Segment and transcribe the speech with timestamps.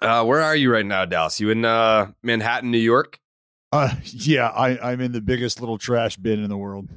[0.00, 1.40] Uh, where are you right now, Dallas?
[1.40, 3.18] You in uh, Manhattan, New York?
[3.72, 6.88] Uh, yeah, I, I'm in the biggest little trash bin in the world.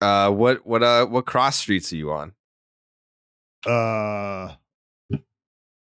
[0.00, 2.32] Uh, what what uh what cross streets are you on?
[3.66, 4.54] Uh,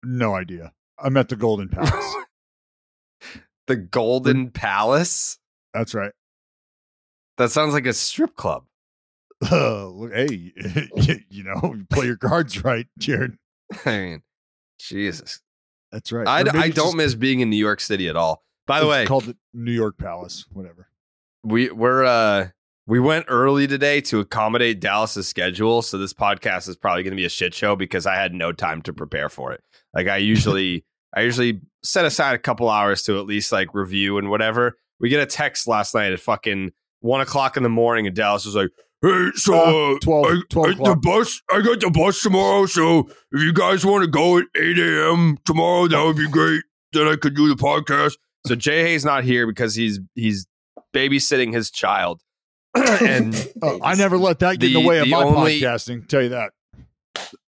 [0.02, 0.72] no idea.
[0.98, 2.14] I'm at the Golden Palace.
[3.66, 5.38] The Golden Palace.
[5.74, 6.12] That's right.
[7.36, 8.64] That sounds like a strip club.
[9.42, 13.36] Uh, hey, you, you know, you play your cards right, Jared.
[13.84, 14.22] I mean,
[14.78, 15.40] Jesus.
[15.92, 16.26] That's right.
[16.26, 18.42] I, I don't just- miss being in New York City at all.
[18.66, 20.88] By the way, called the New York Palace, whatever.
[21.44, 22.48] we we're uh
[22.88, 27.16] we went early today to accommodate Dallas's schedule, so this podcast is probably going to
[27.16, 29.62] be a shit show because I had no time to prepare for it.
[29.94, 30.84] Like I usually
[31.14, 34.76] I usually set aside a couple hours to at least like review and whatever.
[34.98, 38.44] We get a text last night at fucking one o'clock in the morning, and Dallas
[38.44, 38.70] was like,
[39.02, 42.66] "Hey, so Uh, uh, 12 I, 12 I- the bus, I got the bus tomorrow.
[42.66, 45.36] So if you guys want to go at eight a.m.
[45.44, 46.62] tomorrow, that would be great.
[46.92, 48.14] Then I could do the podcast."
[48.46, 50.46] So Jay Hay's not here because he's he's
[50.94, 52.22] babysitting his child,
[52.74, 55.60] and Uh, I never let that get in The- the way of the my only-
[55.60, 56.08] podcasting.
[56.08, 56.52] Tell you that.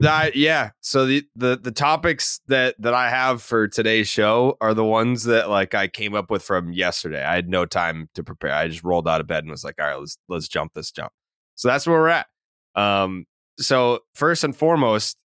[0.00, 0.70] that yeah.
[0.80, 5.24] So the the the topics that that I have for today's show are the ones
[5.24, 7.24] that like I came up with from yesterday.
[7.24, 8.52] I had no time to prepare.
[8.52, 10.90] I just rolled out of bed and was like, all right, let's let's jump this
[10.90, 11.12] jump.
[11.56, 12.26] So that's where we're at.
[12.74, 13.26] Um.
[13.58, 15.18] So first and foremost.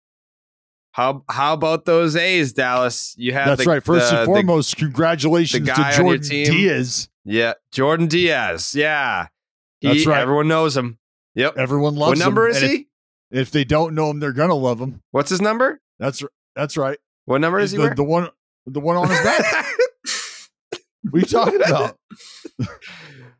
[0.91, 3.13] How how about those A's, Dallas?
[3.17, 3.83] You have That's the- right.
[3.83, 6.29] First the- and the- foremost, congratulations the to on your Jordan.
[6.29, 7.09] Diaz.
[7.23, 8.73] yeah, Jordan Diaz.
[8.75, 9.27] Yeah,
[9.79, 10.19] he, That's right.
[10.19, 10.97] Everyone knows him.
[11.35, 11.57] Yep.
[11.57, 12.19] Everyone loves him.
[12.19, 12.55] what number him.
[12.55, 12.77] is And he?
[13.31, 15.01] If, if they don't know him, they're gonna love him.
[15.11, 15.79] What's his number?
[15.99, 16.23] That's
[16.55, 16.97] that's right.
[17.25, 17.77] What number is he?
[17.77, 18.29] the one
[18.65, 19.45] the one on his back.
[21.03, 21.97] what are you talking about?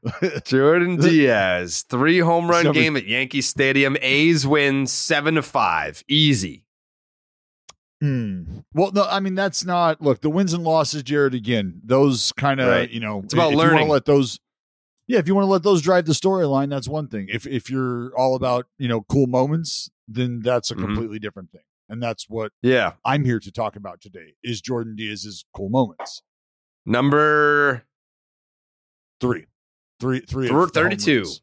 [0.46, 3.98] Jordan Diaz, three home run game at Yankee Stadium.
[4.02, 6.66] A's win seven to five, easy.
[8.02, 8.60] Hmm.
[8.74, 10.02] Well, no, I mean that's not.
[10.02, 11.34] Look, the wins and losses, Jared.
[11.34, 12.90] Again, those kind of Right.
[12.90, 13.90] you know, It's about if you wanna learning.
[13.90, 14.40] let those,
[15.08, 17.28] yeah, if you want to let those drive the storyline, that's one thing.
[17.30, 20.80] If if you're all about you know cool moments, then that's a Mhm.
[20.82, 21.62] completely different thing.
[21.90, 24.36] And that's what Yeah, I'm here to talk about today.
[24.44, 26.22] Is Jordan Diaz's cool moments?
[26.86, 27.84] number
[29.20, 29.48] Three,
[30.00, 31.18] three, three, Thir- of 32.
[31.20, 31.42] runs.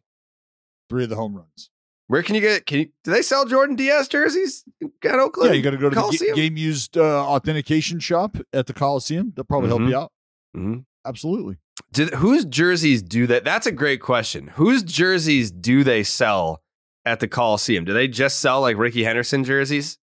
[0.88, 1.70] Three of the home runs.
[2.06, 2.66] where can you get?
[2.66, 2.88] Can you?
[3.04, 4.64] Do they sell Jordan Diaz jerseys
[5.04, 5.50] at Oakland?
[5.50, 6.34] yeah, you got to go to the Coliseum?
[6.36, 9.32] ga- game used uh, authentication shop at the Coliseum.
[9.34, 9.78] They'll probably Mhm.
[9.78, 10.12] help you out.
[10.56, 10.84] Mhm.
[11.04, 11.56] Absolutely.
[11.92, 13.44] Do, whose jerseys do that?
[13.44, 14.48] That's a great question.
[14.54, 16.62] Whose jerseys do they sell
[17.04, 17.84] at the Coliseum?
[17.84, 19.98] Do they just sell like Rickey Henderson jerseys?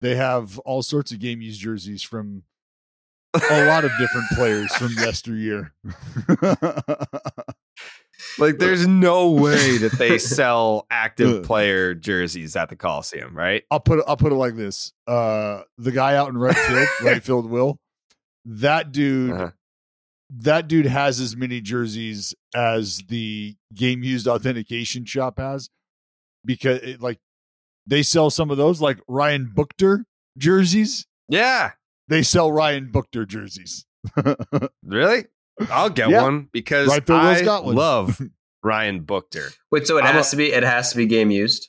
[0.00, 2.42] They have all sorts of game used jerseys from
[3.34, 5.72] a lot of different players from yesteryear.
[8.38, 13.64] Like, there's no way that they sell active player jerseys at the Coliseum, right?
[13.70, 16.88] I'll put it, I'll put it like this: uh, the guy out in right field,
[17.02, 17.78] right field, will
[18.44, 19.32] that dude.
[19.32, 19.50] Uh-huh.
[20.34, 25.68] That dude has as many jerseys as the game used authentication shop has,
[26.42, 27.18] because it, like
[27.86, 30.04] they sell some of those, like Ryan Buchter
[30.38, 31.06] jerseys.
[31.28, 31.72] Yeah,
[32.08, 33.84] They sell Ryan Buchter jerseys.
[34.84, 35.26] really?
[35.70, 36.22] I'll get Yeah.
[36.22, 37.74] one because Right, Phil Will's I got one.
[37.76, 38.20] love
[38.62, 39.54] Ryan Buchter.
[39.70, 41.68] Wait, so it I'm has a- to be it has to be game used.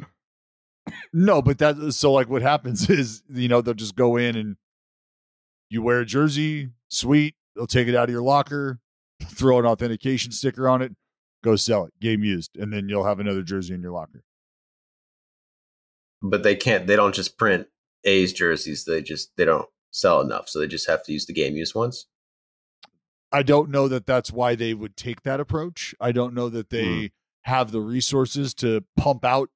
[1.14, 4.58] No, but that so like what happens is you know they'll just go in and
[5.70, 7.36] you wear a jersey, sweet.
[7.56, 8.80] They'll take it out of your locker,
[9.24, 10.92] throw an authentication sticker on it,
[11.44, 14.24] go sell it, game used, and then you'll have another jersey in your locker.
[16.22, 17.68] But they can't they don't just print
[18.06, 18.86] A's jerseys.
[18.86, 20.48] They just they don't sell enough.
[20.50, 22.08] So they just have to use the game used ones.
[23.34, 25.94] I don't know that that's why they would take that approach.
[26.00, 27.06] I don't know that they Hmm.
[27.52, 29.50] have the resources to pump out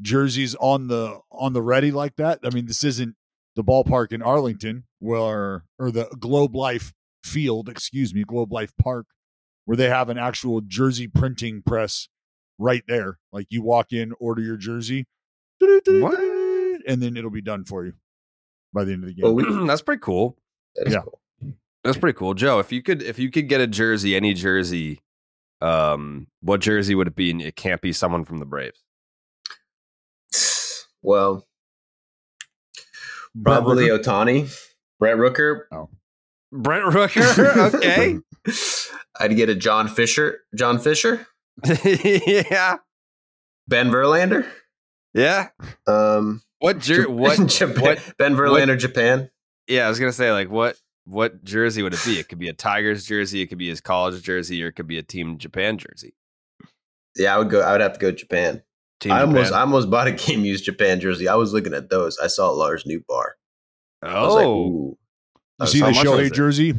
[0.00, 2.40] jerseys on the on the ready like that.
[2.42, 3.14] I mean, this isn't
[3.54, 9.06] the ballpark in Arlington, where or the Globe Life Field, excuse me, Globe Life Park,
[9.66, 12.08] where they have an actual jersey printing press
[12.58, 13.18] right there.
[13.32, 15.06] Like you walk in, order your jersey,
[15.60, 16.18] What?
[16.86, 17.92] and then it'll be done for you
[18.72, 19.22] by the end of the game.
[19.24, 20.36] Well, we, That's pretty cool.
[20.76, 21.02] that Yeah.
[21.02, 21.20] cool.
[21.84, 22.58] That's pretty cool, Joe.
[22.58, 25.00] If you could, if you could get a jersey, any jersey,
[25.60, 27.30] um, what jersey would it be?
[27.30, 28.82] And it can't be someone from the Braves.
[31.02, 31.46] Well,
[33.42, 34.02] probably Rooker?
[34.02, 34.66] Ohtani,
[34.98, 35.62] Brett Rooker.
[35.70, 35.90] Oh.
[36.50, 37.74] Brent Rooker.
[37.74, 38.18] okay.
[39.20, 40.40] I'd get a John Fisher.
[40.54, 41.26] John Fisher,
[41.84, 42.76] yeah.
[43.68, 44.46] Ben Verlander.
[45.12, 45.48] Yeah.
[45.86, 49.30] Um, What jer- what Japan, what Ben Verlander, Japan.
[49.68, 52.18] Yeah, I was gonna say like what what jersey would it be?
[52.18, 54.86] It could be a Tigers jersey, it could be his college jersey, or it could
[54.86, 56.14] be a Team Japan jersey.
[57.16, 57.60] Yeah, I would go.
[57.60, 58.62] I would have to go Japan.
[59.00, 59.58] Team I almost, Japan.
[59.58, 61.28] I almost bought a game used Japan jersey.
[61.28, 62.18] I was looking at those.
[62.18, 63.26] I saw Lars Nootbaar.
[64.02, 64.98] I was like, oh, ooh.
[65.60, 66.32] You see the much was Shohei it?
[66.34, 66.74] jersey?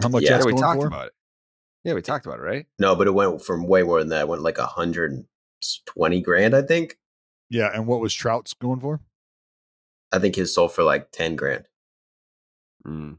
[0.00, 0.86] How much Yeah, that's yeah, we going talked for?
[0.86, 1.12] about it.
[1.84, 2.66] Yeah, we talked about it, right?
[2.78, 4.22] No, but it went from way more than that.
[4.22, 5.24] It went like a hundred and
[5.86, 6.54] twenty grand.
[6.54, 6.96] I think.
[7.50, 9.00] Yeah, and what was Trout's going for?
[10.12, 11.64] I think his sold for like ten grand.
[12.86, 13.18] Mm.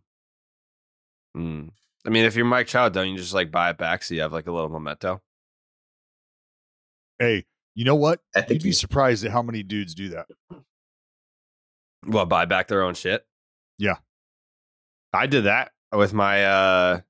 [1.37, 1.69] Mm.
[2.05, 4.21] I mean, if you're Mike Trout, don't you just like buy it back so you
[4.21, 5.21] have like a little memento?
[7.19, 8.19] Hey, you know what?
[8.35, 10.27] I think You'd be you- surprised at how many dudes do that.
[12.07, 13.25] Well, buy back their own shit.
[13.77, 13.97] Yeah.
[15.13, 17.01] I did that with my uh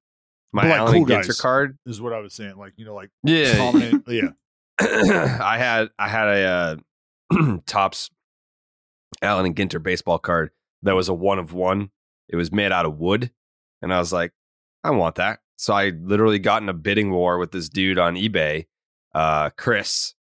[0.52, 1.78] my But, like, Allen cool Ginter card.
[1.86, 2.58] Is what I was saying.
[2.58, 4.04] Like you know, like Yeah, prominent.
[4.08, 6.82] yeah, I had I had a
[7.32, 8.10] uh, Topps
[9.22, 10.52] Allen and Ginter baseball card
[10.84, 11.92] that was a one of one.
[12.32, 13.32] It was made out of wood,
[13.82, 14.32] and I was like,
[14.84, 15.40] I want that.
[15.58, 18.66] So I literally got in a bidding war with this dude on eBay,
[19.14, 20.16] uh, Chris,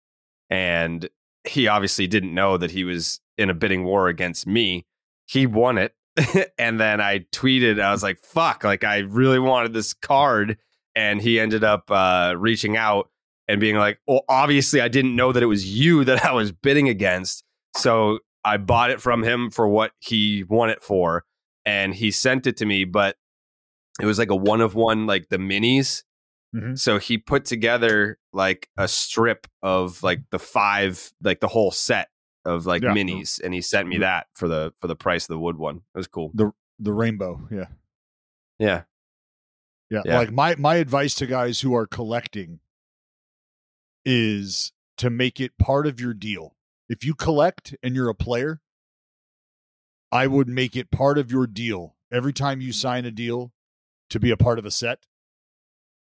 [0.49, 1.07] and
[1.45, 4.85] he obviously didn't know that he was in a bidding war against me.
[5.27, 5.93] He won it,
[6.57, 10.57] and then I tweeted, I was like, "Fuck!" Like I really wanted this card,
[10.95, 13.09] and he ended up uh, reaching out
[13.49, 16.51] and being like, well, obviously, I didn't know that it was you that I was
[16.53, 17.43] bidding against.
[17.75, 21.25] So I bought it from him for what he won it for.
[21.69, 23.15] And he sent it to me, but
[24.01, 26.03] it was like a one of one, like the minis.
[26.55, 26.79] Mhm.
[26.79, 32.09] So he put together like a strip of like the five, like the whole set
[32.45, 32.89] of like Yeah.
[32.93, 35.77] minis, and he sent me that for the for the price of the wood one.
[35.93, 36.31] It was cool.
[36.81, 37.45] the rainbow.
[37.51, 37.65] Yeah.
[38.57, 38.83] Yeah,
[39.89, 40.17] yeah, Yeah.
[40.17, 42.61] Like my my advice to guys who are collecting
[44.05, 46.55] is to make it part of your deal.
[46.87, 48.61] If you collect and you're a player,
[50.11, 52.79] I would make it part of your deal every time you mm-hmm.
[52.79, 53.51] sign a deal
[54.09, 55.05] to be a part of a set.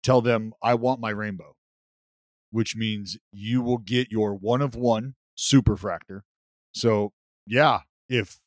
[0.03, 1.55] Tell them I want my rainbow,
[2.51, 6.21] which means you will get your one of one superfractor.
[6.71, 7.13] So,
[7.45, 8.39] yeah, if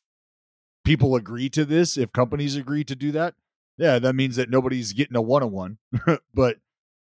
[0.85, 3.35] people agree to this, if companies agree to do that,
[3.77, 5.77] yeah, that means that nobody's getting a one of one,
[6.33, 6.57] but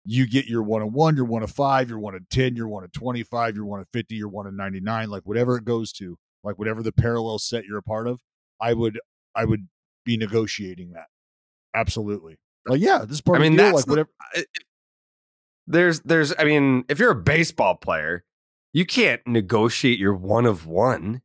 [0.06, 2.68] you get your one of one, your one of five, your one of 10, your
[2.68, 5.92] one of 25, your one of 50, your one of 99, like whatever it goes
[5.94, 8.20] to, like whatever the parallel set you're a part of,
[8.62, 9.00] I would,
[9.36, 9.68] I would
[10.06, 11.08] be negotiating that.
[11.74, 12.38] Absolutely.
[12.68, 13.72] Like, yeah, this is part I of mean, the deal.
[13.74, 14.10] that's Like, whatever.
[14.36, 14.48] it-
[15.66, 18.26] there's there's I mean, if you're a baseball player,
[18.74, 21.22] you can't negotiate your one of one.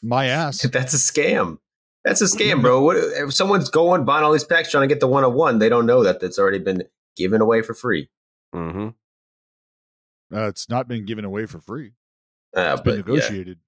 [0.00, 0.62] My ass.
[0.62, 1.58] That's a scam.
[2.04, 2.82] That's a scam, bro.
[2.82, 5.58] What if someone's going buying all these packs trying to get the one of one?
[5.58, 6.84] They don't know that that's already been
[7.16, 8.08] given away for free.
[8.54, 8.88] Mm-hmm.
[10.32, 11.92] Uh, it's not been given away for free.
[12.56, 13.58] Uh, It's been but yeah, negotiated.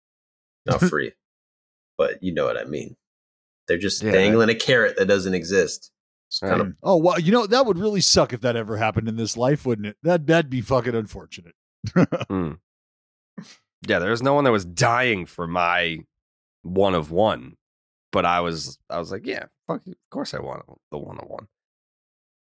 [0.66, 1.12] Not free,
[1.99, 2.97] but you know what I mean.
[3.69, 4.12] They're just Yeah.
[4.12, 5.90] dangling a carrot that doesn't exist.
[6.28, 6.75] It's kind of.
[6.83, 9.66] Oh well, you know that would really suck if that ever happened in this life,
[9.66, 9.97] wouldn't it?
[10.02, 11.54] That that'd be fucking unfortunate.
[11.97, 12.59] Mm.
[13.87, 15.99] Yeah, there was no one that was dying for my
[16.62, 17.57] one of one,
[18.12, 21.28] but I was I was like, yeah, fuck, of course I want the one of
[21.28, 21.49] one.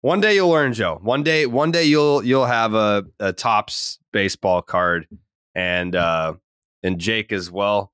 [0.02, 1.00] One day you'll learn, Joe.
[1.02, 5.08] One day, one day you'll you'll have a, a Topps baseball card,
[5.56, 6.36] and uh
[6.84, 7.92] and Jake as well,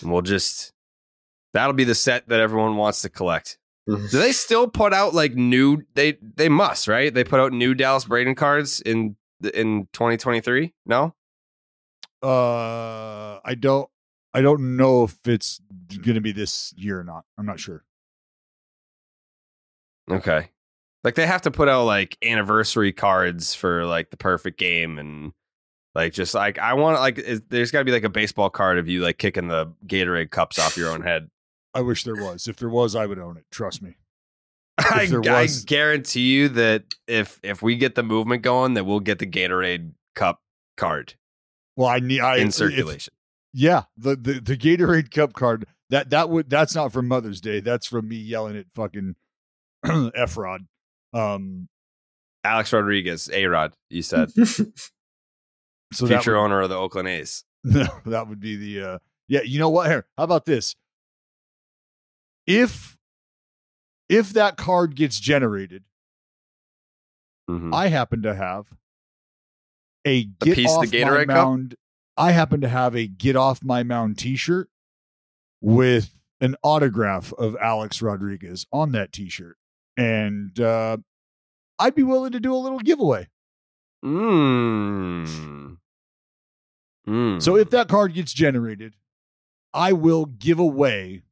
[0.00, 0.72] and we'll just
[1.52, 3.58] that'll be the set that everyone wants to collect.
[3.86, 5.82] Do they still put out like new?
[5.94, 7.12] They they must right.
[7.12, 9.16] They put out new Dallas Braden cards in
[9.54, 10.72] in 2023.
[10.86, 11.14] No,
[12.22, 13.88] Uh, I don't,
[14.32, 17.24] I don't know if it's going to be this year or not.
[17.36, 17.82] I'm not sure.
[20.10, 20.50] okay.
[21.04, 25.32] Like they have to put out like anniversary cards for like the perfect game and
[25.94, 28.78] like just like I want like is, there's got to be like a baseball card
[28.78, 31.28] of you like kicking the Gatorade cups off your own head.
[31.74, 32.48] I wish there was.
[32.48, 33.44] If there was, I would own it.
[33.50, 33.96] Trust me.
[34.78, 39.00] I, there I guarantee you that if if we get the movement going, that we'll
[39.00, 40.40] get the Gatorade cup
[40.76, 41.14] card
[41.76, 43.12] Well, I need I in if- circulation.
[43.52, 45.66] yeah, the, the the Gatorade Cup card.
[45.90, 47.60] That that would that's not from Mother's Day.
[47.60, 49.14] That's from me yelling at fucking
[49.84, 50.66] A-Rod.
[51.12, 51.68] Um,
[52.44, 54.30] Alex Rodriguez, A Rod, you said.
[55.92, 57.44] so Future would, owner of the Oakland A's.
[57.64, 59.88] that would be the uh yeah, you know what?
[59.88, 60.74] Here, how about this?
[62.46, 62.96] If
[64.08, 65.84] if that card gets generated,
[67.48, 67.74] Mhm.
[67.74, 68.66] I happen to have
[70.04, 71.36] a get piece of off the my Gatorade Cup?
[71.36, 71.74] mound.
[72.16, 74.68] I happen to have a get off my mound T-shirt
[75.60, 79.56] with an autograph of Alex Rodriguez on that T-shirt,
[79.96, 80.98] and uh,
[81.78, 83.28] I'd be willing to do a little giveaway.
[84.04, 85.78] Mm.
[87.06, 87.42] Mm.
[87.42, 88.94] So if that card gets generated,
[89.74, 91.22] I will give away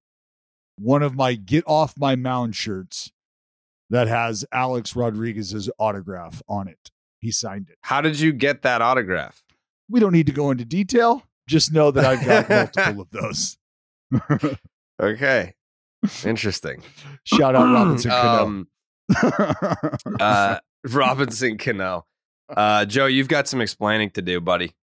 [0.79, 3.13] one of my get off my mound shirts
[3.91, 6.91] that has Alex Rodriguez's autograph on it.
[7.19, 7.77] He signed it.
[7.83, 9.43] how did you get that autograph?
[9.91, 11.23] We don't need to go into detail.
[11.47, 13.59] Just know that I've got multiple of those.
[15.01, 15.55] Okay.
[16.25, 16.83] Interesting.
[17.25, 18.43] Shout out Robinson Cano.
[18.45, 18.69] Um,
[20.21, 20.59] uh,
[20.89, 22.07] Robinson Cano.
[22.49, 24.75] Uh, Joe, you've got some explaining to do, buddy.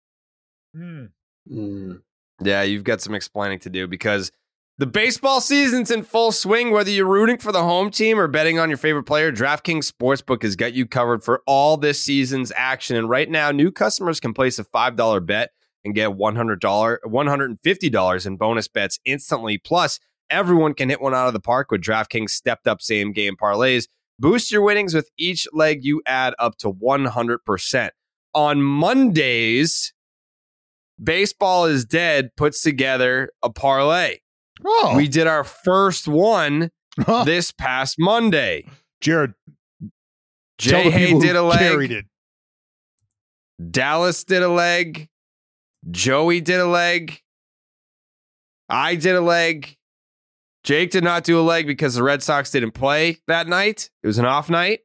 [0.77, 2.01] Mm.
[2.41, 4.31] Yeah, you've got some explaining to do because
[4.77, 6.71] the baseball season's in full swing.
[6.71, 10.43] Whether you're rooting for the home team or betting on your favorite player, DraftKings Sportsbook
[10.43, 12.95] has got you covered for all this season's action.
[12.95, 15.49] And right now, new customers can place a $5 bet
[15.83, 16.59] and get $100,
[17.03, 19.57] $150 in bonus bets instantly.
[19.57, 23.35] Plus, everyone can hit one out of the park with DraftKings stepped up same game
[23.35, 23.87] parlays.
[24.19, 27.89] Boost your winnings with each leg you add up to 100%.
[28.35, 29.93] On Mondays,
[31.01, 34.17] Baseball is Dead puts together a parlay.
[34.65, 37.23] Oh, We did our first one Huh.
[37.25, 38.65] this past Monday.
[39.01, 39.33] Jared,
[40.57, 42.05] Jay Hay did a leg.
[43.69, 45.07] Dallas did a leg.
[45.91, 47.21] Joey did a leg.
[48.67, 49.77] I did a leg.
[50.63, 53.89] Jake did not do a leg because the Red Sox didn't play that night.
[54.03, 54.79] It was an off night.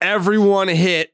[0.00, 1.10] Everyone hit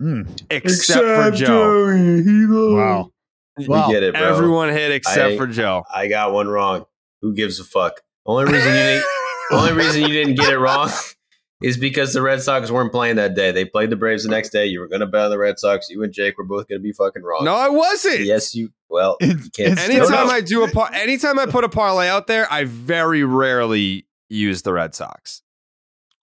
[0.00, 0.22] Hmm.
[0.50, 2.74] except, for Joe.
[2.74, 3.10] Wow.
[3.58, 3.90] We Wow.
[3.90, 4.22] get it, bro.
[4.22, 5.84] Everyone hit except I- for Joe.
[5.94, 6.86] I got one wrong.
[7.20, 8.00] Who gives a fuck?
[8.24, 9.04] Only reason you didn't,
[9.52, 10.88] only reason you didn't get it wrong
[11.62, 13.52] is because the Red Sox weren't playing that day.
[13.52, 14.64] They played the Braves the next day.
[14.66, 15.90] You were going to bet on the Red Sox.
[15.90, 17.44] You and Jake were both going to be fucking wrong.
[17.44, 18.20] No, I wasn't.
[18.20, 18.70] Yes, you.
[18.88, 19.78] Well, In- you can't.
[19.78, 20.30] Anytime No, no.
[20.30, 24.62] I do a par- anytime I put a parlay out there, I very rarely use
[24.62, 25.42] the Red Sox.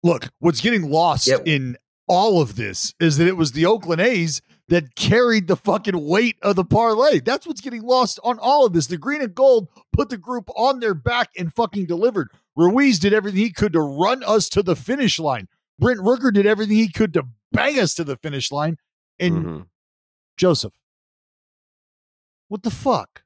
[0.02, 1.42] Look, what's getting lost Yep.
[1.46, 1.76] in
[2.10, 6.36] all of this is that it was the Oakland A's that carried the fucking weight
[6.42, 7.20] of the parlay.
[7.20, 8.88] That's what's getting lost on all of this.
[8.88, 12.30] The green and gold put the group on their back and fucking delivered.
[12.56, 15.46] Ruiz did everything he could to run us to the finish line.
[15.78, 18.76] Brent Rooker did everything he could to bang us to the finish line.
[19.20, 19.66] And Mhm.
[20.36, 20.72] Joseph,
[22.48, 23.22] what the fuck?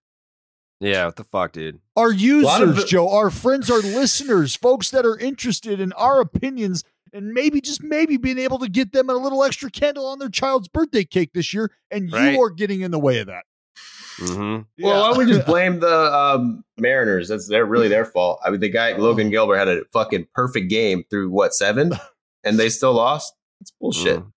[0.80, 1.80] Yeah, what the fuck, dude?
[1.96, 5.92] Our lot of users, the- Joe, our friends, our listeners, folks that are interested in
[5.94, 6.84] our opinions
[7.14, 10.28] and maybe just maybe being able to get them a little extra candle on their
[10.28, 12.34] child's birthday cake this year, and Right.
[12.34, 13.44] you are getting in the way of that.
[14.20, 14.84] Mm-hmm.
[14.84, 17.28] Well, why don't we just blame the um, Mariners?
[17.28, 18.40] That's they're really their fault.
[18.44, 21.92] I mean, the guy Logan Gilbert had a fucking perfect game through what seven,
[22.44, 23.32] and they still lost.
[23.60, 24.20] It's bullshit.
[24.20, 24.32] Mm.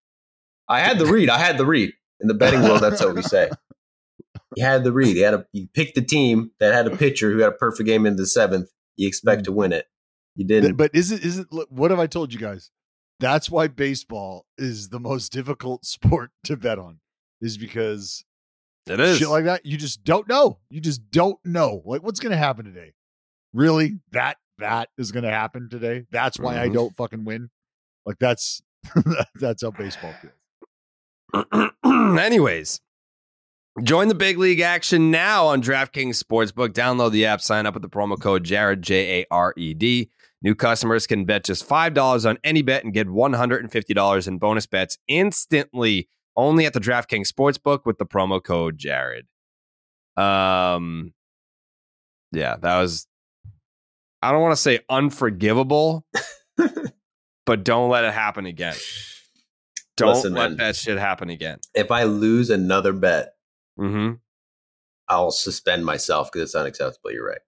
[0.69, 1.29] I had the read.
[1.29, 1.93] I had the read.
[2.19, 3.50] In the betting world, that's what we say.
[4.55, 5.15] You had the read.
[5.15, 7.86] You had a you picked the team that had a pitcher who had a perfect
[7.86, 8.69] game in the seventh.
[8.96, 9.86] You expect to win it.
[10.38, 10.75] You didn't.
[10.77, 12.72] But is it is it what have I told you guys?
[13.20, 17.00] That's why baseball is the most difficult sport to bet on,
[17.41, 18.24] is because
[18.88, 19.17] It is.
[19.17, 20.60] shit like that you just don't know.
[20.70, 21.82] You just don't know.
[21.86, 22.94] Like what's going to happen today?
[23.53, 24.00] Really?
[24.12, 26.06] That that is going to happen today?
[26.12, 26.74] That's why I Mhm.
[26.74, 27.50] don't fucking win.
[28.06, 28.62] Like that's
[29.36, 30.34] that's how baseball feels.
[32.20, 32.79] Anyways,
[33.84, 36.70] join the big league action now on DraftKings Sportsbook.
[36.70, 40.10] Download the app, sign up with the promo code Jared J A R E D.
[40.41, 43.72] New customers can bet just five dollars on any bet and get one hundred and
[43.72, 46.10] fifty dollars in bonus bets instantly.
[46.36, 49.25] Only at the DraftKings Sportsbook with the promo code Jared.
[50.15, 51.13] Um,
[52.32, 53.08] yeah, that was.
[54.22, 56.06] I don't want to say unforgivable,
[57.46, 58.75] but don't let it happen again.
[59.96, 60.58] Don't Listen, let man.
[60.58, 61.58] that shit happen again.
[61.74, 63.34] if I lose another bet,
[63.79, 64.13] Mm-hmm.
[65.08, 67.12] I'll suspend myself because it's unacceptable.
[67.12, 67.41] You're right.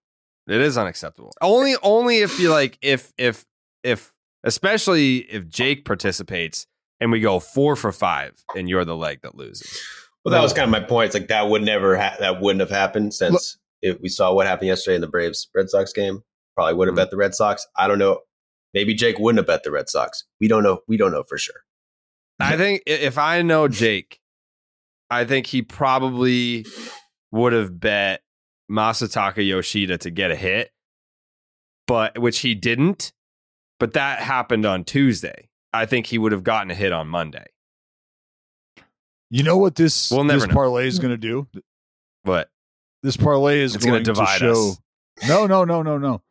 [0.49, 1.31] It is unacceptable.
[1.41, 3.45] Only, only if you like, if, if,
[3.83, 4.13] if,
[4.43, 6.65] especially if Jake participates
[6.99, 9.79] and we go four for five, and you're the leg that loses.
[10.25, 11.07] Well, that was kind of my point.
[11.07, 14.47] It's like that would never ha- that wouldn't have happened since if we saw what
[14.47, 16.23] happened yesterday in the Braves Red Sox game.
[16.55, 16.97] Probably would have Mhm.
[16.97, 17.65] bet the Red Sox.
[17.77, 18.19] I don't know.
[18.73, 20.25] Maybe Jake wouldn't have bet the Red Sox.
[20.41, 20.81] We don't know.
[20.89, 21.55] We don't know for sure.
[22.39, 24.19] I think if I know Jake,
[25.09, 26.65] I think he probably
[27.31, 28.21] would have bet
[28.69, 30.71] Masataka Yoshida to get a hit,
[31.87, 33.11] but which he didn't.
[33.79, 35.49] But that happened on Tuesday.
[35.71, 37.45] I think he would have gotten a hit on Monday.
[39.29, 40.53] You know what this We'll this know.
[40.53, 41.47] parlay is going to do?
[42.23, 42.49] What
[43.03, 44.71] This parlay is It's gonna divide show.
[44.71, 44.81] us.
[45.27, 46.21] No, no, no, no, no.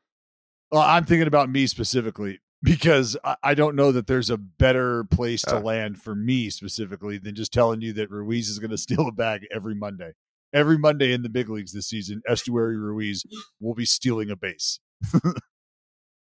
[0.70, 5.04] Well, I'm thinking about me specifically because I, I don't know that there's a better
[5.04, 5.60] place to Uh.
[5.60, 9.12] land for me specifically than just telling you that Ruiz is going to steal a
[9.12, 10.12] bag every Monday.
[10.52, 13.24] Every Monday in the big leagues this season, Esteury Ruiz
[13.60, 14.80] will be stealing a base.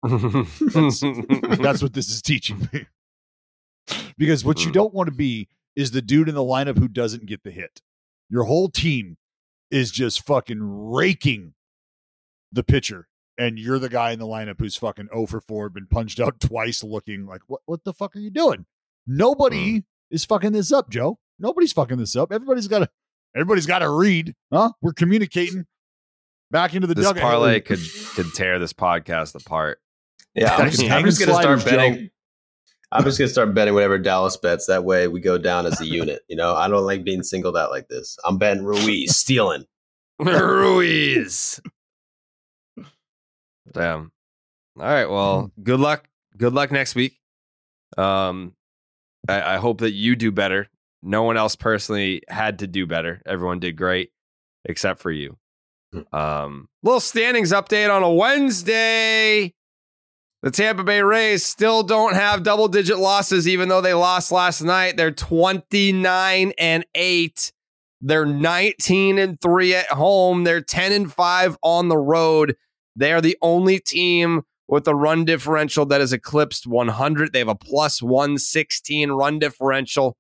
[0.03, 2.87] That's what this is teaching me.
[4.17, 4.75] because what you Mm.
[4.75, 7.83] don't want to be is the dude in the lineup who doesn't get the hit.
[8.31, 9.17] Your whole team
[9.71, 11.55] is just fucking raking
[12.53, 15.87] the pitcher, and you're the guy in the lineup who's fucking 0 for 4, been
[15.89, 18.67] punched out twice, looking like, what, what the fuck are you doing?
[19.07, 21.19] Nobody is fucking this up, Joe.
[21.39, 22.33] Nobody's fucking this up.
[22.33, 22.89] Everybody's got to,
[23.35, 24.73] everybody's got to read, huh?
[24.81, 25.67] We're communicating
[26.51, 27.23] back into the this dugout.
[27.23, 27.81] parlay could
[28.15, 29.81] could tear this podcast apart.
[30.35, 31.71] Yeah, I'm just, I'm just gonna start sliders, Joe.
[31.77, 32.11] betting.
[32.93, 34.67] I'm just gonna start betting whatever Dallas bets.
[34.67, 36.23] That way, we go down as a unit.
[36.29, 38.17] You know, I don't like being singled out like this.
[38.25, 39.65] I'm betting Ruiz stealing.
[40.19, 41.61] Ruiz.
[43.73, 44.13] Damn.
[44.79, 45.07] All right.
[45.07, 46.09] Well, good luck.
[46.37, 47.19] Good luck next week.
[47.97, 48.55] Um,
[49.29, 50.69] I, I hope that you do better.
[51.05, 53.21] No one else personally had to do better.
[53.27, 54.11] Everyone did great,
[54.65, 55.37] except for you.
[56.13, 59.55] Um, little standings update on a Wednesday.
[60.43, 64.63] The Tampa Bay Rays still don't have double digit losses, even though they lost last
[64.63, 64.97] night.
[64.97, 67.53] They're 29 and 8.
[68.01, 70.45] They're 19 and 3 at home.
[70.45, 72.57] They're 10 and 5 on the road.
[72.97, 77.33] They are the only team with a run differential that has eclipsed 100.
[77.33, 80.17] They have a plus 116 run differential.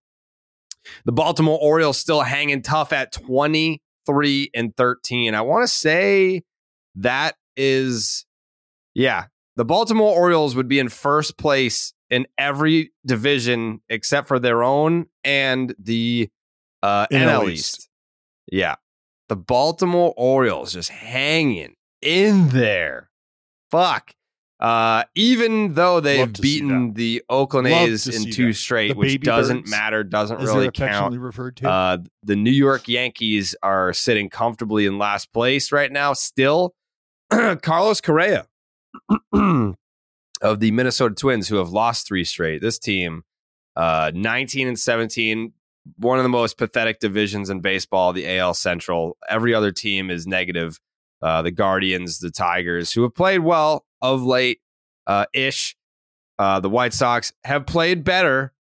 [1.04, 5.34] The Baltimore Orioles still hanging tough at 23 and 13.
[5.34, 6.42] I want to say
[6.96, 8.26] that is,
[8.94, 9.26] yeah,
[9.56, 15.06] the Baltimore Orioles would be in first place in every division except for their own
[15.22, 16.28] and the
[16.82, 17.78] uh, NL East.
[17.78, 17.88] East.
[18.50, 18.76] Yeah.
[19.28, 23.10] The Baltimore Orioles just hanging in there.
[23.70, 24.12] Fuck.
[24.64, 28.54] Uh, even though they've Love to see beaten the Oakland Love A's in two that.
[28.54, 31.18] straight, The which doesn't birds, matter, doesn't really count.
[31.18, 31.68] referred to.
[31.68, 36.14] Uh, the New York Yankees are sitting comfortably in last place right now.
[36.14, 36.74] Still,
[37.30, 38.46] Carlos Correa
[39.34, 42.62] of the Minnesota Twins, who have lost three straight.
[42.62, 43.22] This team,
[43.76, 45.52] uh, 19 and 17,
[45.98, 49.18] one of the most pathetic divisions in baseball, the AL Central.
[49.28, 50.80] Every other team is negative.
[51.20, 54.60] Uh, the Guardians, the Tigers, who have played well of late,
[55.08, 55.76] uh, ish.
[56.38, 58.52] Uh, the White Sox have played better.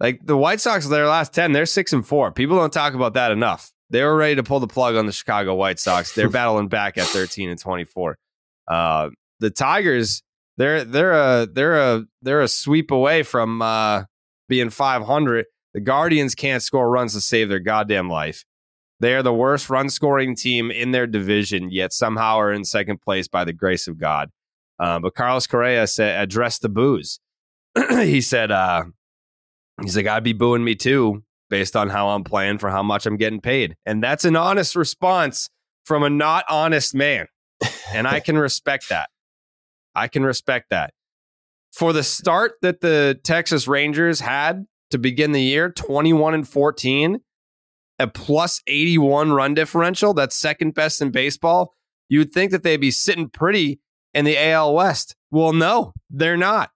[0.00, 2.32] Like the White Sox, their last 10, they're six and four.
[2.32, 3.72] People don't talk about that enough.
[3.90, 6.14] They were ready to pull the plug on the Chicago White Sox.
[6.14, 8.16] They're battling back at 13 and 24.
[8.66, 10.22] Uh, the Tigers,
[10.56, 14.04] they're they're a they're a they're a sweep away from uh,
[14.48, 15.46] being 500.
[15.74, 18.44] The Guardians can't score runs to save their goddamn life.
[19.00, 23.00] They are the worst run scoring team in their division, yet somehow are in second
[23.00, 24.30] place by the grace of God.
[24.80, 27.20] Uh, but Carlos Correa said, addressed the boos.
[27.90, 28.84] he said, uh,
[29.82, 33.04] he's like, I'd be booing me too, based on how I'm playing for how much
[33.04, 33.76] I'm getting paid.
[33.84, 35.50] And that's an honest response
[35.84, 37.26] from a not honest man.
[37.92, 39.10] And I can respect that.
[39.94, 40.94] I can respect that.
[41.72, 47.20] For the start that the Texas Rangers had to begin the year, 21 and 14,
[47.98, 51.74] a plus 81 run differential, that's second best in baseball.
[52.08, 53.80] You would think that they'd be sitting pretty
[54.14, 55.16] in the AL West.
[55.30, 56.70] Well, no, they're not.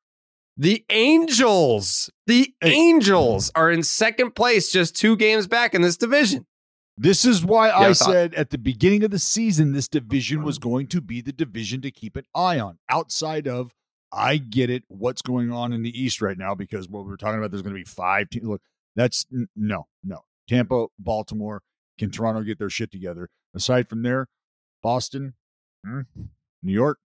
[0.56, 6.46] The Angels, the Angels are in second place, just two games back in this division.
[6.96, 10.58] This is why I I said at the beginning of the season, this division was
[10.58, 12.78] going to be the division to keep an eye on.
[12.88, 13.74] Outside of,
[14.12, 17.16] I get it, what's going on in the East right now, because what we are
[17.16, 18.46] talking about, there's going to be five teams.
[18.46, 18.62] Look,
[18.94, 20.20] that's no, no.
[20.48, 21.62] Tampa, Baltimore,
[21.98, 23.28] can Toronto get their shit together?
[23.54, 24.28] Aside from there,
[24.80, 25.34] Boston,
[25.84, 26.06] mm,
[26.62, 26.98] New York,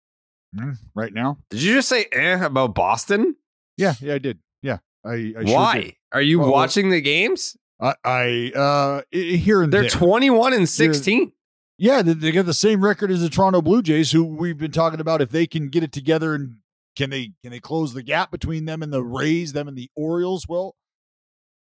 [0.95, 1.37] right now.
[1.49, 3.35] Did you just say eh about Boston?
[3.77, 4.39] Yeah, yeah, I did.
[4.61, 5.33] Yeah, I.
[5.37, 5.81] I sure Why?
[5.81, 5.95] did.
[6.11, 7.55] Are you Well, watching the games?
[7.79, 9.89] I, I uh, here and They're there.
[9.89, 11.31] 21 and 16.
[11.77, 14.71] Yeah, they, they got the same record as the Toronto Blue Jays, who we've been
[14.71, 15.21] talking about.
[15.21, 16.57] If they can get it together and
[16.97, 19.89] can they can they close the gap between them and the Rays, them and the
[19.95, 20.45] Orioles?
[20.49, 20.75] Well,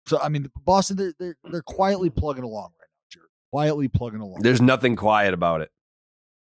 [0.05, 3.29] so I mean, Boston they're they're, they're quietly plugging along right now, Jared.
[3.51, 4.43] Quietly plugging along.
[4.43, 5.71] There's nothing quiet about it.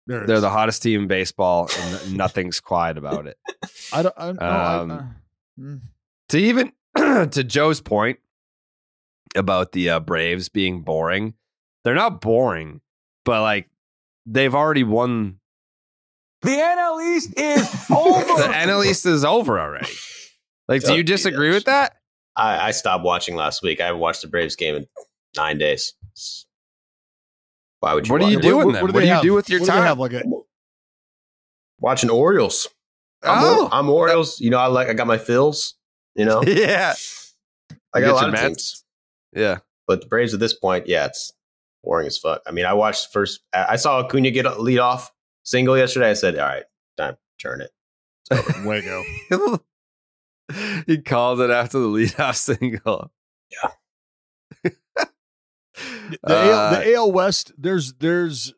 [0.07, 0.43] There They're is.
[0.43, 3.39] the hottest team in baseball, and nothing's quiet about it.
[3.93, 4.15] I don't.
[4.19, 5.03] I, no, I- Um, uh,
[5.61, 5.81] mm.
[6.29, 6.73] to even
[7.31, 8.19] to Joe's point
[9.35, 11.35] about the uh, Braves being boring,
[11.85, 12.81] they're not boring,
[13.25, 13.69] but like
[14.27, 15.39] they've already won.
[16.43, 18.43] The NL East is over.
[18.43, 19.89] The NL East is over already.
[20.69, 21.97] Like, do you disagree with that?
[22.37, 23.81] I, I stopped watching last week.
[23.81, 24.87] I haven't watched the Braves game in
[25.37, 25.95] nine days.
[27.85, 28.13] Why would you?
[28.15, 28.83] What are you watch- doing What- then?
[28.83, 29.23] what What do do you have?
[29.23, 29.83] do with your What do time?
[29.83, 30.23] have, like a
[31.81, 32.67] Watching Orioles.
[33.23, 33.69] I'm, Oh.
[33.71, 34.41] I'm Orioles.
[34.41, 34.89] You know, I like.
[34.89, 35.75] I got my fills.
[36.15, 36.95] You know, yeah,
[37.93, 38.45] I got a lot your of Mets?
[38.47, 38.85] teams.
[39.35, 39.59] yeah.
[39.87, 41.33] But the Braves at this point, yeah, it's
[41.83, 42.41] boring as fuck.
[42.47, 43.41] I mean, I watched the first.
[43.53, 46.09] I I saw Acuna get a lead off single yesterday.
[46.09, 46.65] I said, "All right,
[46.97, 47.71] time to turn it."
[48.67, 48.87] way to
[49.29, 49.61] go?
[50.87, 53.11] he called it after the leadoff single.
[56.23, 58.53] The, Uh, AL, the AL West, there's there's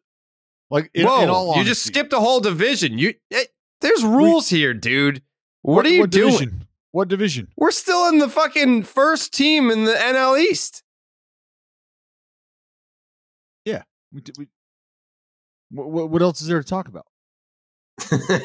[0.70, 1.22] like in, whoa!
[1.22, 2.98] in all you just skipped a whole division.
[2.98, 3.44] You eh,
[3.80, 5.22] there's rules here, dude.
[5.62, 6.32] What, are you what doing?
[6.32, 6.66] Division?
[6.92, 7.48] What division?
[7.56, 10.82] We're still in the fucking first team in the NL East.
[14.12, 14.46] We, we,
[15.70, 17.06] what, what else is there to talk about?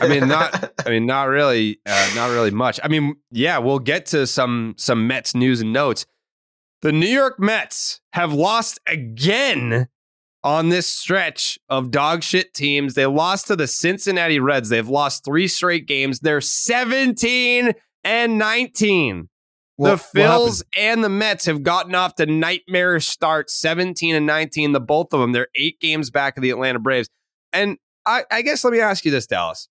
[0.02, 0.74] I mean, not.
[0.86, 1.80] I mean, not really.
[1.86, 2.80] Uh, not really much.
[2.84, 6.06] I mean, yeah, we'll get to some some Mets news and notes.
[6.82, 9.88] The New York Mets have lost again
[10.44, 12.96] on this stretch of dog shit teams.
[12.96, 14.70] They lost to the Cincinnati Reds.
[14.70, 16.20] They've lost three straight games.
[16.22, 19.30] They're 17 and 19.
[19.76, 24.72] What- the Phils and the Mets have gotten off to nightmarish starts, 17 and 19.
[24.72, 27.10] The both of them, they're eight games back of the Atlanta Braves.
[27.54, 29.68] And I, I guess let me ask you this, Dallas.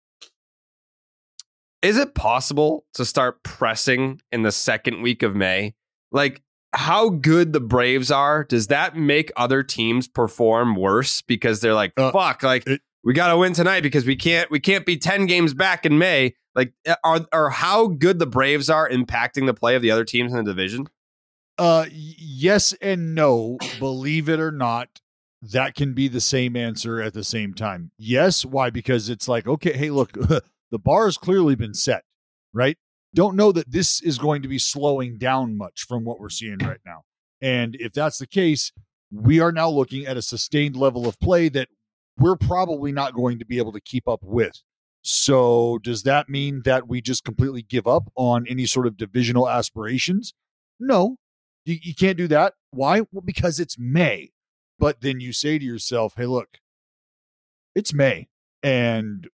[1.83, 5.75] Is it possible to start pressing in the second week of May?
[6.13, 11.75] Like how good the Braves are, does that make other teams perform worse because they're
[11.75, 14.85] like, Uh, fuck, like it- we got to win tonight because we can't we can't
[14.85, 16.35] be 10 games back in May.
[16.55, 20.33] Like are are how good the Braves are impacting the play of the other teams
[20.33, 20.87] in the division?
[21.59, 23.57] Uh, yes and no.
[23.79, 25.01] Believe it or not,
[25.43, 27.91] that can be the same answer at the same time.
[27.99, 28.71] Yes, why?
[28.71, 30.13] Because it's like, okay, hey, look,
[30.71, 32.05] the bar has clearly been set,
[32.53, 32.77] right?
[33.15, 36.59] Don't know that this is going to be slowing down much from what we're seeing
[36.59, 37.03] right now.
[37.41, 38.73] And if that's the case,
[39.11, 41.69] we are now looking at a sustained level of play that
[42.19, 44.63] we're probably not going to be able to keep up with.
[45.03, 49.49] So, does that mean that we just completely give up on any sort of divisional
[49.49, 50.35] aspirations?
[50.79, 51.17] No,
[51.65, 52.55] you, you can't do that.
[52.71, 53.01] Why?
[53.11, 54.33] Well, because it's May.
[54.79, 56.59] But then you say to yourself, hey, look,
[57.75, 58.29] it's May.
[58.63, 59.29] And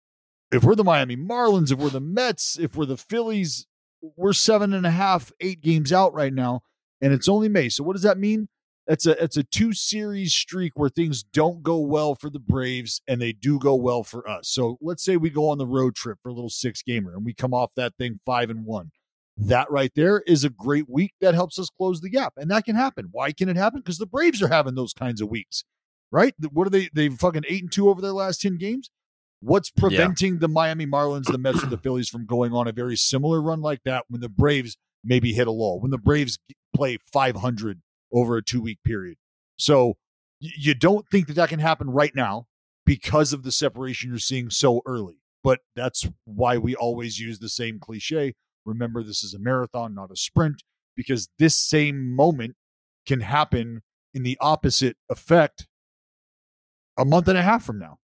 [0.53, 3.67] if we're the Miami Marlins, if we're the Mets, if we're the Phillies,
[4.01, 6.63] we're seven and a half, eight games out right now,
[7.01, 7.69] and it's only May.
[7.69, 8.49] So what does that mean?
[8.89, 13.01] It's a it's a two series streak where things don't go well for the Braves
[13.09, 14.49] and they do go well for us.
[14.49, 17.25] So let's say we go on the road trip for a little six gamer and
[17.25, 18.93] we come off that thing five and one.
[19.37, 22.35] That right there is a great week that helps us close the gap.
[22.37, 23.09] And that can happen.
[23.11, 23.81] Why can it happen?
[23.81, 25.65] Because the Braves are having those kinds of weeks,
[26.13, 26.35] right?
[26.53, 26.89] What are they?
[26.95, 28.89] They fucking eight and two over their last 10 games.
[29.41, 32.97] What's preventing the Miami Marlins, the Mets, or the Phillies from going on a very
[32.97, 36.39] similar run like that when the Braves maybe hit a lull, when the Braves
[36.75, 37.81] play 500
[38.13, 39.19] over a two week period?
[39.59, 39.97] So
[40.41, 42.47] you don't think that that can happen right now
[42.85, 45.17] because of the separation you're seeing so early.
[45.45, 48.35] But that's why we always use the same cliche.
[48.65, 50.63] Remember, this is a marathon, not a sprint,
[50.97, 52.57] because this same moment
[53.07, 55.69] can happen in the opposite effect
[56.99, 57.99] a month and a half from now.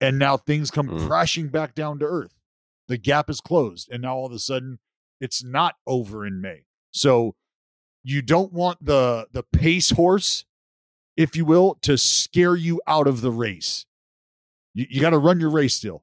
[0.00, 1.06] And now things come Mm.
[1.06, 2.34] crashing back down to earth.
[2.88, 3.88] The gap is closed.
[3.90, 4.78] And now all of a sudden
[5.20, 6.64] it's not over in May.
[6.90, 7.36] So
[8.02, 10.44] you don't want the the pace horse,
[11.16, 13.84] if you will, to scare you out of the race.
[14.74, 16.02] You, you got to run your race still.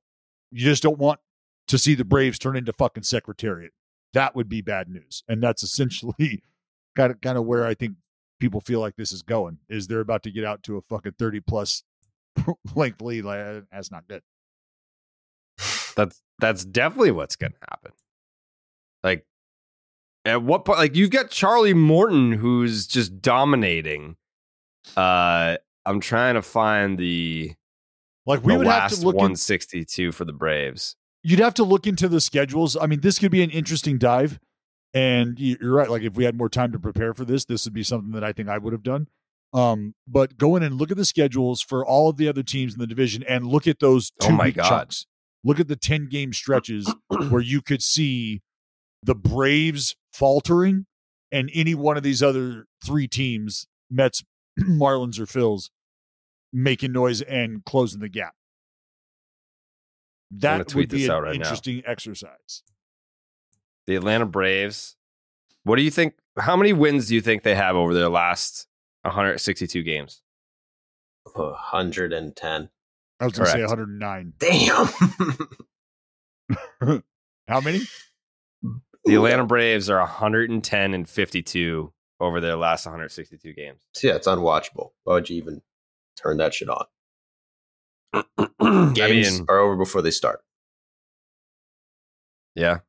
[0.51, 1.19] You just don't want
[1.67, 3.71] to see the Braves turn into fucking secretariat.
[4.13, 5.23] That would be bad news.
[5.27, 6.43] And that's essentially
[6.95, 7.95] kind of kind of where I think
[8.39, 9.57] people feel like this is going.
[9.67, 11.83] Is they're about to get out to a fucking 30 plus
[12.75, 13.25] lead.
[13.25, 14.21] Like uh, that's not good.
[15.95, 17.91] That's that's definitely what's going to happen.
[19.03, 19.25] Like
[20.25, 24.15] at what point like you've got Charlie Morton who's just dominating.
[24.95, 27.53] Uh I'm trying to find the
[28.25, 30.95] Like we the would have to look in, 162 for the Braves.
[31.23, 32.75] you'd have to look into the schedules.
[32.77, 34.39] I mean, this could be an interesting dive.
[34.93, 35.89] And you're right.
[35.89, 38.23] Like if we had more time to prepare for this, this would be something that
[38.23, 39.07] I think I would have done.
[39.53, 42.73] Um, but go in and look at the schedules for all of the other teams
[42.73, 44.69] in the division and look at those Oh two my week God.
[44.69, 45.05] chunks.
[45.43, 46.93] Look at the 10 game stretches
[47.29, 48.41] where you could see
[49.03, 50.85] the Braves faltering
[51.31, 54.23] and any one of these other three teams, Mets,
[54.59, 55.69] Marlins, or Phils,
[56.51, 58.33] making noise and closing the gap.
[60.31, 61.31] That would be an right now.
[61.45, 62.63] interesting exercise.
[63.85, 64.95] The Atlanta Braves.
[65.63, 68.67] What do you think how many wins do you think they have over their last
[69.07, 70.21] 162 games?
[71.33, 72.69] 110.
[73.19, 74.33] I was going to say 109.
[74.39, 74.87] Damn.
[77.47, 77.81] How many?
[79.05, 83.79] The Atlanta Braves are 110 and 52 over their last 162 games.
[84.01, 84.91] yeah, it's unwatchable.
[85.03, 85.61] Why would you even
[86.21, 86.85] turn that shit on?
[88.13, 90.41] I Games mean, are over before they start.
[92.55, 92.79] yeah.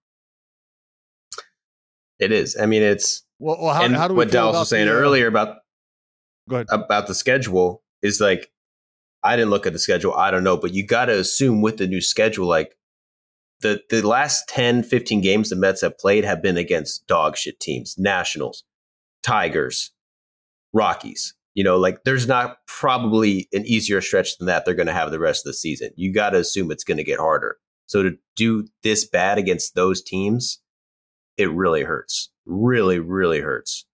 [2.18, 2.57] It is.
[2.61, 4.87] I mean, it's Well, well how, and how do we what feel Dallas was saying
[4.87, 5.59] the, uh, earlier about
[6.49, 6.67] Go ahead.
[6.71, 8.51] about the schedule is like
[9.23, 10.15] I didn't look at the schedule.
[10.15, 12.77] I don't know, but you got to assume with the new schedule, like
[13.61, 17.61] the the last 10, 15 games the Mets have played have been against dog shit
[17.61, 18.65] teams, Nationals,
[19.23, 19.93] Tigers,
[20.73, 21.35] Rockies.
[21.55, 25.11] You know, like there's not probably an easier stretch than that they're going to have
[25.11, 25.91] the rest of the season.
[25.97, 27.57] You got to assume it's going to get harder.
[27.87, 30.61] So to do this bad against those teams,
[31.37, 32.31] it really hurts.
[32.47, 33.87] Really, really hurts.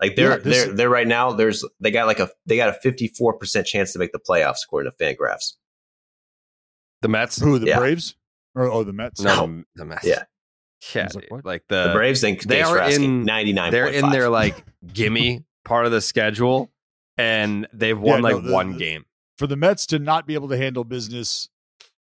[0.00, 1.32] Like they're Yeah, they're they're right now.
[1.32, 4.58] There's they got like a they got a 54 percent chance to make the playoffs
[4.64, 5.54] according to Fangraphs.
[7.02, 7.40] The Mets?
[7.40, 7.78] Who, the Yeah.
[7.78, 8.14] Braves?
[8.54, 9.20] Or oh, the Mets?
[9.20, 9.46] No, No.
[9.46, 10.04] the, the Mets.
[10.06, 10.22] Yeah.
[10.94, 11.08] Yeah.
[11.14, 11.44] Like, what?
[11.44, 13.72] Like The the, Braves think they are in- 99.
[13.72, 14.56] they're in their like
[14.92, 16.70] gimme part of the schedule
[17.16, 19.04] and they've won Yeah, no, like the- one the- game.
[19.36, 21.48] For the Mets to not be able to handle business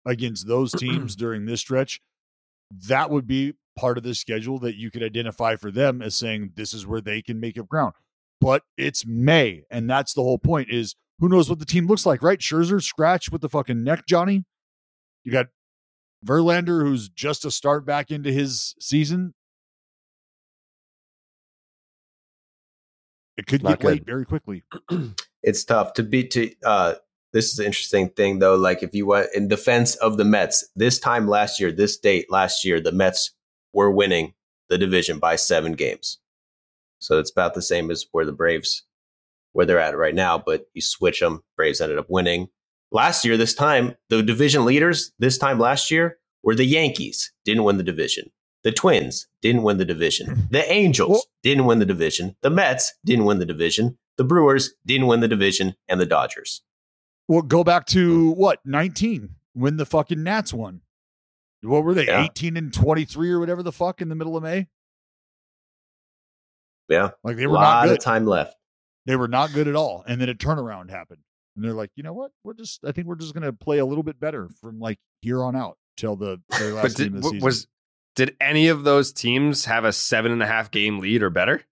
[0.06, 2.02] against those teams during this stretch,
[2.88, 6.52] that would be part of the schedule that you could identify for them as saying
[6.56, 7.94] this is where they can make up ground.
[8.42, 12.06] But it's May, and that's the whole point is who knows what the team looks
[12.06, 12.40] like, right?
[12.40, 14.46] Scherzer scratch with the fucking neck, Johnny.
[15.24, 15.48] You got
[16.26, 19.34] Verlander, who's just a start back into his season.
[23.38, 24.64] It could Not get late very quickly.
[25.44, 26.94] it's tough to be to uh
[27.34, 30.70] this is an interesting thing though like if you went in defense of the Mets
[30.76, 33.32] this time last year this date last year the Mets
[33.74, 34.34] were winning
[34.70, 36.20] the division by 7 games.
[37.00, 38.84] So it's about the same as where the Braves
[39.52, 42.50] where they're at right now but you switch them Braves ended up winning.
[42.92, 47.32] Last year this time the division leaders this time last year were the Yankees.
[47.46, 48.32] Didn't win the division.
[48.64, 50.48] The Twins didn't win the division.
[50.52, 52.36] The Angels didn't win the division.
[52.42, 53.98] The Mets didn't win the division.
[54.18, 56.62] The Brewers didn't win the division, and the Dodgers.
[57.28, 58.40] Well, go back to hmm.
[58.40, 60.82] what, 19, when the fucking Nats won.
[61.64, 62.24] What were they, Yeah.
[62.26, 64.68] 18 and 23 or whatever the fuck in the middle of May?
[66.90, 67.98] Yeah, Like they a were not good.
[67.98, 68.56] of time left.
[69.06, 70.04] They were not good at all.
[70.06, 71.22] And then a turnaround happened.
[71.56, 72.32] And they're like, you know what?
[72.44, 74.98] We're just, I think we're just going to play a little bit better from like
[75.22, 77.46] here on out till the very last But game did, of the season.
[77.46, 77.68] was
[78.16, 81.64] did any of those teams have a seven and a half game lead or better?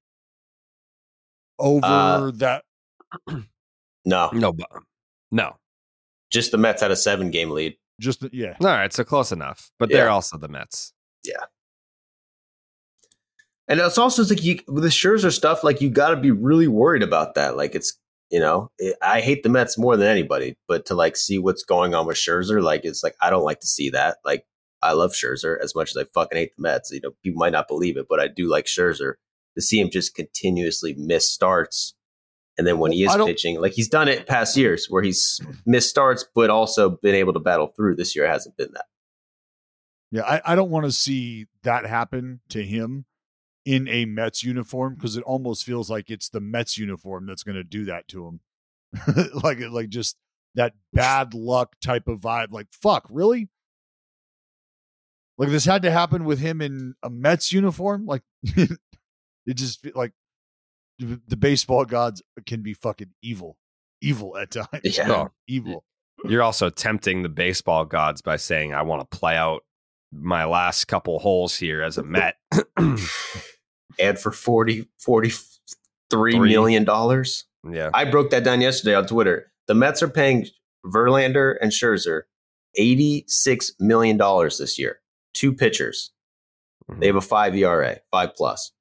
[1.60, 2.63] Over uh, that.
[4.04, 4.56] No, No,
[5.30, 5.58] no.
[6.32, 7.77] just the Mets had a seven-game lead.
[8.02, 8.56] Just, yeah.
[8.60, 9.72] All right, so close enough.
[9.80, 10.94] But they're also the Mets.
[11.24, 11.46] Yeah.
[13.68, 16.32] And it's also it's like you, with the Scherzer stuff, like you got to be
[16.32, 17.56] really worried about that.
[17.56, 17.98] Like it's,
[18.30, 21.64] you know, it, I hate the Mets more than anybody, but to like see what's
[21.64, 24.18] going on with Scherzer, like it's like I don't like to see that.
[24.26, 24.46] Like
[24.82, 26.92] I love Scherzer as much as I fucking hate the Mets.
[26.92, 29.14] You know, people might not believe it, but I do like Scherzer.
[29.56, 31.94] To see him just continuously miss starts,
[32.58, 35.90] and then when he is pitching, like he's done it past years where he's missed
[35.90, 37.96] starts, but also been able to battle through.
[37.96, 38.86] This year hasn't been that.
[40.12, 40.24] Yeah.
[40.24, 43.06] I, I don't want to see that happen to him
[43.66, 47.56] in a Mets uniform because it almost feels like it's the Mets uniform that's going
[47.56, 48.40] to do that to him.
[49.44, 50.18] like, like just
[50.56, 52.52] that bad luck type of vibe.
[52.52, 53.50] Like, fuck, really?
[55.38, 58.06] Like this had to happen with him in a Mets uniform.
[58.06, 58.78] Like, it
[59.54, 60.12] just like
[61.02, 63.58] the the baseball gods can be fucking evil,
[64.02, 64.68] evil at times.
[64.84, 65.08] Yeah.
[65.08, 65.30] man.
[65.48, 65.84] evil.
[66.26, 69.64] You're also tempting the baseball gods by saying, I want to play out
[70.12, 72.36] my last couple holes here as a Met.
[74.00, 75.44] And for 40, 43
[76.10, 76.40] Three.
[76.40, 77.44] million dollars.
[77.70, 77.90] yeah.
[77.94, 79.52] I broke that down yesterday on Twitter.
[79.68, 80.48] The Mets are paying
[80.86, 82.22] Verlander and Scherzer
[82.80, 85.00] $86 million this year.
[85.34, 86.12] Two pitchers.
[86.88, 87.04] They mm-hmm.
[87.04, 88.72] have a five ERA, five plus.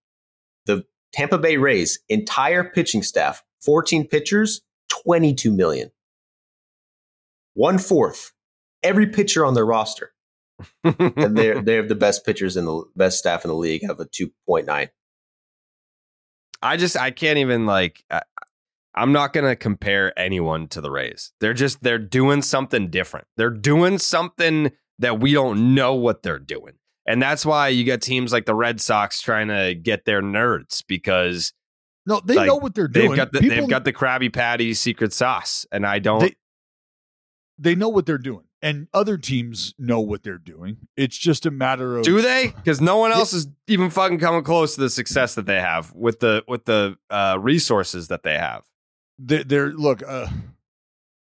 [0.66, 5.90] The Tampa Bay Rays entire pitching staff, 14 pitchers, 22 million.
[7.54, 8.32] One fourth.
[8.82, 10.12] Every pitcher on their roster.
[10.84, 13.98] And they're they have the best pitchers in the best staff in the league have
[13.98, 14.88] a 2.9.
[16.62, 18.22] I just I can't even like I,
[18.94, 21.32] I'm not going to compare anyone to the Rays.
[21.40, 23.26] They're just they're doing something different.
[23.36, 26.74] They're doing something that we don't know what they're doing.
[27.06, 30.84] And that's why you get teams like the Red Sox trying to get their nerds
[30.86, 31.52] because
[32.06, 33.08] No, they Like, know what they're doing.
[33.08, 36.36] they've got the People- they've got the Krabby Patty secret sauce and I don't they,
[37.58, 41.50] they know what they're doing and other teams know what they're doing it's just a
[41.50, 42.52] matter of do they?
[42.56, 45.92] Because no one else is even fucking coming close to the success that they have
[45.94, 48.64] with the with the uh, resources that they have.
[49.18, 50.26] they're, they're look uh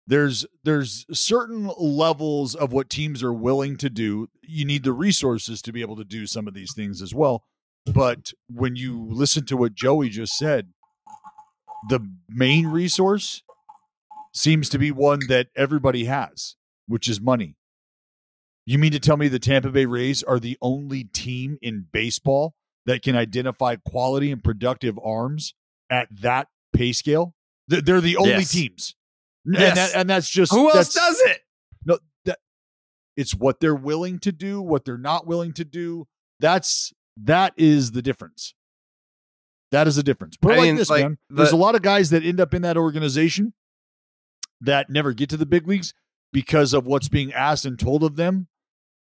[0.07, 4.29] there's there's certain levels of what teams are willing to do.
[4.41, 7.43] You need the resources to be able to do some of these things as well.
[7.85, 10.69] But when you listen to what Joey just said,
[11.89, 13.43] the main resource
[14.33, 16.55] seems to be one that everybody has,
[16.87, 17.55] which is money.
[18.65, 22.53] You mean to tell me the Tampa Bay Rays are the only team in baseball
[22.85, 25.53] that can identify quality and productive arms
[25.89, 27.33] at that pay scale?
[27.67, 28.51] They're they're the only Yes.
[28.51, 28.95] teams.
[29.47, 29.69] Yes.
[29.69, 31.39] And, that, and that's just Who else does it?
[31.85, 32.39] No, that
[33.15, 36.07] it's what they're willing to do, what they're not willing to do.
[36.39, 38.53] That's that is the difference.
[39.71, 40.37] That is the difference.
[40.37, 41.17] Put it I like mean, this, like, man.
[41.29, 43.53] There's a lot of guys that end up in that organization
[44.61, 45.93] that never get to the big leagues
[46.31, 48.47] because of what's being asked and told of them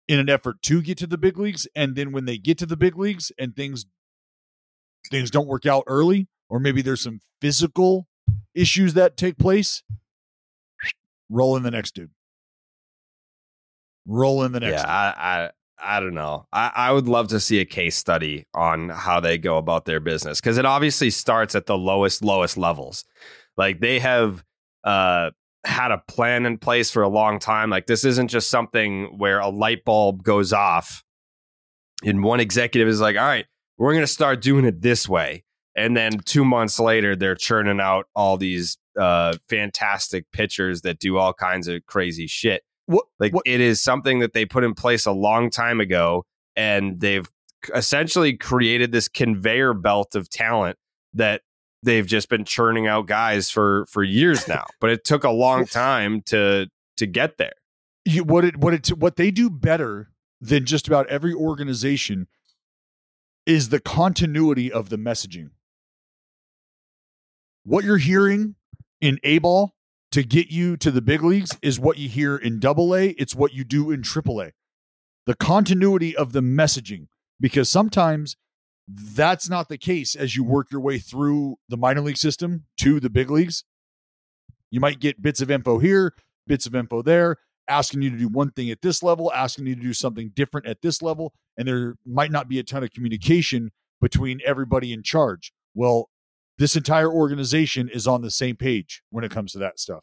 [0.08, 1.66] in an effort to get to the big leagues.
[1.74, 3.86] And then when they get to the big leagues and things
[5.10, 8.06] things don't work out early, or maybe there's some physical
[8.54, 9.82] issues that take place,
[11.34, 12.10] roll in the next dude.
[14.06, 14.82] Roll in the next.
[14.82, 16.46] Yeah, I, I I don't know.
[16.52, 20.00] I, I would love to see a case study on how they go about their
[20.00, 23.04] business because it obviously starts at the lowest, lowest levels.
[23.56, 24.44] Like they have
[24.84, 25.30] uh
[25.64, 27.70] had a plan in place for a long time.
[27.70, 31.02] Like this isn't just something where a light bulb goes off
[32.04, 33.46] and one executive is like, all right,
[33.78, 35.44] we're going to start doing it this way.
[35.76, 41.16] And then two months later, they're churning out all these uh, fantastic pitchers that do
[41.16, 42.62] all kinds of crazy shit.
[42.86, 47.00] What, like it is something that they put in place a long time ago, and
[47.00, 47.28] they've
[47.74, 50.76] essentially created this conveyor belt of talent
[51.14, 51.42] that
[51.82, 54.64] they've just been churning out guys for for years now.
[54.80, 57.52] But it took a long time to to get there.
[58.04, 62.26] you, what it what it what they do better than just about every organization
[63.46, 65.50] is the continuity of the messaging.
[67.64, 68.56] What you're hearing
[69.00, 69.74] in A ball
[70.12, 73.34] to get you to the big leagues is what you hear in double A, it's
[73.34, 74.52] what you do in triple A.
[75.26, 77.08] The continuity of the messaging,
[77.40, 78.36] because sometimes
[78.86, 83.00] that's not the case as you work your way through the minor league system to
[83.00, 83.64] the big leagues.
[84.70, 86.14] You might get bits of info here,
[86.46, 89.74] bits of info there, asking you to do one thing at this level, asking you
[89.74, 92.90] to do something different at this level, and there might not be a ton of
[92.90, 95.52] communication between everybody in charge.
[95.74, 96.10] Well,
[96.58, 100.02] this entire organization is on the same page when it comes to that stuff.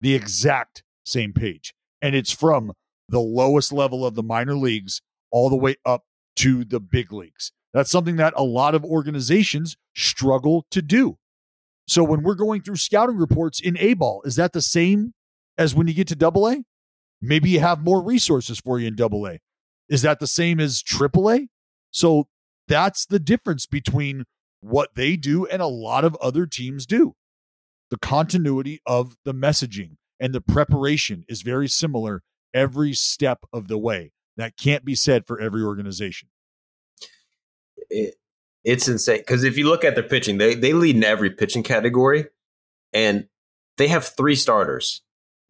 [0.00, 1.74] The exact same page.
[2.00, 2.72] And it's from
[3.08, 6.02] the lowest level of the minor leagues all the way up
[6.36, 7.52] to the big leagues.
[7.72, 11.16] That's something that a lot of organizations struggle to do.
[11.86, 15.12] So when we're going through scouting reports in A ball, is that the same
[15.58, 16.62] as when you get to double A?
[17.20, 19.38] Maybe you have more resources for you in double A.
[19.88, 21.48] Is that the same as triple A?
[21.90, 22.28] So
[22.68, 24.24] that's the difference between
[24.64, 27.14] what they do and a lot of other teams do.
[27.90, 32.22] The continuity of the messaging and the preparation is very similar
[32.54, 34.12] every step of the way.
[34.36, 36.28] That can't be said for every organization.
[37.90, 38.14] it,
[38.64, 41.62] it's insane because if you look at their pitching, they they lead in every pitching
[41.62, 42.24] category,
[42.92, 43.28] and
[43.76, 45.02] they have three starters,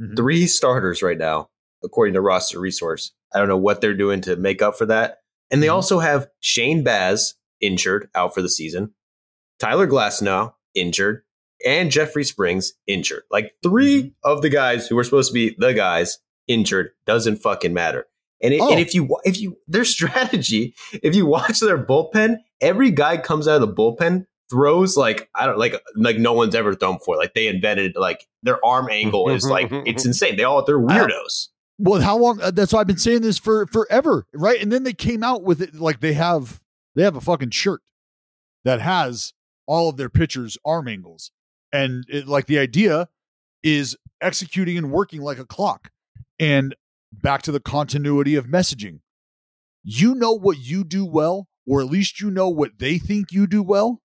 [0.02, 0.16] mm-hmm.
[0.16, 1.48] three starters right now,
[1.84, 3.12] according to roster resource.
[3.32, 5.18] I don't know what they're doing to make up for that,
[5.50, 5.76] and they mm-hmm.
[5.76, 8.92] also have Shane Baz injured out for the season,
[9.64, 11.22] Tyler Glasnow injured,
[11.66, 13.22] and Jeffrey Springs injured.
[13.30, 17.72] Like 3 of the guys who were supposed to be the guys injured doesn't fucking
[17.72, 18.06] matter.
[18.42, 18.70] And, it, Oh.
[18.70, 23.48] and if you if you their strategy, if you watch their bullpen, every guy comes
[23.48, 27.16] out of the bullpen throws like I don't like like no one's ever thrown before.
[27.16, 30.36] Like they invented like their arm angle is like it's insane.
[30.36, 31.48] They all they're weirdos.
[31.78, 32.40] Well, how long?
[32.40, 34.60] uh, That's why I've been saying this for forever, right?
[34.60, 36.60] And then they came out with it like they have
[36.94, 37.80] they have a fucking shirt
[38.64, 39.32] that has
[39.66, 41.30] all of their pitchers' arm angles,
[41.72, 43.08] and it, like the idea
[43.62, 45.90] is executing and working like a clock.
[46.38, 46.74] And
[47.12, 49.00] back to the continuity of messaging,
[49.82, 53.46] you know what you do well, or at least you know what they think you
[53.46, 54.00] do well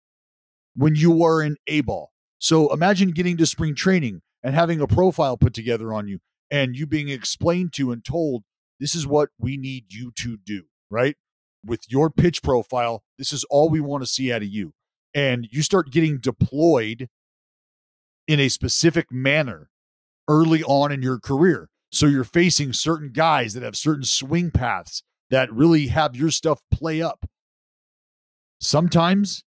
[0.76, 2.12] when you are in A ball.
[2.38, 6.20] So imagine getting to spring training and having a profile put together on you
[6.50, 8.44] and you being explained to and told
[8.80, 11.16] this is what we need you to do, right?
[11.66, 14.74] With your pitch profile, this is all we want to see out of you.
[15.14, 17.10] And you start getting deployed
[18.28, 19.70] in a specific manner
[20.28, 21.70] early on in your career.
[21.92, 25.02] So you're facing certain guys that have certain swing paths
[25.32, 27.26] that really have your stuff play up.
[28.60, 29.44] Sometimes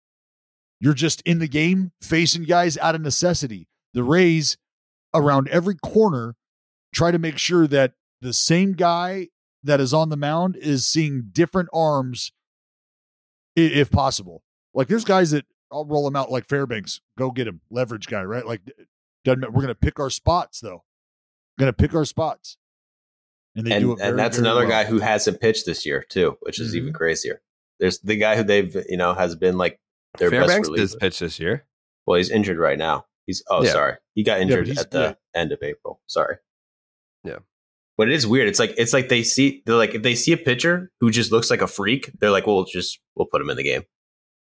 [0.81, 3.69] you're just in the game facing guys out of necessity.
[3.95, 4.57] The Rays
[5.15, 6.35] around every corner
[6.93, 9.29] try to make sure that the same guy
[9.63, 12.33] that is on the mound is seeing different arms
[13.55, 14.43] if possible.
[14.75, 18.23] Like there's guys that I'll roll him out like Fairbanks, go get him, leverage guy,
[18.23, 18.47] right?
[18.47, 18.61] Like
[19.25, 20.85] doesn't we're gonna pick our spots though.
[21.59, 22.57] going to pick our spots.
[23.55, 23.99] And they and, do it.
[23.99, 24.71] Very, and that's very another well.
[24.71, 26.97] guy who hasn't pitched this year too, which is even mm-hmm.
[26.97, 27.43] crazier.
[27.79, 29.79] There's the guy who they've you know has been like
[30.19, 30.83] their Fairbanks best reliever.
[30.83, 31.67] does pitch this year.
[32.07, 33.07] Well, he's injured right now.
[33.27, 33.73] He's oh Yeah.
[33.73, 36.01] sorry, he got injured he's- at the end of April.
[36.07, 36.37] Sorry.
[37.25, 37.39] Yeah.
[37.99, 38.49] But it is weird.
[38.49, 41.31] It's like it's like they see they're like if they see a pitcher who just
[41.31, 43.83] looks like a freak, they're like, well, we'll just we'll put him in the game.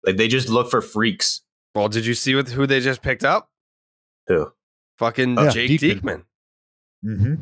[0.04, 1.42] Like they just look for freaks.
[1.74, 3.50] Well, did you see with who they just picked up?
[4.26, 4.52] Who?
[4.98, 6.00] Fucking Yeah, Jake Diekman.
[6.00, 6.22] Diekman.
[7.04, 7.34] Mm-hmm.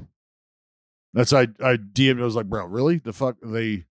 [1.15, 2.21] That's I I DM'd.
[2.21, 2.99] I was like, bro, really?
[2.99, 3.87] The fuck they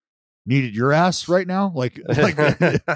[0.45, 1.72] needed your ass right now?
[1.74, 2.38] Like, like,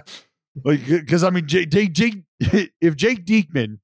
[0.64, 2.24] like, because I mean, Jake, Jake, Jake,
[2.82, 3.80] if Jake Diekman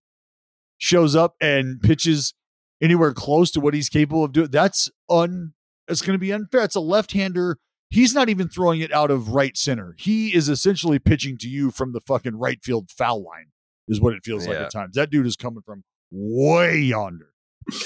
[0.78, 2.34] shows up and pitches
[2.82, 5.54] anywhere close to what he's capable of doing, that's un.
[5.88, 6.64] It's going to be unfair.
[6.64, 7.58] It's a left-hander.
[7.94, 9.94] He's not even throwing it out of right center.
[10.00, 13.52] He is essentially pitching to you from the fucking right field foul line.
[13.88, 14.96] Is what it feels like at times.
[14.96, 17.34] That dude is coming from way yonder,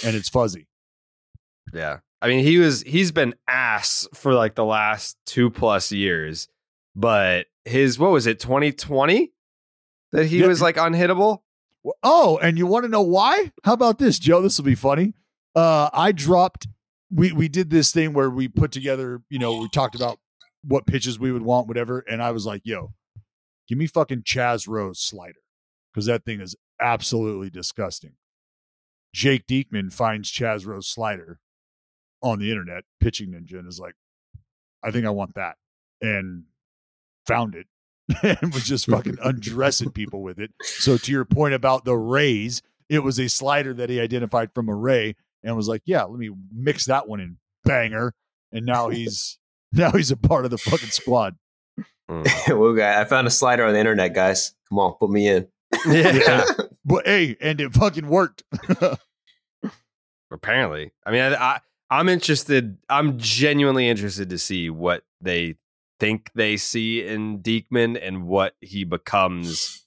[0.06, 0.68] and it's fuzzy.
[1.74, 1.98] Yeah.
[2.22, 6.48] I mean, he was he's been ass for like the last two plus years,
[6.96, 9.32] but his what was it, 2020?
[10.14, 10.48] That he Yeah.
[10.48, 11.40] was like unhittable?
[12.04, 13.52] Oh, and you want to know why?
[13.64, 14.42] How about this, Joe?
[14.42, 15.14] This will be funny.
[15.56, 16.68] Uh, I dropped.
[17.12, 19.22] We we did this thing where we put together.
[19.30, 20.20] You know, we talked about
[20.64, 22.00] what pitches we would want, whatever.
[22.00, 22.94] And I was like, "Yo,
[23.68, 25.40] give me fucking Chaz Roe's slider
[25.94, 28.14] because that thing is absolutely disgusting."
[29.14, 31.40] Jake Diekman finds Chaz Roe's slider
[32.22, 33.96] on the internet, pitching ninja, and is like,
[34.84, 35.56] "I think I want that,"
[36.02, 36.44] and
[37.26, 37.68] found it
[38.24, 40.52] and was just fucking undressing people with it.
[40.62, 44.70] So to your point about the rays, it was a slider that he identified from
[44.70, 48.14] a ray and was like, "Yeah, let me mix that one in, banger."
[48.52, 49.38] And now he's
[49.72, 51.36] now he's a part of the fucking squad.
[52.10, 52.26] Mm.
[52.60, 54.54] well, guy, I found a slider on the internet, guys.
[54.70, 55.48] Come on, put me in.
[55.88, 56.46] yeah.
[56.90, 58.44] But hey, and it fucking worked.
[60.32, 60.94] Apparently.
[61.06, 61.60] I mean, I, I
[61.90, 62.78] I'm interested.
[62.90, 65.56] I'm genuinely interested to see what they
[66.00, 69.86] think they see in Diekman and what he becomes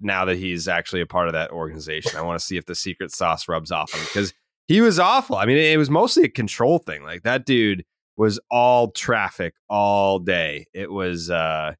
[0.00, 2.16] now that he's actually a part of that organization.
[2.16, 4.32] I want to see if the secret sauce rubs off him because
[4.68, 5.36] he was awful.
[5.36, 7.02] I mean, it was mostly a control thing.
[7.02, 7.84] Like that dude
[8.16, 10.66] was all traffic all day.
[10.74, 11.72] It was uh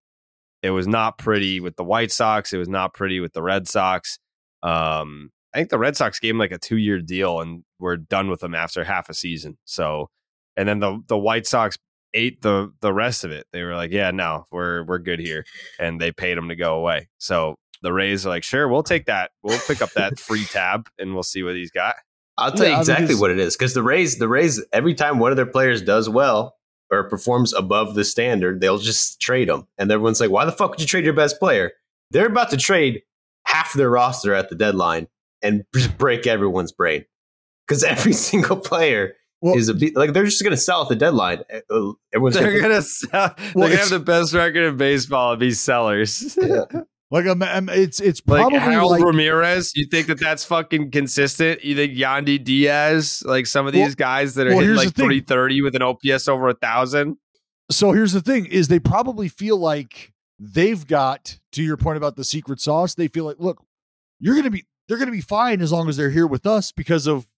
[0.62, 2.52] it was not pretty with the White Sox.
[2.52, 4.18] It was not pretty with the Red Sox.
[4.62, 7.96] Um I think the Red Sox gave him like a two year deal and we're
[7.96, 9.58] done with him after half a season.
[9.64, 10.08] So,
[10.56, 11.76] and then the the White Sox
[12.14, 13.46] ate the the rest of it.
[13.52, 15.44] They were like, yeah, no, we're we're good here,
[15.78, 17.08] and they paid him to go away.
[17.18, 19.30] So the Rays are like, sure, we'll take that.
[19.42, 21.94] We'll pick up that free tab and we'll see what he's got.
[22.38, 24.94] I'll tell Yeah, you exactly it's- what it is because the Rays, the Rays, every
[24.94, 26.54] time one of their players does well
[26.90, 30.70] or performs above the standard, they'll just trade them, and everyone's like, "Why the fuck
[30.70, 31.72] would you trade your best player?"
[32.10, 33.02] They're about to trade
[33.46, 35.08] half their roster at the deadline
[35.42, 37.04] and just break everyone's brain
[37.66, 40.88] because every single player Well- is a be- like they're just going to sell at
[40.88, 41.42] the deadline.
[41.70, 45.32] Uh, Everyone's They're gonna, gonna sell, they're Well, gonna have the best record in baseball
[45.32, 46.38] and be sellers.
[47.10, 49.72] Like I'm, I'm- it's it's like probably Harold like Ramirez.
[49.74, 51.64] You think that that's fucking consistent?
[51.64, 54.94] You think Yandy Diaz, like some of these Well- guys that are well, hitting like
[54.94, 57.16] three thirty with an OPS over a thousand?
[57.70, 62.16] so here's the thing is they probably feel like they've got to your point about
[62.16, 63.62] the secret sauce they feel like look
[64.20, 67.06] you're gonna be they're gonna be fine as long as they're here with us because
[67.06, 67.28] of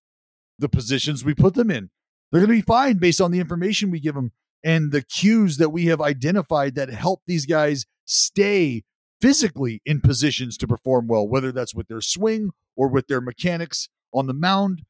[0.61, 1.91] the positions we put them in
[2.31, 4.31] they're gonna be fine based on the information we give them
[4.63, 8.85] and the cues that we have identified that help these guys stay
[9.21, 13.89] physically in positions to perform well whether that's with their swing or with their mechanics
[14.13, 14.83] on the mound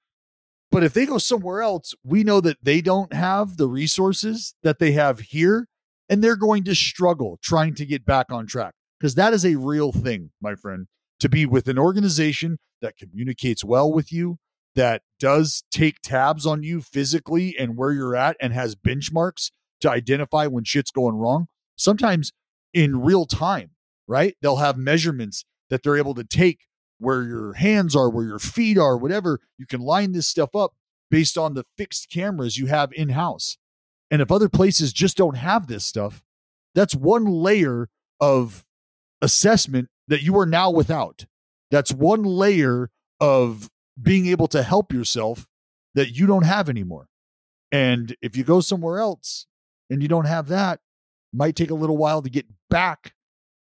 [0.71, 4.79] but if they go somewhere else, we know that they don't have the resources that
[4.79, 5.67] they have here,
[6.09, 9.57] and they're going to struggle trying to get back on track because that is a
[9.57, 10.87] real thing, my friend.
[11.21, 14.39] To be with an organization that communicates well with you,
[14.75, 19.51] that does take tabs on you physically and where you're at, and has benchmarks
[19.81, 22.33] to identify when shit's going wrong, sometimes
[22.73, 23.71] in real time,
[24.11, 24.37] right?
[24.43, 26.67] They'll have measurements that they're able to take
[26.99, 29.39] where your hands are, where your feet are, whatever.
[29.57, 30.75] You can line this stuff up
[31.13, 33.57] based on the fixed cameras you have in house.
[34.11, 36.25] And if other places just don't have this stuff,
[36.75, 37.89] that's one layer
[38.21, 38.67] of
[39.23, 41.27] assessment that you are now without.
[41.71, 42.91] That's one layer
[43.21, 45.47] of being able to help yourself
[45.95, 47.07] that you don't have anymore.
[47.71, 49.47] And if you go somewhere else
[49.89, 50.81] and you don't have that,
[51.33, 53.15] might take a little while to get back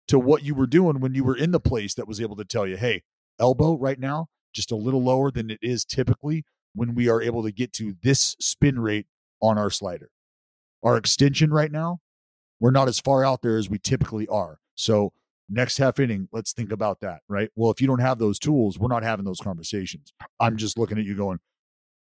[0.07, 2.45] to what you were doing when you were in the place that was able to
[2.45, 3.03] tell you, hey,
[3.39, 7.43] elbow right now, just a little lower than it is typically when we are able
[7.43, 9.07] to get to this spin rate
[9.41, 10.09] on our slider.
[10.83, 11.99] Our extension right now,
[12.59, 14.59] we're not as far out there as we typically are.
[14.75, 15.13] So,
[15.49, 17.49] next half inning, let's think about that, right?
[17.55, 20.13] Well, if you don't have those tools, we're not having those conversations.
[20.39, 21.39] I'm just looking at you going,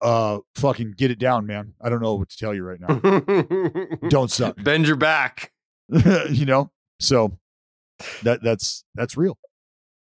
[0.00, 1.74] uh, fucking get it down, man.
[1.80, 2.98] I don't know what to tell you right now.
[4.08, 4.62] don't suck.
[4.62, 5.52] Bend your back.
[6.30, 7.38] you know, so
[8.22, 9.38] that that's that's real.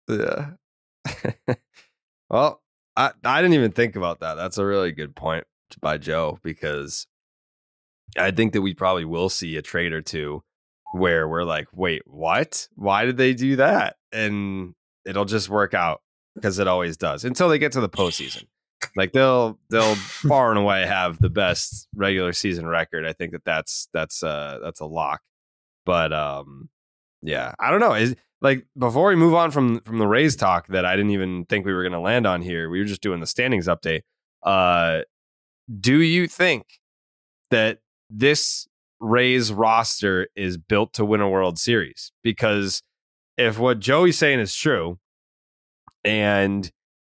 [0.09, 0.51] Yeah.
[2.31, 2.63] well,
[2.97, 4.35] I I didn't even think about that.
[4.35, 5.45] That's a really good point
[5.81, 7.07] by Joe because
[8.19, 10.43] I think that we probably will see a trade or two
[10.93, 12.69] where we're like, wait, what?
[12.75, 13.97] Why did they do that?
[14.13, 14.75] And
[15.07, 16.03] it'll just work out
[16.35, 18.45] because it always does until they get to the postseason.
[18.97, 19.95] Like they'll they'll
[20.29, 23.07] far and away have the best regular season record.
[23.07, 25.21] I think that that's that's uh that's a lock.
[25.85, 26.69] But um,
[27.23, 27.95] yeah, I don't know.
[27.95, 31.45] Is like before we move on from from the Rays talk that I didn't even
[31.47, 32.71] think we were going to land on here.
[32.71, 34.03] We were just doing the standings update.
[34.43, 35.01] Uh,
[35.81, 36.65] do you think
[37.51, 38.67] that this
[39.01, 42.13] Rays roster is built to win a World Series?
[42.23, 42.83] Because
[43.37, 44.99] if what Joey's saying is true,
[46.05, 46.71] and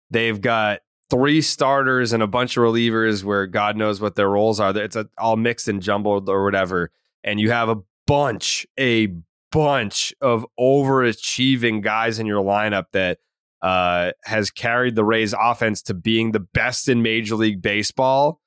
[0.10, 0.80] they've got
[1.10, 4.76] three starters and a bunch of relievers where God knows what their roles are.
[4.78, 6.92] It's a, all mixed and jumbled or whatever.
[7.24, 9.14] And you have a bunch, a
[9.52, 13.20] bunch of overachieving guys in your lineup that
[13.62, 18.40] uh, has carried the Rays offense to being the best in Major League Baseball.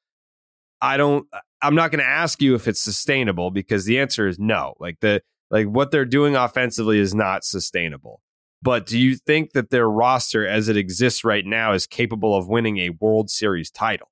[0.81, 1.27] I don't,
[1.63, 4.75] I'm not going to ask you if it's sustainable because the answer is no.
[4.79, 8.21] Like the, like what they're doing offensively is not sustainable.
[8.63, 12.49] But do you think that their roster as it exists right now is capable of
[12.49, 14.11] winning a World Series title?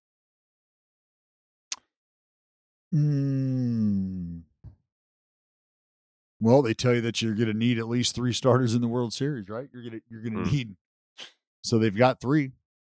[2.94, 4.37] Mm.
[6.40, 8.88] Well, they tell you that you're going to need at least three starters in the
[8.88, 9.68] World Series, right?
[9.72, 10.52] You're going to you're going to mm.
[10.52, 10.76] need.
[11.62, 12.52] So they've got three.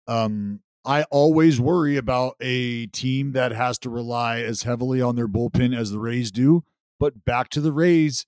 [0.08, 5.28] Um, I always worry about a team that has to rely as heavily on their
[5.28, 6.64] bullpen as the Rays do.
[6.98, 8.26] But back to the Rays,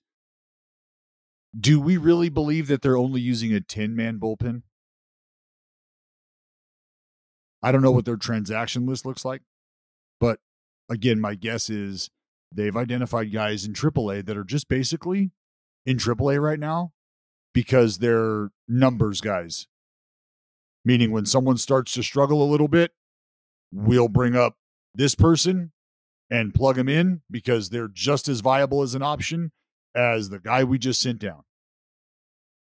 [1.59, 4.61] do we really believe that they're only using a 10 man bullpen?
[7.63, 9.41] I don't know what their transaction list looks like,
[10.19, 10.39] but
[10.89, 12.09] again, my guess is
[12.51, 15.31] they've identified guys in AAA that are just basically
[15.85, 16.91] in AAA right now
[17.53, 19.67] because they're numbers guys.
[20.83, 22.91] Meaning, when someone starts to struggle a little bit,
[23.71, 24.55] we'll bring up
[24.95, 25.71] this person
[26.29, 29.51] and plug them in because they're just as viable as an option
[29.93, 31.43] as the guy we just sent down.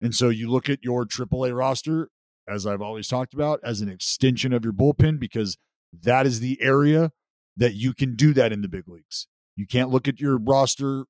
[0.01, 2.09] And so you look at your AAA roster,
[2.47, 5.57] as I've always talked about, as an extension of your bullpen because
[5.93, 7.11] that is the area
[7.55, 9.27] that you can do that in the big leagues.
[9.55, 11.05] You can't look at your roster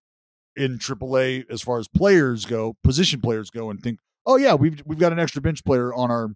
[0.55, 4.81] in AAA as far as players go, position players go, and think, oh yeah, we've
[4.85, 6.29] we've got an extra bench player on our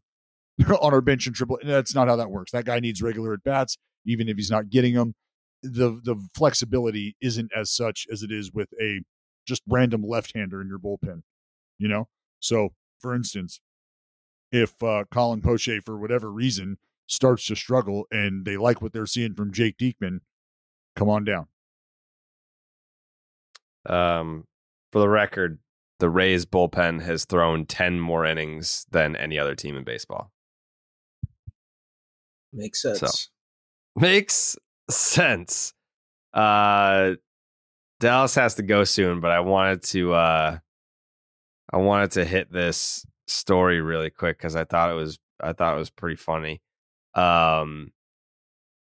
[0.81, 1.65] on our bench in AAA.
[1.65, 2.51] That's not how that works.
[2.51, 5.15] That guy needs regular at bats, even if he's not getting them.
[5.63, 9.01] The the flexibility isn't as such as it is with a
[9.45, 11.21] just random left hander in your bullpen.
[11.77, 12.07] You know,
[12.39, 13.59] so for instance,
[14.51, 16.77] if uh, Colin Poche for whatever reason
[17.07, 20.19] starts to struggle and they like what they're seeing from Jake Diekman,
[20.95, 21.47] come on down.
[23.89, 24.45] Um,
[24.91, 25.59] for the record,
[25.99, 30.31] the Rays bullpen has thrown 10 more innings than any other team in baseball.
[32.53, 32.99] Makes sense.
[32.99, 33.07] So,
[33.95, 34.55] makes
[34.89, 35.73] sense.
[36.33, 37.13] Uh,
[37.99, 40.57] Dallas has to go soon, but I wanted to uh,
[41.73, 45.75] I wanted to hit this story really quick because I thought it was I thought
[45.75, 46.61] it was pretty funny.
[47.15, 47.91] Um,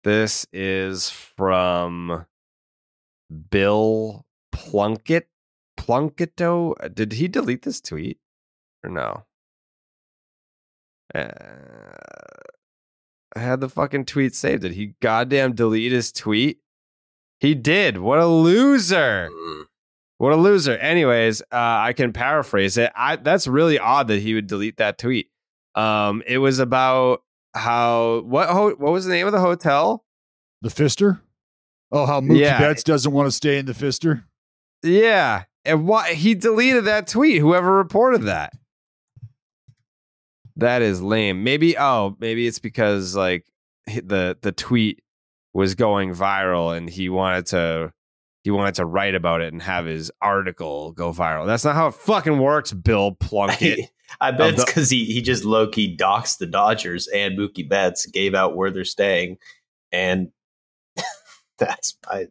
[0.04, 2.26] this is from
[3.50, 5.28] Bill Plunkett.
[5.78, 6.94] Plunketto.
[6.94, 8.20] Did he delete this tweet
[8.84, 9.26] or no?
[11.14, 11.30] Uh,
[13.36, 14.62] I had the fucking tweet saved.
[14.62, 16.60] Did he goddamn delete his tweet?
[17.40, 17.98] He did.
[17.98, 19.30] What a loser.
[19.32, 19.64] Mm.
[20.18, 20.78] What a loser.
[20.78, 22.92] Anyways, uh, I can paraphrase it.
[22.96, 25.30] I, that's really odd that he would delete that tweet.
[25.74, 27.24] Um, it was about
[27.56, 30.06] how what ho- what was the name of the hotel?
[30.62, 31.22] The Pfister.
[31.92, 32.60] Oh, how Mookie yeah.
[32.60, 34.26] Betts doesn't want to stay in the Pfister.
[34.84, 37.40] Yeah, and why he deleted that tweet?
[37.40, 38.54] Whoever reported that.
[40.56, 41.44] That is lame.
[41.44, 43.46] Maybe oh, maybe it's because like
[43.88, 45.02] the the tweet
[45.54, 47.94] was going viral and he wanted to
[48.44, 51.46] he wanted to write about it and have his article go viral.
[51.46, 53.92] That's not how it fucking works, Bill Plunkett.
[54.20, 58.06] I bet it's because he, he just low key doxed the Dodgers and Mookie Betts,
[58.06, 59.38] gave out where they're staying,
[59.92, 60.32] and
[61.58, 62.28] that's I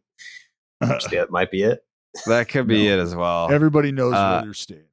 [0.81, 1.83] that might be it.
[2.27, 2.95] That could be no.
[2.95, 3.51] it as well.
[3.51, 4.85] Everybody knows uh, where they're staying.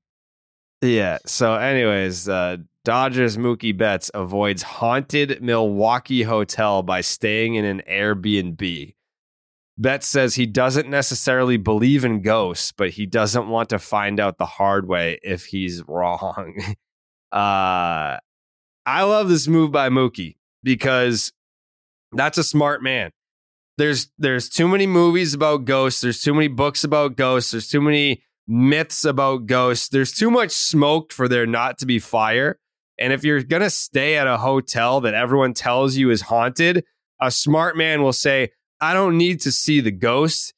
[0.82, 1.18] Yeah.
[1.26, 8.94] So, anyways, uh, Dodgers Mookie Betts avoids haunted Milwaukee hotel by staying in an Airbnb.
[9.80, 14.38] Betts says he doesn't necessarily believe in ghosts, but he doesn't want to find out
[14.38, 16.56] the hard way if he's wrong.
[17.32, 18.18] uh,
[18.86, 21.32] I love this move by Mookie because
[22.14, 23.12] That's a smart man.
[23.78, 26.02] There's there's too many movies about ghosts.
[26.02, 27.52] There's too many books about ghosts.
[27.52, 29.90] There's too many myths about ghosts.
[29.90, 32.60] There's too much smoke for there not to be fire.
[33.00, 36.84] And if you're gonna stay at a hotel that everyone tells you is haunted,
[37.22, 38.50] a smart man will say,
[38.82, 40.54] I don't need to see the ghost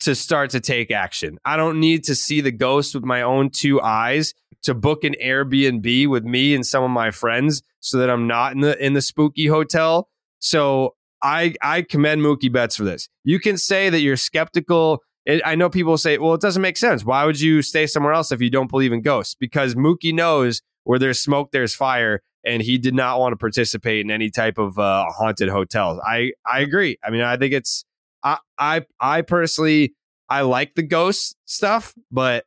[0.00, 1.38] to start to take action.
[1.44, 5.14] I don't need to see the ghost with my own two eyes to book an
[5.22, 8.94] Airbnb with me and some of my friends so that I'm not in the in
[8.94, 10.08] the spooky hotel.
[10.38, 13.08] So I I commend Mookie Betts for this.
[13.24, 15.02] You can say that you're skeptical.
[15.44, 17.04] I know people say, well, it doesn't make sense.
[17.04, 19.36] Why would you stay somewhere else if you don't believe in ghosts?
[19.38, 24.04] Because Mookie knows where there's smoke, there's fire, and he did not want to participate
[24.04, 26.00] in any type of uh, haunted hotels.
[26.04, 26.98] I I agree.
[27.04, 27.84] I mean, I think it's
[28.22, 29.94] I I I personally
[30.28, 32.44] I like the ghost stuff, but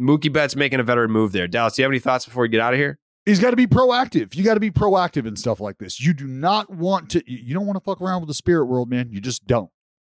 [0.00, 1.48] Mookie Betts making a veteran move there.
[1.48, 2.98] Dallas, do you have any thoughts before we get out of here?
[3.28, 4.34] He's got to be proactive.
[4.34, 6.00] You got to be proactive in stuff like this.
[6.00, 7.22] You do not want to.
[7.30, 9.10] You don't want to fuck around with the spirit world, man.
[9.12, 9.70] You just don't.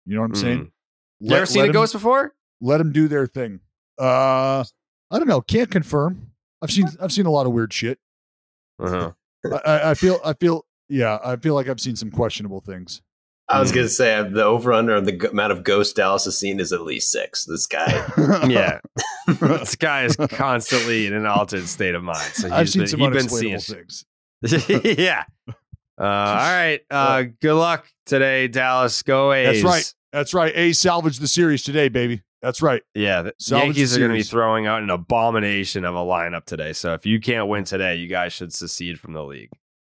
[0.06, 0.60] You know what I'm saying?
[0.60, 0.72] Mm.
[1.20, 2.34] You ever seen a ghost before?
[2.62, 3.60] Let them do their thing.
[4.00, 4.64] Uh,
[5.12, 5.42] I don't know.
[5.42, 6.32] Can't confirm.
[6.62, 8.00] I've seen I've seen a lot of weird shit.
[8.80, 9.12] Uh-huh.
[9.66, 11.20] I, I feel I feel yeah.
[11.22, 13.02] I feel like I've seen some questionable things.
[13.52, 16.26] I was going to say uh, the over under on the amount of ghosts Dallas
[16.26, 17.46] has seen is at least six.
[17.46, 18.08] This guy,
[18.48, 18.80] yeah,
[19.28, 22.32] this guy is constantly in an altered state of mind.
[22.34, 24.06] So I've seen been, some he's been seeing things.
[24.84, 25.24] yeah.
[26.00, 26.80] Uh, all right.
[26.90, 29.04] Uh, good luck today, Dallas.
[29.04, 29.62] Go A's.
[29.62, 29.94] That's right.
[30.14, 30.54] That's right.
[30.56, 32.24] A salvage the series today, baby.
[32.42, 32.82] That's right.
[32.96, 36.00] Yeah, the Salvage Yankees the are going to be throwing out an abomination of a
[36.00, 36.74] lineup today.
[36.74, 39.52] So if you can't win today, you guys should secede from the league.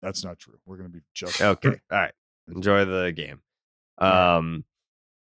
[0.03, 0.59] That's not true.
[0.67, 1.69] We're going to be just Okay.
[1.69, 2.13] All right.
[2.49, 3.41] Enjoy the game.
[3.99, 4.65] Um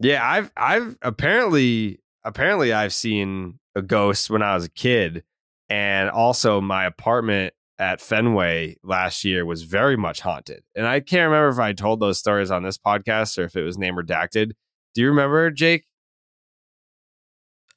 [0.01, 5.25] yeah, I've I've apparently apparently I've seen a ghost when I was a kid
[5.69, 10.63] and also my apartment at Fenway last year was very much haunted.
[10.75, 13.63] And I can't remember if I told those stories on this podcast or if it
[13.63, 14.53] was name redacted.
[14.95, 15.85] Do you remember, Jake?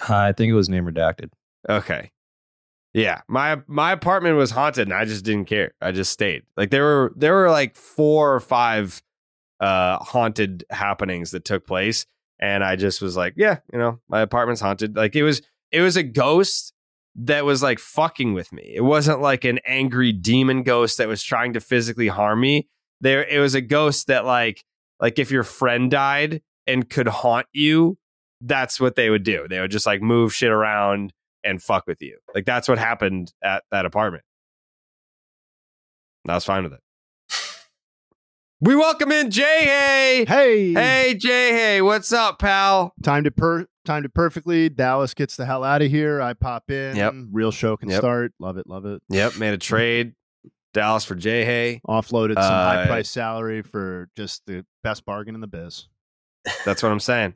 [0.10, 1.30] I think it was name redacted.
[1.70, 2.12] Okay.
[2.94, 5.74] Yeah, my my apartment was haunted and I just didn't care.
[5.82, 6.44] I just stayed.
[6.58, 9.02] Like there were there were like four or five
[9.62, 12.06] uh haunted happenings that took place
[12.42, 14.96] and I just was like, yeah, you know, my apartment's haunted.
[14.96, 15.42] Like it was
[15.72, 16.74] it was a ghost
[17.16, 18.74] that was like fucking with me.
[18.76, 22.68] It wasn't like an angry demon ghost that was trying to physically harm me.
[23.00, 24.64] There it was a ghost that like
[25.00, 27.98] like if your friend died and could haunt you,
[28.42, 29.48] that's what they would do.
[29.48, 32.18] They would just like move shit around and fuck with you.
[32.34, 34.24] Like that's what happened at that apartment.
[36.24, 36.82] And I was fine with it.
[38.64, 40.26] We welcome in Jay Hay.
[40.28, 42.94] Hey, Hey Jay Hay, what's up, pal?
[43.02, 44.70] time to per time to perfectly.
[44.70, 46.22] Dallas gets the hell out of here.
[46.22, 46.96] I pop in.
[46.96, 47.14] Yep.
[47.32, 48.00] Real show can Yep.
[48.00, 48.34] start.
[48.40, 48.68] Love it.
[48.68, 49.02] Love it.
[49.10, 50.14] Yep, made a trade.
[50.74, 51.82] Dallas for Jay Hay.
[51.88, 55.88] Offloaded some Uh, high price salary for just the best bargain in the biz.
[56.64, 57.34] That's what I'm saying.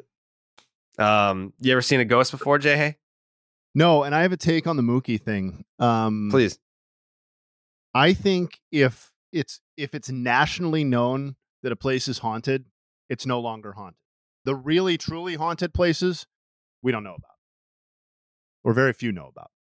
[0.99, 2.97] Um, you ever seen a ghost before, Jay Hay?
[3.73, 5.65] No, and I have a take on the Mookie thing.
[5.79, 6.57] Um, Please.
[7.95, 12.65] I think if it's if it's nationally known that a place is haunted,
[13.09, 13.99] it's no longer haunted.
[14.45, 16.25] The really truly haunted places
[16.81, 17.37] we don't know about,
[18.63, 19.51] or very few know about.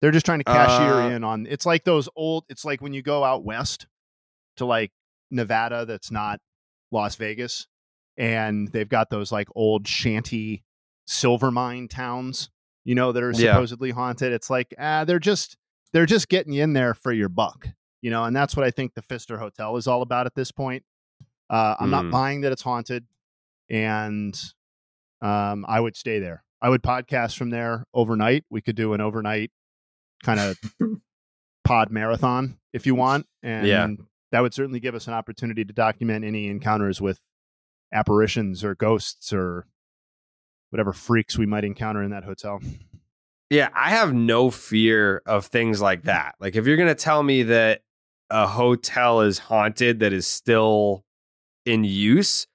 [0.00, 1.46] They're just trying to cashier Uh, in on.
[1.46, 2.44] It's like those old.
[2.48, 3.86] It's like when you go out west
[4.56, 4.90] to like
[5.30, 6.40] Nevada, that's not
[6.90, 7.66] Las Vegas,
[8.16, 10.64] and they've got those like old shanty
[11.06, 12.50] silver mine towns,
[12.84, 13.54] you know, that are Yeah.
[13.54, 14.32] supposedly haunted.
[14.32, 15.56] It's like ah, they're just
[15.92, 17.68] they're just getting you in there for your buck,
[18.02, 20.52] you know, and that's what I think the Pfister Hotel is all about at this
[20.52, 20.84] point.
[21.48, 22.10] Uh, I'm not Mm.
[22.10, 23.06] buying that it's haunted,
[23.70, 24.38] and
[25.20, 26.44] um, I would stay there.
[26.60, 28.44] I would podcast from there overnight.
[28.50, 29.50] We could do an overnight
[30.22, 30.58] kind of
[31.64, 33.88] pod marathon if you want, and Yeah.
[34.32, 37.20] that would certainly give us an opportunity to document any encounters with
[37.92, 39.66] apparitions or ghosts or
[40.70, 42.60] whatever freaks we might encounter in that hotel.
[43.50, 46.36] Yeah, I have no fear of things like that.
[46.40, 47.82] Like if you're going to tell me that
[48.32, 51.04] a hotel is haunted that is still
[51.66, 52.46] in use,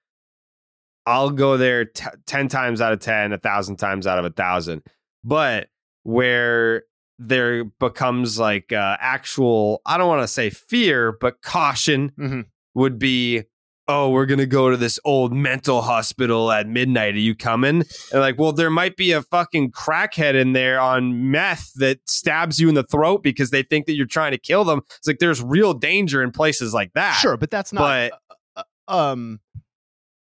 [1.06, 4.30] I'll go there t- 10 times out of 10, a thousand times out of a
[4.30, 4.84] thousand.
[5.24, 5.70] But
[6.04, 6.84] where
[7.20, 12.46] there becomes like uh, actual, I don't want to say fear, but caution Mhm.
[12.76, 13.44] would be,
[13.88, 17.16] oh, we're going to go to this old mental hospital at midnight.
[17.16, 17.84] Are you coming?
[18.12, 22.60] And like, well, there might be a fucking crackhead in there on meth that stabs
[22.60, 24.82] you in the throat because they think that you're trying to kill them.
[24.98, 27.14] It's like there's real danger in places like that.
[27.14, 28.20] Sure, but that's not But
[28.58, 29.40] uh, uh, um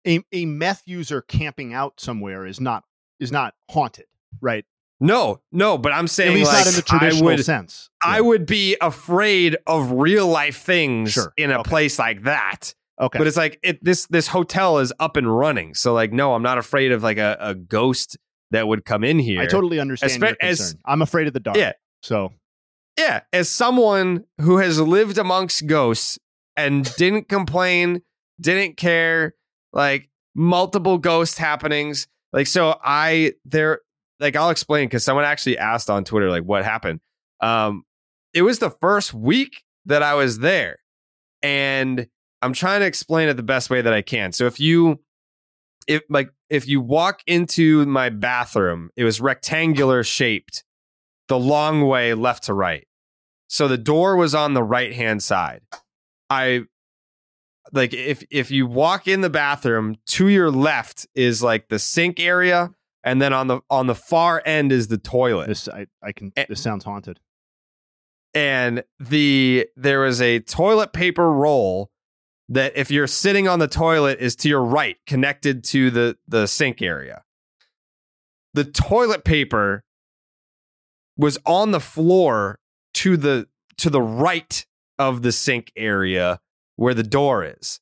[0.08, 2.84] a a meth user camping out somewhere is not
[3.20, 4.06] is not haunted,
[4.42, 4.66] right?
[5.04, 7.90] no, no, but I'm saying At least like, not in the traditional I would, sense.
[8.04, 11.34] I would be afraid of real life things Sure.
[11.38, 11.70] in a Okay.
[11.70, 12.76] place like that.
[13.02, 13.18] Okay.
[13.18, 15.74] But it's like it, this this hotel is up and running.
[15.74, 18.18] So like, no, I'm not afraid of like a, a ghost
[18.52, 19.42] that would come in here.
[19.42, 20.50] I totally understand Espe- your concern.
[20.50, 21.58] as- I'm afraid of the dark.
[21.58, 21.74] Yeah.
[22.04, 22.34] So
[22.98, 26.20] Yeah, as someone who has lived amongst ghosts
[26.56, 28.02] and didn't complain,
[28.40, 29.34] didn't care,
[29.74, 32.08] like multiple ghost happenings.
[32.34, 33.80] Like, so I, there,
[34.20, 37.00] like, I'll explain because someone actually asked on Twitter, like, what happened.
[37.42, 37.84] Um,
[38.34, 40.78] it was the first week that I was there.
[41.42, 42.08] And
[42.42, 44.32] I'm trying to explain it the best way that I can.
[44.32, 45.00] So if you,
[45.88, 50.64] if like, if you walk into my bathroom, it was rectangular shaped
[51.28, 52.88] the long way left to right.
[53.48, 55.62] So the door was on the right hand side.
[56.30, 56.64] I
[57.74, 62.20] like if if you walk in the bathroom, to your left is like the sink
[62.20, 62.72] area,
[63.04, 65.48] and then on the on the far end is the toilet.
[65.48, 66.46] this I, I can Eh.
[66.50, 67.20] this sounds haunted.
[68.34, 71.92] and the there was a toilet paper roll
[72.52, 76.48] that if you're sitting on the toilet is to your right connected to the the
[76.48, 77.24] sink area.
[78.54, 79.86] The toilet paper
[81.18, 82.60] was on the floor
[82.96, 83.48] to the
[83.78, 84.66] to the right
[85.00, 86.40] of the sink area
[86.76, 87.80] where the door is.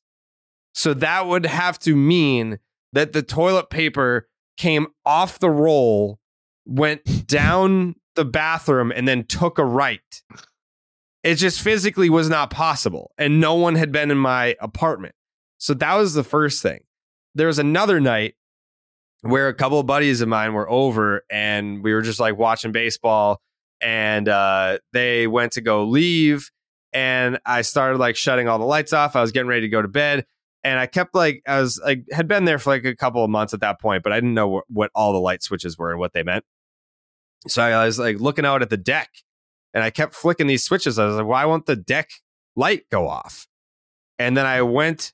[0.72, 2.60] So that would have to mean
[2.92, 6.20] that the toilet paper came off the roll
[6.64, 10.22] went down the bathroom and then took a right
[11.22, 15.14] it just physically was not possible and no one had been in my apartment.
[15.58, 16.80] So that was the first thing.
[17.34, 18.34] There was another night
[19.22, 22.72] where a couple of buddies of mine were over and we were just like watching
[22.72, 23.40] baseball
[23.80, 26.50] and uh, they went to go leave
[26.92, 29.14] and i started like shutting all the lights off.
[29.14, 30.26] I was getting ready to go to bed
[30.64, 33.30] and i kept like i was like had been there for like a couple of
[33.30, 35.90] months at that point but i didn't know wh- what all the light switches were
[35.90, 36.44] and what they meant.
[37.46, 39.10] So i was like looking out at the deck
[39.74, 40.98] and I kept flicking these switches.
[40.98, 42.10] I was like, why won't the deck
[42.56, 43.46] light go off?
[44.18, 45.12] And then I went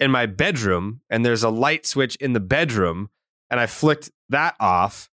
[0.00, 3.10] in my bedroom and there's a light switch in the bedroom
[3.50, 5.08] and I flicked that off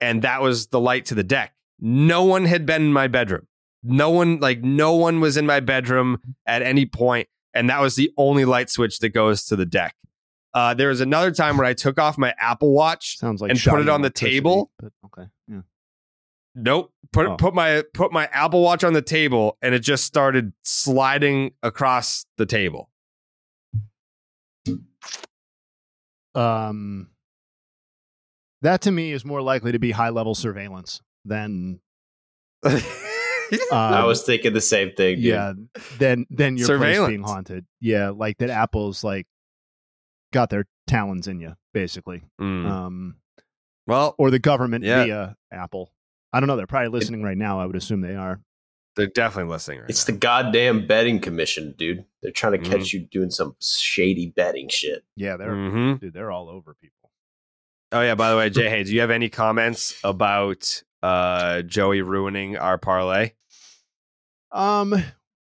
[0.00, 1.54] and that was the light to the deck.
[1.80, 3.46] No one had been in my bedroom.
[3.82, 7.94] No one, like, no one was in my bedroom at any point, And that was
[7.94, 9.94] the only light switch that goes to the deck.
[10.52, 13.60] Uh, there was another time where I took off my Apple Watch Sounds like and
[13.60, 14.70] put it on the table.
[14.78, 15.28] But okay.
[15.46, 15.60] Yeah.
[16.58, 16.90] Nope.
[17.12, 17.36] Put Oh.
[17.36, 22.24] put my put my Apple Watch on the table and it just started sliding across
[22.38, 22.90] the table.
[26.34, 27.08] Um,
[28.62, 31.80] that to me is more likely to be high level surveillance than.
[32.64, 35.16] I um, was thinking the same thing.
[35.16, 35.24] Dude.
[35.24, 35.52] yeah
[35.98, 37.64] Then then your place being haunted.
[37.80, 38.50] Yeah, like that.
[38.50, 39.26] Apple's like
[40.32, 42.22] got their talons in you, basically.
[42.40, 42.66] Mm.
[42.66, 43.16] Um,
[43.86, 45.04] well, or the government Yeah.
[45.04, 45.92] via Apple.
[46.36, 46.56] I don't know.
[46.56, 47.60] They're probably listening right now.
[47.60, 48.40] I would assume they are.
[48.96, 50.12] they're definitely listening right It's now.
[50.14, 52.04] the goddamn betting commission, dude.
[52.22, 52.96] They're trying to catch Mm-hmm.
[52.98, 55.04] you doing some shady betting shit.
[55.16, 56.00] Yeah, they're Mhm.
[56.00, 56.14] dude.
[56.14, 57.10] They're all over people.
[57.92, 58.14] Oh yeah.
[58.14, 62.78] By the way, Jay, hey, do you have any comments about uh, Joey ruining our
[62.78, 63.32] parlay?
[64.52, 64.94] Um,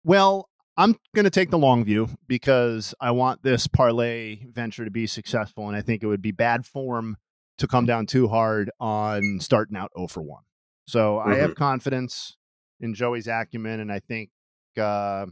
[0.04, 4.92] well, I'm going to take the long view because I want this parlay venture to
[4.92, 7.18] be successful, and I think it would be bad form
[7.58, 10.44] to come down too hard on starting out 0 for 1.
[10.90, 12.36] So I have confidence
[12.80, 14.30] in Joey's acumen, and I think
[14.78, 15.28] uh,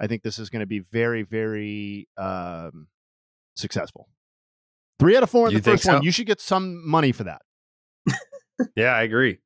[0.00, 2.88] I think this is going to be very, very um,
[3.54, 4.08] successful.
[4.98, 6.02] Three out of four in You the first one.
[6.02, 7.42] You should get some money for that.
[8.76, 9.38] Yeah, I agree.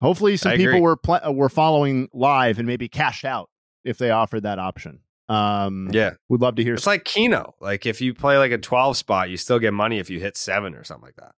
[0.00, 0.80] Hopefully, some I people agree.
[0.80, 3.50] were pl- uh, were following live and maybe cashed out
[3.84, 5.00] if they offered that option.
[5.28, 6.14] Um, Yeah.
[6.28, 6.74] would love to hear.
[6.74, 7.54] It's like Keno.
[7.60, 10.36] Like if you play like a 12 spot, you still get money if you hit
[10.36, 11.32] seven or something like that.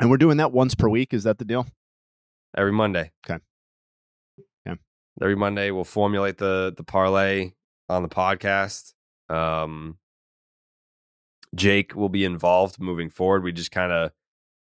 [0.00, 1.14] and we're doing that once per week.
[1.14, 1.66] Is that the deal?
[2.56, 3.10] Every Monday.
[3.28, 3.38] Okay.
[4.68, 4.78] Okay.
[5.20, 7.52] Every Monday we'll formulate the the parlay
[7.88, 8.92] on the podcast.
[9.28, 9.98] Um
[11.54, 13.42] Jake will be involved moving forward.
[13.44, 14.10] We just kind of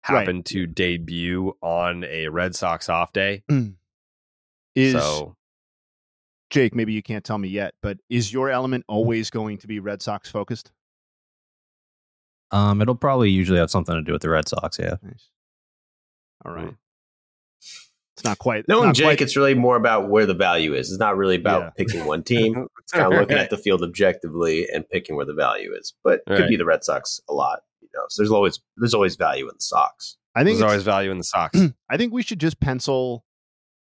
[0.09, 0.19] Right.
[0.19, 3.43] happened to debut on a Red Sox off day.
[4.75, 5.35] Is so
[6.49, 6.73] Jake?
[6.73, 10.01] Maybe you can't tell me yet, but is your element always going to be Red
[10.01, 10.71] Sox focused?
[12.51, 14.79] Um, it'll probably usually have something to do with the Red Sox.
[14.79, 14.95] Yeah.
[15.03, 15.29] Nice.
[16.45, 16.73] All right.
[18.19, 18.67] It's not quite.
[18.67, 20.91] Knowing not Jake, quite- it's really more about where the value is.
[20.91, 21.69] It's not really about Yeah.
[21.77, 22.67] picking one team.
[22.81, 25.93] It's kind of looking at the field objectively and picking where the value is.
[26.03, 26.49] But it could Right.
[26.49, 27.59] be the Red Sox a lot.
[27.81, 30.17] You know, so there's always there's always value in the Sox.
[30.35, 31.57] I think there's always value in the Sox.
[31.89, 33.23] I think we should just pencil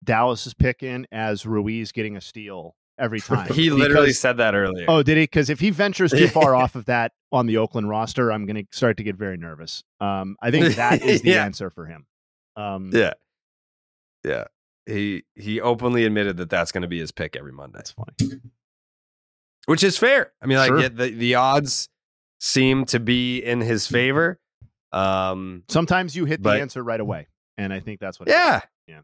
[0.04, 3.52] Dallas's pick in as Ruiz getting a steal every time.
[3.52, 4.86] he literally Because- said that earlier.
[4.88, 5.24] Oh, did he?
[5.24, 8.56] Because if he ventures too far off of that on the Oakland roster, I'm going
[8.56, 9.82] to start to get very nervous.
[10.00, 11.44] Um, I think that is the Yeah.
[11.44, 12.06] answer for him.
[12.56, 13.12] Um, Yeah.
[14.26, 14.44] Yeah.
[14.86, 17.76] He he openly admitted that that's going to be his pick every Monday.
[17.78, 18.40] That's funny.
[19.66, 20.32] which is fair.
[20.42, 20.80] I mean, like Sure.
[20.80, 21.88] yeah, the the odds
[22.40, 24.38] seem to be in his favor.
[24.92, 28.28] Um, Sometimes you hit But- the answer right away, and I think that's what.
[28.28, 29.00] yeah, Yeah.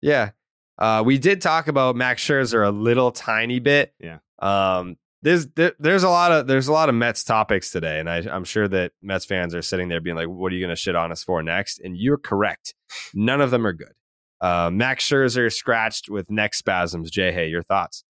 [0.00, 0.30] yeah.
[0.78, 3.94] Uh, we did talk about Max Scherzer a little tiny bit.
[3.98, 4.18] Yeah.
[4.38, 8.08] Um, there's there, there's a lot of there's a lot of Mets topics today, and
[8.08, 10.74] I, I'm sure that Mets fans are sitting there being like, "What are you going
[10.74, 12.74] to shit on us for next?" And you're correct.
[13.14, 13.92] None of them are good.
[14.40, 17.10] Uh, Max Scherzer scratched with neck spasms.
[17.10, 18.04] Jay, hey, your thoughts?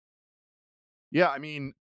[1.12, 1.74] Yeah, I mean,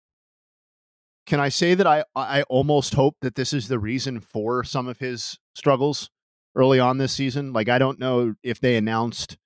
[1.26, 4.86] can I say that I I almost hope that this is the reason for some
[4.86, 6.10] of his struggles
[6.54, 7.52] early on this season?
[7.52, 9.38] Like, I don't know if they announced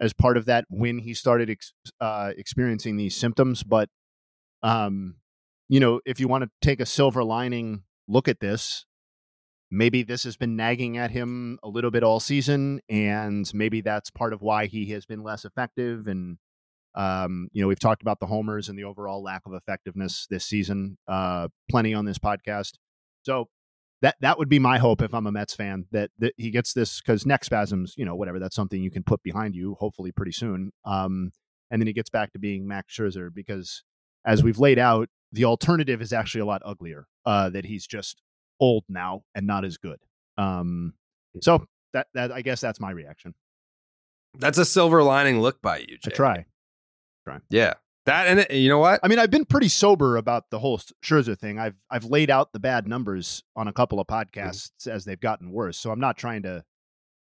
[0.00, 3.88] as part of that when he started ex- uh, experiencing these symptoms, but
[4.62, 5.16] um,
[5.68, 8.84] you know, if you want to take a silver lining look at this,
[9.72, 14.10] maybe this has been nagging at him a little bit all season, and maybe that's
[14.10, 16.38] part of why he has been less effective and
[16.94, 20.44] um, you know, we've talked about the homers and the overall lack of effectiveness this
[20.44, 22.72] season, uh, plenty on this podcast.
[23.22, 23.48] So
[24.02, 26.72] that that would be my hope if I'm a Mets fan that that he gets
[26.74, 28.38] this because neck spasms, you know, whatever.
[28.38, 30.72] That's something you can put behind you, hopefully pretty soon.
[30.84, 31.32] Um,
[31.70, 33.84] and then he gets back to being Max Scherzer because,
[34.26, 37.06] as we've laid out, the alternative is actually a lot uglier.
[37.24, 38.20] Uh, that he's just
[38.60, 39.98] old now and not as good.
[40.38, 40.94] Um,
[41.40, 43.34] so that that I guess that's my reaction.
[44.38, 46.14] That's a silver lining look by you, I Jay.
[46.14, 46.46] try.
[47.50, 47.74] Yeah,
[48.06, 48.98] that and it, you know what?
[49.02, 51.58] I mean, I've been pretty sober about the whole Scherzer thing.
[51.58, 55.52] I've I've laid out the bad numbers on a couple of podcasts as they've gotten
[55.52, 55.78] worse.
[55.78, 56.64] So I'm not trying to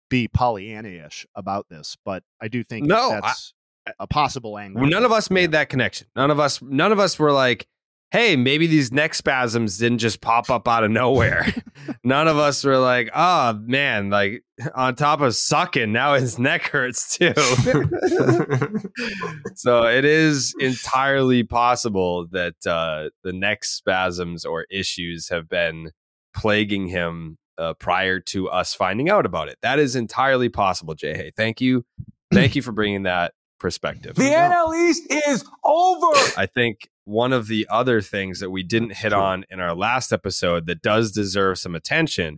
[0.10, 3.54] be Pollyanna-ish about this, but I do think No, that's
[4.00, 4.86] a possible angle.
[4.86, 6.08] None of us made that connection.
[6.16, 6.62] None of us.
[6.62, 7.68] None of us were like,
[8.12, 11.54] "Hey, maybe these neck spasms didn't just pop up out of nowhere."
[12.04, 14.44] none of us were like, "Oh man, like
[14.76, 17.34] on top of sucking, now his neck hurts too."
[19.56, 25.92] so it is entirely possible that uh, the neck spasms or issues have been
[26.34, 29.58] plaguing him uh, prior to us finding out about it.
[29.62, 31.16] That is entirely possible, Jay.
[31.16, 31.86] Hey, thank you,
[32.32, 34.16] thank you for bringing that perspective.
[34.16, 36.08] The NL East is over.
[36.38, 40.12] I think one of the other things that we didn't hit on in our last
[40.12, 42.38] episode that does deserve some attention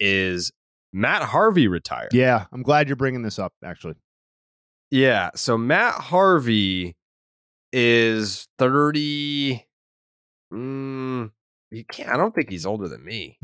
[0.00, 0.50] is
[0.92, 2.12] Matt Harvey retired.
[2.12, 3.52] Yeah, I'm glad you're bringing this up.
[3.64, 3.94] Actually,
[4.90, 5.30] Yeah.
[5.36, 6.96] So Matt Harvey
[7.72, 9.64] is 30.
[10.52, 11.30] Mm,
[11.70, 13.38] you can't, I don't think he's older than me.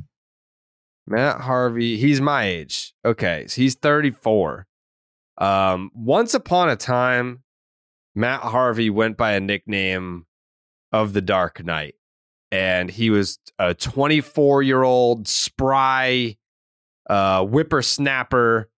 [1.06, 2.94] Matt Harvey, he's my age.
[3.04, 3.46] Okay.
[3.46, 4.66] So he's 34.
[5.38, 7.42] Um, once upon a time,
[8.14, 10.26] Matt Harvey went by a nickname
[10.94, 11.96] of the Dark Knight.
[12.52, 16.36] And he was a 24 year old spry
[17.10, 18.70] uh, whippersnapper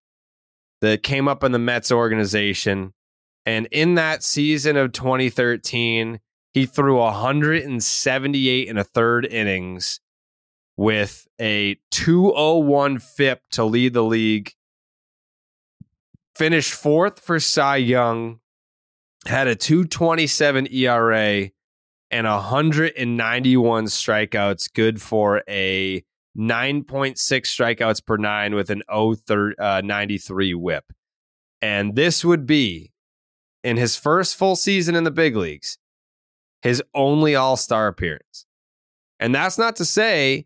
[0.81, 2.93] that came up in the Mets organization.
[3.45, 6.19] And in that season of 2013,
[6.55, 9.99] he threw 178 and a third innings
[10.75, 14.53] with a 201 FIP to lead the league.
[16.35, 18.39] Finished fourth for Cy Young,
[19.27, 21.51] had a 227 ERA
[22.11, 26.03] and 191 strikeouts, good for a
[26.37, 30.85] 9.6 strikeouts per nine with an 093 whip.
[31.61, 32.93] And this would be
[33.63, 35.77] in his first full season in the big leagues,
[36.61, 38.45] his only all star appearance.
[39.19, 40.45] And that's not to say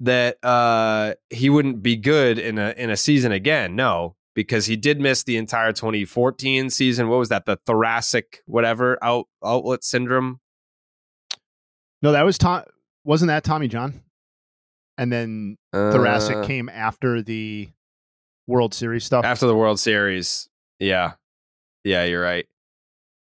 [0.00, 3.76] that uh, he wouldn't be good in a in a season again.
[3.76, 7.08] No, because he did miss the entire 2014 season.
[7.08, 7.46] What was that?
[7.46, 10.40] The thoracic whatever out outlet syndrome.
[12.02, 12.62] No, that was Tom.
[13.04, 14.02] Wasn't that Tommy John?
[14.98, 17.70] And then thoracic Uh, came after the
[18.46, 19.24] World Series stuff.
[19.24, 20.48] after the World Series.
[20.78, 21.12] Yeah,
[21.84, 22.46] yeah, you're right.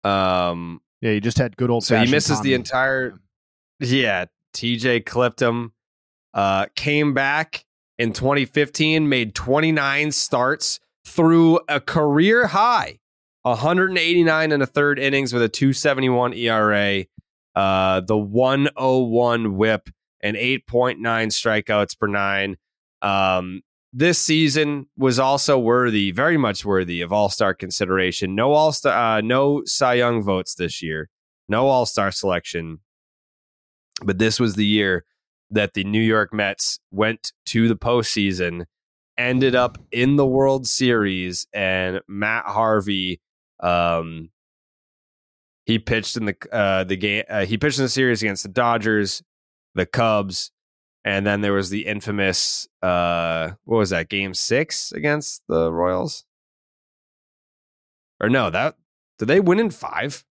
[0.03, 1.83] Um, yeah, he just had good old.
[1.83, 3.19] so he misses the entire.
[3.79, 5.73] Yeah, TJ clipped him.
[6.33, 7.65] Uh, came back
[7.97, 12.99] in 2015, made 29 starts through a career high
[13.43, 17.05] 189 and a third innings with a 271 ERA,
[17.55, 19.89] uh, the 101 whip,
[20.21, 22.57] and 8.9 strikeouts per nine.
[23.01, 23.61] Um,
[23.93, 28.35] this season was also worthy, very much worthy of All Star consideration.
[28.35, 31.09] No All Star, uh, no Cy Young votes this year,
[31.47, 32.79] no All Star selection.
[34.03, 35.05] But this was the year
[35.51, 38.65] that the New York Mets went to the postseason,
[39.17, 43.21] ended up in the World Series, and Matt Harvey,
[43.61, 44.29] um,
[45.65, 47.23] he pitched in the uh, the game.
[47.29, 49.21] Uh, he pitched in the series against the Dodgers,
[49.73, 50.51] the Cubs,
[51.03, 56.25] and then there was the infamous uh, what was that game six against the Royals?
[58.21, 58.75] Or no, that
[59.19, 60.23] did they win in five?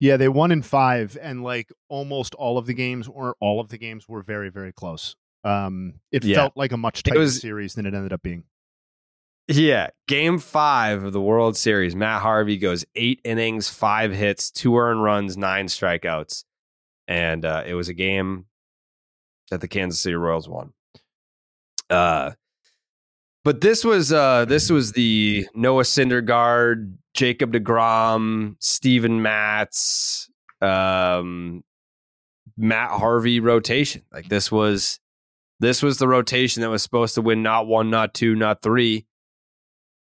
[0.00, 3.68] Yeah, they won in five, and like almost all of the games, or all of
[3.68, 5.16] the games, were very, very close.
[5.44, 6.36] Um, it Yeah.
[6.36, 8.44] felt like a much tighter was- series than it ended up being.
[9.46, 11.94] Yeah, game five of the World Series.
[11.94, 16.44] Matt Harvey goes eight innings, five hits, two earned runs, nine strikeouts,
[17.06, 18.46] and uh, it was a game
[19.50, 20.72] that the Kansas City Royals won.
[21.90, 22.32] Uh,
[23.44, 30.30] but this was uh, this was the Noah Syndergaard, Jacob deGrom, Steven Matz,
[30.62, 31.62] um,
[32.56, 34.02] Matt Harvey rotation.
[34.10, 35.00] Like this was
[35.60, 39.04] this was the rotation that was supposed to win not one, not two, not three,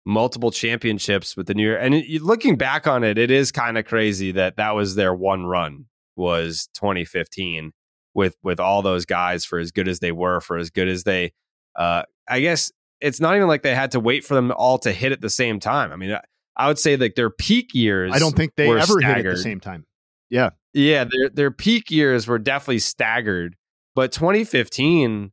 [0.06, 1.80] multiple championships with the New York.
[1.82, 5.14] And it, looking back on it, it is kind of crazy that that was their
[5.14, 5.86] one run
[6.16, 7.72] was 2015
[8.14, 11.04] with with all those guys for as good as they were, for as good as
[11.04, 11.34] they.
[11.76, 14.91] Uh, I guess it's not even like they had to wait for them all to
[14.91, 15.91] hit at the same time.
[15.91, 16.22] I mean, I,
[16.56, 18.12] I would say like their peak years.
[18.14, 19.86] I don't think they ever hit at the same time.
[20.30, 23.56] Yeah, Yeah, their their peak years were definitely staggered,
[23.95, 25.32] but 2015,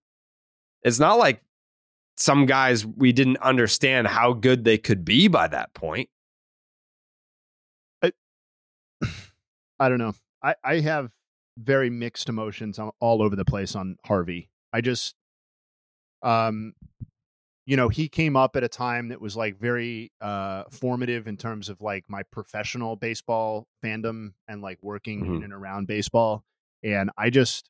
[0.83, 1.43] it's not like
[2.19, 6.09] some guys we didn't understand how good they could be by that point.
[8.03, 8.13] I
[9.89, 10.15] don't know.
[10.43, 11.11] I, I have
[11.57, 14.49] very mixed emotions all over the place on Harvey.
[14.73, 15.15] I just,
[16.23, 16.75] um,
[17.67, 21.37] you know, he came up at a time that was like very uh, formative in
[21.37, 25.45] terms of like my professional baseball fandom and like working in Mhm.
[25.45, 26.45] and around baseball.
[26.83, 27.69] And I just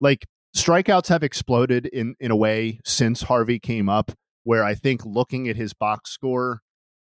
[0.00, 0.26] like
[0.56, 5.48] strikeouts have exploded in in a way since Harvey came up, where I think looking
[5.48, 6.60] at his box score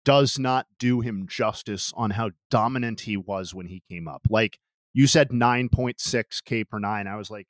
[0.05, 4.22] does not do him justice on how dominant he was when he came up.
[4.30, 4.59] Like
[4.95, 7.07] you said 9.6 K per nine.
[7.07, 7.47] I was like,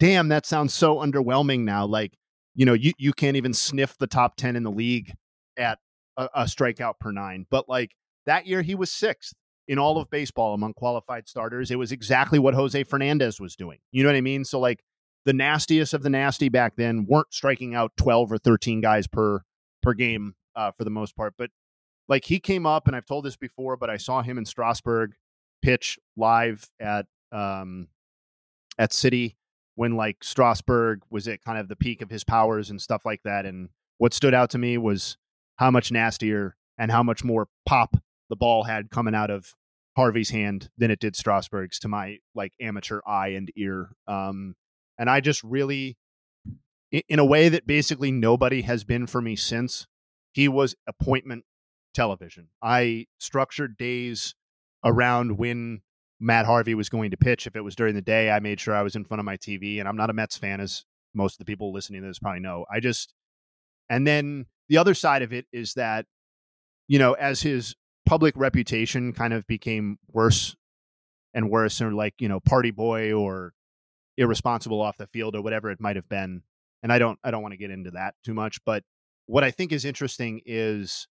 [0.00, 1.86] damn, that sounds so underwhelming now.
[1.86, 2.18] Like,
[2.54, 5.12] you know, you, you can't even sniff the top 10 in the league
[5.56, 5.78] at
[6.16, 7.46] a, a strikeout per nine.
[7.50, 7.92] But like
[8.26, 9.32] that year, he was sixth
[9.68, 11.70] in all of baseball among qualified starters.
[11.70, 13.78] It was exactly what Jose Fernandez was doing.
[13.92, 14.44] You know what I mean?
[14.44, 14.82] So, like,
[15.24, 19.42] the nastiest of the nasty back then weren't striking out 12 or 13 guys per
[19.82, 21.34] per game uh, for the most part.
[21.36, 21.50] But
[22.08, 25.12] like he came up, and I've told this before, but I saw him in Strasburg
[25.62, 27.88] pitch live at um,
[28.78, 29.36] at Citi
[29.74, 33.22] when like Strasburg was at kind of the peak of his powers and stuff like
[33.24, 33.46] that.
[33.46, 35.16] And what stood out to me was
[35.56, 37.96] how much nastier and how much more pop
[38.28, 39.54] the ball had coming out of
[39.96, 43.90] Harvey's hand than it did Strasburg's to my like amateur eye and ear.
[44.06, 44.54] Um,
[45.02, 45.96] and I just really,
[46.92, 49.88] in a way that basically nobody has been for me since,
[50.30, 51.44] he was appointment
[51.92, 52.50] television.
[52.62, 54.36] I structured days
[54.84, 55.80] around when
[56.20, 57.48] Matt Harvey was going to pitch.
[57.48, 59.36] If it was during the day, I made sure I was in front of my
[59.36, 59.80] TV.
[59.80, 60.84] And I'm not a Mets fan, as
[61.14, 62.64] most of the people listening to this probably know.
[62.72, 63.12] I just,
[63.90, 66.06] and then the other side of it is that,
[66.86, 67.74] you know, as his
[68.06, 70.54] public reputation kind of became worse
[71.34, 73.52] and worse, or like, you know, party boy or
[74.16, 76.42] irresponsible off the field or whatever it might have been.
[76.82, 78.58] And I don't, I don't want to get into that too much.
[78.64, 78.84] But
[79.26, 81.06] what I think is interesting is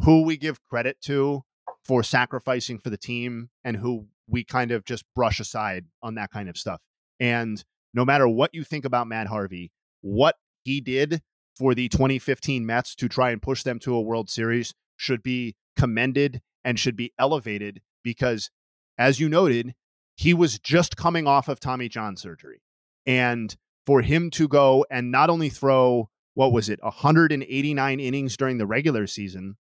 [0.00, 1.42] who we give credit to
[1.84, 6.30] for sacrificing for the team and who we kind of just brush aside on that
[6.30, 6.80] kind of stuff.
[7.18, 7.62] And
[7.94, 9.72] no matter what you think about Matt Harvey,
[10.02, 11.22] what he did
[11.58, 15.56] for the 2015 Mets to try and push them to a World Series should be
[15.76, 18.50] commended and should be elevated because,
[18.98, 19.74] as you noted,
[20.18, 22.60] he was just coming off of Tommy John surgery.
[23.06, 23.54] And
[23.86, 28.66] for him to go and not only throw, what was it, 189 innings during the
[28.66, 29.56] regular season,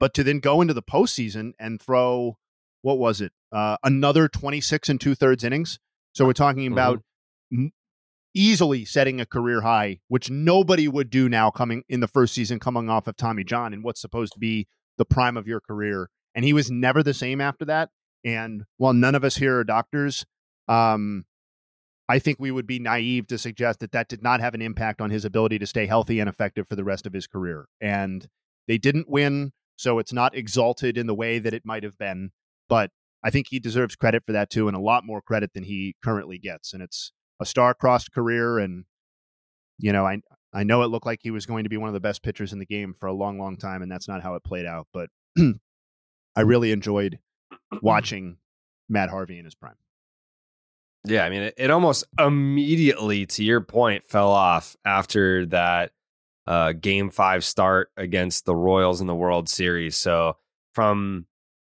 [0.00, 2.36] but to then go into the postseason and throw
[2.82, 5.78] what was it uh, another 26 and two thirds innings?
[6.14, 7.00] So we're talking about
[7.52, 7.72] m-
[8.34, 12.60] easily setting a career high which nobody would do now coming in the first season
[12.60, 14.68] coming off of tommy john and what's supposed to be
[14.98, 16.10] the prime of your career.
[16.34, 17.88] And he was never the same after that
[18.24, 20.24] and while none of us here are doctors
[20.68, 21.24] um,
[22.08, 25.00] I think we would be naive to suggest that that did not have an impact
[25.00, 27.66] on his ability to stay healthy and effective for the rest of his career.
[27.82, 28.26] And
[28.66, 32.30] they didn't win, so it's not exalted in the way that it might have been.
[32.66, 32.90] But
[33.22, 35.96] I think he deserves credit for that too, and a lot more credit than he
[36.02, 36.72] currently gets.
[36.72, 38.84] And it's a star-crossed career, and
[39.78, 40.20] you know, I
[40.52, 42.54] I know it looked like he was going to be one of the best pitchers
[42.54, 44.86] in the game for a long, long time, and that's not how it played out.
[44.94, 45.10] But
[46.36, 47.18] I really enjoyed
[47.82, 48.36] watching
[48.88, 49.76] Matt Harvey in his prime.
[51.04, 55.92] Yeah, I mean, it, it almost immediately, to your point, fell off after that
[56.46, 59.96] uh, game five start against the Royals in the World Series.
[59.96, 60.36] So
[60.74, 61.26] from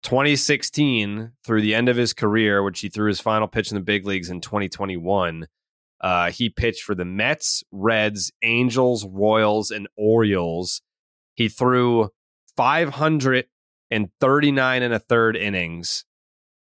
[0.04, 3.84] 2016 through the end of his career, which he threw his final pitch in the
[3.84, 5.48] big leagues in 2021,
[6.02, 10.82] uh, he pitched for the Mets, Reds, Angels, Royals, and Orioles.
[11.36, 12.10] He threw
[13.92, 16.06] 539 and a third innings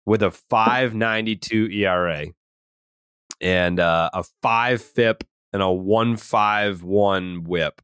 [0.06, 2.28] with a 592 ERA
[3.42, 7.82] and uh, a 5 FIP and a 151 whip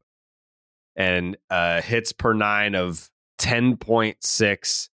[0.96, 4.88] and uh, hits per nine of 10.6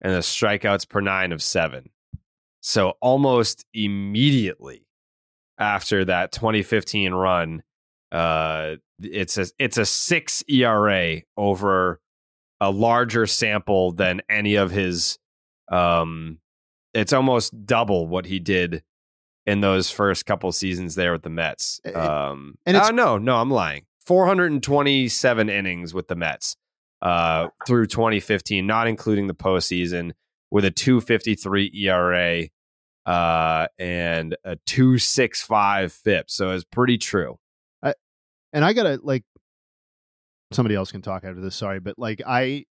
[0.00, 1.90] and the strikeouts per nine of seven.
[2.60, 4.86] So almost immediately
[5.58, 7.62] after that 2015 run,
[8.10, 12.00] uh, it's a it's a six ERA over
[12.62, 15.18] a larger sample than any of his.
[15.70, 16.38] Um,
[16.94, 18.84] it's almost double what he did
[19.46, 21.80] in those first couple seasons there with the Mets.
[21.92, 23.86] Um, and oh no, no, I'm lying.
[24.06, 26.56] 427 innings with the Mets
[27.00, 30.12] uh, through 2015, not including the postseason,
[30.52, 32.44] with a 253 ERA
[33.06, 36.30] uh, and a 265 FIP.
[36.30, 37.38] So it's pretty true.
[37.82, 37.94] I,
[38.52, 39.24] and I gotta like
[40.54, 41.56] somebody else can talk after this.
[41.56, 42.64] Sorry, but like I,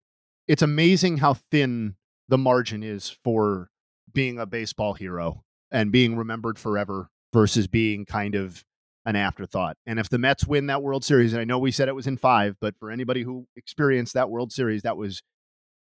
[0.48, 1.96] it's amazing how thin
[2.28, 3.70] the margin is for
[4.14, 8.64] being a baseball hero and being remembered forever versus being kind of
[9.06, 9.78] an afterthought.
[9.86, 12.08] And if the Mets win that World Series, and I know we said it was
[12.08, 15.22] in five, but for anybody who experienced that World Series, that was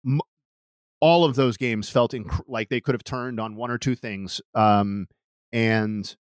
[0.05, 0.21] m-
[0.99, 3.95] all of those games felt inc- like they could have turned on one or two
[3.95, 4.41] things.
[4.53, 5.07] Um,
[5.51, 6.15] and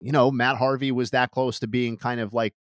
[0.00, 2.54] you know, Matt Harvey was that close to being kind of like,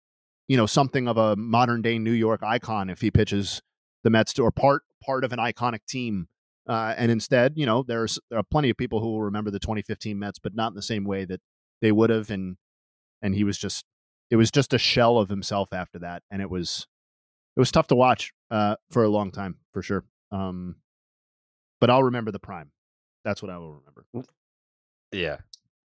[0.47, 3.61] you know, something of a modern day New York icon if he pitches
[4.03, 6.27] the Mets to, or part part of an iconic team.
[6.67, 9.59] Uh, and instead, you know, there's there are plenty of people who will remember the
[9.59, 11.41] 2015 Mets, but not in the same way that
[11.81, 12.29] they would have.
[12.31, 12.57] And
[13.21, 13.85] and he was just
[14.29, 16.87] it was just a shell of himself after that, and it was
[17.55, 20.03] it was tough to watch uh, for a long time for sure.
[20.31, 20.75] Um,
[21.79, 22.71] but I'll remember the prime.
[23.23, 24.05] That's what I will remember.
[25.11, 25.37] Yeah.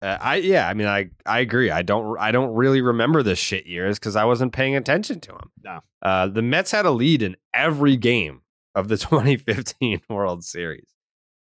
[0.01, 1.71] Uh, I yeah, I mean I I agree.
[1.71, 5.31] I don't I don't really remember the shit years because I wasn't paying attention to
[5.31, 5.51] them.
[5.63, 5.79] No.
[6.01, 8.41] Uh, the Mets had a lead in every game
[8.75, 10.87] of the 2015 World Series.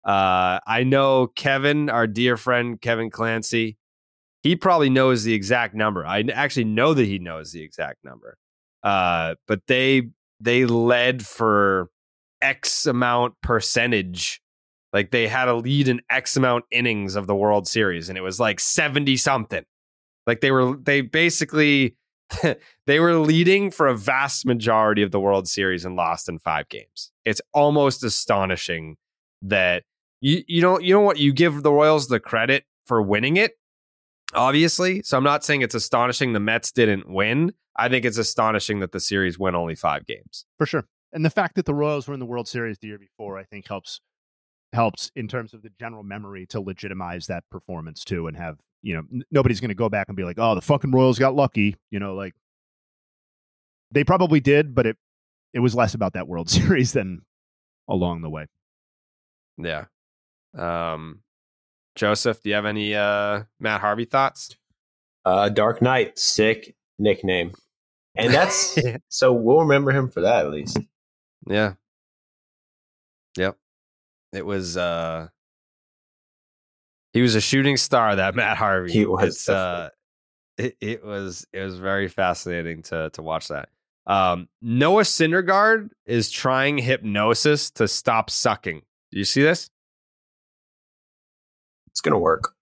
[0.03, 3.77] Uh, I know Kevin, our dear friend Kevin Clancy,
[4.41, 6.05] he probably knows the exact number.
[6.05, 8.37] I actually know that he knows the exact number.
[8.83, 11.89] Uh, but they they led for
[12.41, 14.41] X amount percentage
[14.93, 18.21] like they had a lead in X amount innings of the World Series, and it
[18.21, 19.63] was like 70 something.
[20.27, 21.95] Like they were, they basically,
[22.87, 26.69] they were leading for a vast majority of the World Series and lost in five
[26.69, 27.11] games.
[27.25, 28.97] It's almost astonishing
[29.41, 29.83] that
[30.19, 33.53] you, you don't, you know what, you give the Royals the credit for winning it,
[34.33, 35.01] obviously.
[35.03, 37.53] So I'm not saying it's astonishing the Mets didn't win.
[37.77, 40.45] I think it's astonishing that the series went only five games.
[40.57, 40.85] for sure.
[41.13, 43.43] And the fact that the Royals were in the World Series the year before, I
[43.43, 43.99] think, helps
[44.73, 48.95] helps in terms of the general memory to legitimize that performance too, and have you
[48.95, 51.35] know n- nobody's going to go back and be like, oh, the fucking Royals got
[51.35, 52.33] lucky, you know, like
[53.91, 54.97] they probably did, but it
[55.53, 57.21] it was less about that World Series than
[57.89, 58.47] along the way.
[59.57, 59.85] Yeah.
[60.57, 61.21] Um,
[61.95, 64.55] Joseph, do you have any uh, Matt Harvey thoughts?
[65.23, 67.51] Uh, Dark Knight, sick nickname,
[68.15, 68.77] and that's
[69.09, 70.79] so we'll remember him for that at least.
[71.47, 71.73] Yeah.
[74.33, 75.27] It was uh
[77.13, 78.91] he was a shooting star that Matt Harvey.
[78.91, 79.89] He was, uh
[80.57, 83.69] it, it was it was very fascinating to to watch that.
[84.07, 88.81] Um Noah Syndergaard is trying hypnosis to stop sucking.
[89.11, 89.69] Do you see this?
[91.87, 92.53] It's gonna work.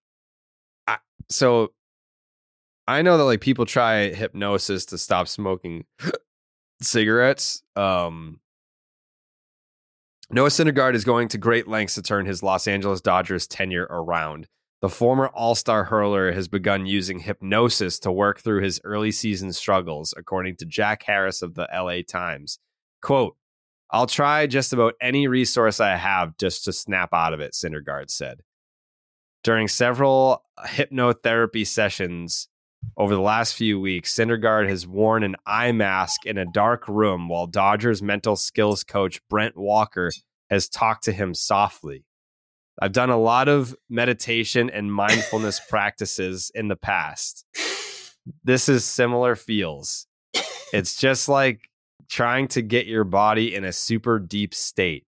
[1.30, 1.72] so
[2.90, 5.86] I know that like people try hypnosis to stop smoking
[6.82, 7.62] cigarettes.
[7.76, 8.40] Um,
[10.32, 14.48] Noah Syndergaard is going to great lengths to turn his Los Angeles Dodgers tenure around.
[14.80, 19.52] The former All Star hurler has begun using hypnosis to work through his early season
[19.54, 22.60] struggles, according to Jack Harris of the LA Times.
[23.02, 23.38] Quote,
[23.90, 28.12] I'll try just about any resource I have just to snap out of it, Syndergaard
[28.12, 28.42] said.
[29.44, 32.49] During several hypnotherapy sessions
[32.98, 37.30] over the last few weeks, Syndergaard has worn an eye mask in a dark room
[37.30, 40.12] while Dodgers mental skills coach Brent Walker
[40.50, 42.06] has talked to him softly.
[42.82, 47.46] I've done a lot of meditation and mindfulness practices in the past.
[48.44, 50.08] This is similar feels.
[50.72, 51.70] It's just like
[52.10, 55.06] trying to get your body in a super deep state,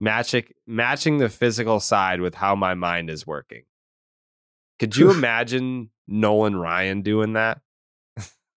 [0.00, 3.62] matching matching the physical side with how my mind is working.
[4.78, 7.60] Could you imagine Nolan Ryan doing that?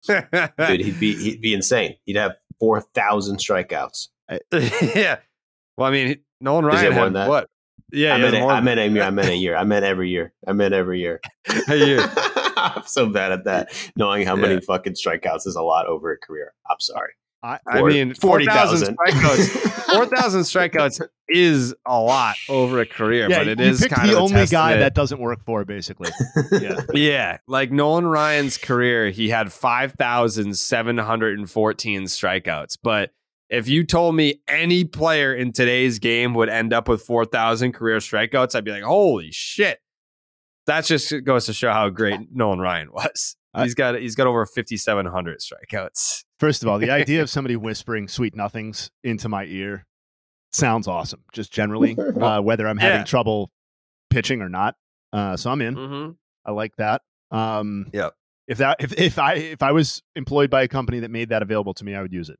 [0.08, 1.96] Dude, he'd be he'd be insane.
[2.06, 4.10] He'd have four thousand strikeouts.
[4.96, 5.18] yeah.
[5.78, 7.30] Well, I mean, Nolan Ryan had that?
[7.30, 7.50] what?
[7.92, 9.04] Yeah, I meant, more I than- meant a year.
[9.04, 9.56] I meant a year.
[9.56, 10.34] I meant every year.
[10.48, 11.22] I meant every year.
[11.70, 12.00] a year.
[12.58, 13.72] I'm so bad at that.
[13.96, 16.54] Knowing how many fucking strikeouts is a lot over a career.
[16.70, 17.14] I'm sorry.
[17.44, 18.98] I, I mean, 4,000 40,000.
[18.98, 19.86] strikeouts.
[19.96, 24.14] 4,000 strikeouts is a lot over a career, yeah, but it you is kind the
[24.14, 26.10] of a only guy that doesn't work for, basically.
[26.52, 26.82] yeah.
[26.94, 32.78] Yeah, like Nolan Ryan's career, he had 5,714 strikeouts.
[32.82, 33.12] But
[33.50, 37.98] if you told me any player in today's game would end up with 4,000 career
[37.98, 39.80] strikeouts, I'd be like, holy shit.
[40.66, 43.38] That just goes to show how great Nolan Ryan was.
[43.56, 46.25] He's got he's got over 5,700 strikeouts.
[46.40, 49.86] First of all, the idea of somebody whispering sweet nothings into my ear
[50.52, 53.06] sounds awesome, just generally, uh, whether I'm having Yeah.
[53.06, 53.52] trouble
[54.10, 54.76] pitching or not.
[55.14, 55.76] Uh, so I'm in.
[55.76, 56.12] Mm-hmm.
[56.46, 57.02] I like that.
[57.32, 58.14] Um, Yep.
[58.48, 61.42] if that if, if I if I was employed by a company that made that
[61.42, 62.38] available to me, I would use it.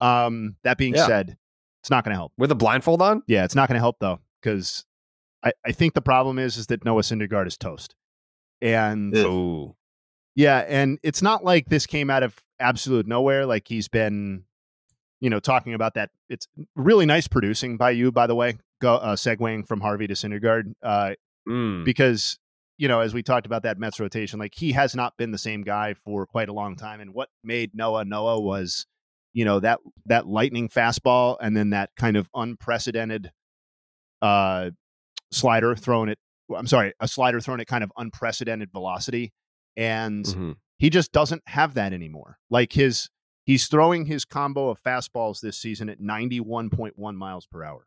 [0.00, 1.06] Um, that being Yeah.
[1.06, 1.36] said,
[1.82, 2.32] it's not going to help.
[2.36, 3.22] With a blindfold on?
[3.26, 4.84] Yeah, it's not going to help though, because
[5.44, 7.94] I, I think the problem is is that Noah Syndergaard is toast,
[8.60, 9.76] and Ooh.
[10.34, 13.46] yeah, and it's not like this came out of absolute nowhere.
[13.46, 14.44] Like he's been,
[15.20, 16.10] you know, talking about that.
[16.28, 18.58] It's really nice producing by you, by the way.
[18.80, 21.12] Go uh, segueing from Harvey to Syndergaard, uh,
[21.48, 21.84] Mm.
[21.84, 22.38] because
[22.78, 25.38] you know, as we talked about that Mets rotation, like he has not been the
[25.38, 27.00] same guy for quite a long time.
[27.00, 28.84] And what made Noah Noah was,
[29.32, 33.30] you know, that that lightning fastball and then that kind of unprecedented
[34.22, 34.70] uh
[35.30, 36.18] slider thrown at
[36.54, 39.32] I'm sorry, a slider thrown at kind of unprecedented velocity.
[39.76, 40.56] And Mhm.
[40.78, 42.38] He just doesn't have that anymore.
[42.50, 43.08] Like his
[43.44, 47.86] he's throwing his combo of fastballs this season at 91.1 miles per hour.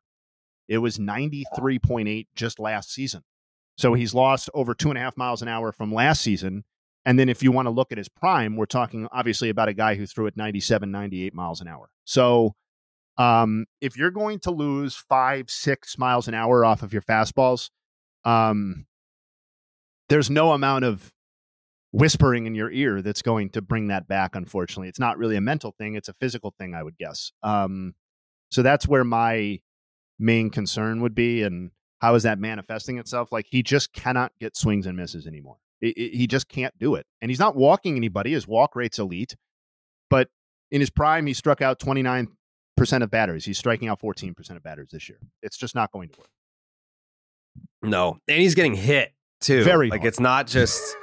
[0.67, 3.23] It was 93.8 just last season.
[3.77, 6.63] So he's lost over two and a half miles an hour from last season.
[7.05, 9.73] And then if you want to look at his prime, we're talking obviously about a
[9.73, 11.89] guy who threw at 97, 98 miles an hour.
[12.03, 12.55] So
[13.17, 17.69] um, if you're going to lose five, six miles an hour off of your fastballs,
[18.25, 18.85] um,
[20.09, 21.11] there's no amount of
[21.91, 24.35] whispering in your ear that's going to bring that back.
[24.35, 27.31] Unfortunately, it's not really a mental thing; it's a physical thing, I would guess.
[27.43, 27.95] Um,
[28.51, 29.59] so that's where my
[30.19, 31.71] main concern would be, and
[32.01, 33.31] how is that manifesting itself?
[33.31, 35.57] Like he just cannot get swings and misses anymore.
[35.83, 38.31] I- I- he just can't do it, and he's not walking anybody.
[38.33, 39.35] His walk rate's elite,
[40.09, 40.29] but
[40.71, 42.27] in his prime, he struck out 29
[42.77, 43.43] percent of batters.
[43.45, 45.19] He's striking out 14 percent of batters this year.
[45.41, 46.29] It's just not going to work.
[47.81, 49.63] No, and he's getting hit too.
[49.63, 50.07] Very like hard.
[50.07, 50.95] it's not just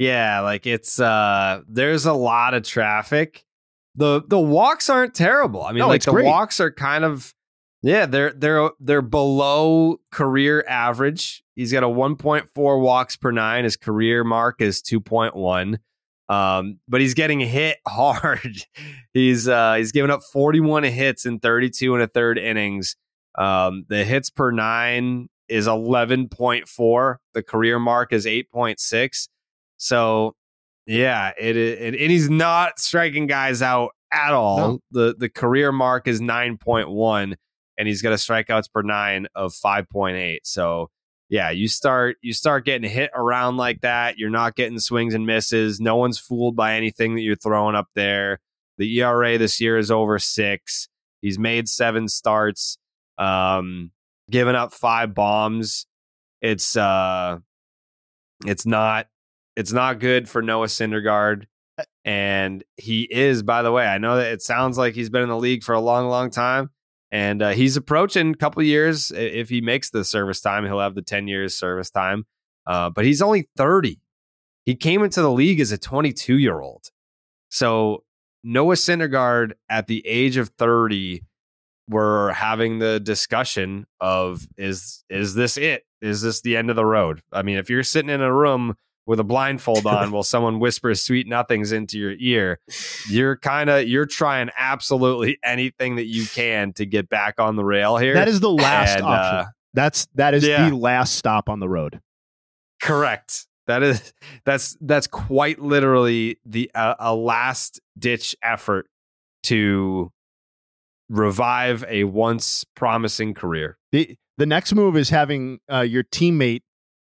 [0.00, 3.44] yeah, like it's uh there's a lot of traffic.
[3.94, 5.62] The the walks aren't terrible.
[5.62, 6.24] I mean, No, like the great.
[6.26, 7.34] walks are kind of
[7.82, 11.42] yeah, they're they're they're below career average.
[11.54, 13.64] He's got a 1.4 walks per 9.
[13.64, 15.76] His career mark is 2.1.
[16.34, 18.56] Um, but he's getting hit hard.
[19.12, 22.96] he's uh he's given up 41 hits in 32 and a third innings.
[23.36, 27.16] Um, the hits per nine is 11.4.
[27.34, 29.28] The career mark is 8.6.
[29.80, 30.34] So,
[30.86, 34.58] yeah, it, it and he's not striking guys out at all.
[34.58, 34.80] No.
[34.90, 37.34] The the career mark is 9.1
[37.78, 40.40] and he's got a strikeouts per 9 of 5.8.
[40.44, 40.90] So,
[41.30, 45.26] yeah, you start you start getting hit around like that, you're not getting swings and
[45.26, 45.80] misses.
[45.80, 48.38] No one's fooled by anything that you're throwing up there.
[48.76, 50.88] The ERA this year is over 6.
[51.22, 52.76] He's made 7 starts.
[53.16, 53.92] Um
[54.30, 55.86] giving up five bombs.
[56.42, 57.38] It's uh
[58.46, 59.06] it's not
[59.60, 61.44] it's not good for Noah Syndergaard.
[62.02, 65.28] And he is, by the way, I know that it sounds like he's been in
[65.28, 66.70] the league for a long, long time.
[67.10, 69.10] And uh, he's approaching a couple of years.
[69.10, 72.24] If he makes the service time, he'll have the 10 years service time.
[72.66, 74.00] Uh, but he's only 30.
[74.64, 76.86] He came into the league as a 22 year old.
[77.50, 78.04] So
[78.42, 81.22] Noah Syndergaard at the age of 30
[81.86, 85.82] we're having the discussion of is is this it?
[86.00, 87.20] Is this the end of the road?
[87.32, 88.76] I mean, if you're sitting in a room
[89.10, 92.60] with a blindfold on while someone whispers sweet nothings into your ear,
[93.08, 97.64] you're kind of you're trying absolutely anything that you can to get back on the
[97.64, 98.14] rail here.
[98.14, 99.36] That is the last And, option.
[99.38, 100.70] uh, That's that is yeah.
[100.70, 102.00] the last stop on the road.
[102.80, 103.48] Correct.
[103.66, 104.12] That is
[104.44, 108.86] that's that's quite literally the uh, a last ditch effort
[109.44, 110.12] to
[111.08, 113.76] revive a once promising career.
[113.90, 116.62] The the next move is having uh, your teammate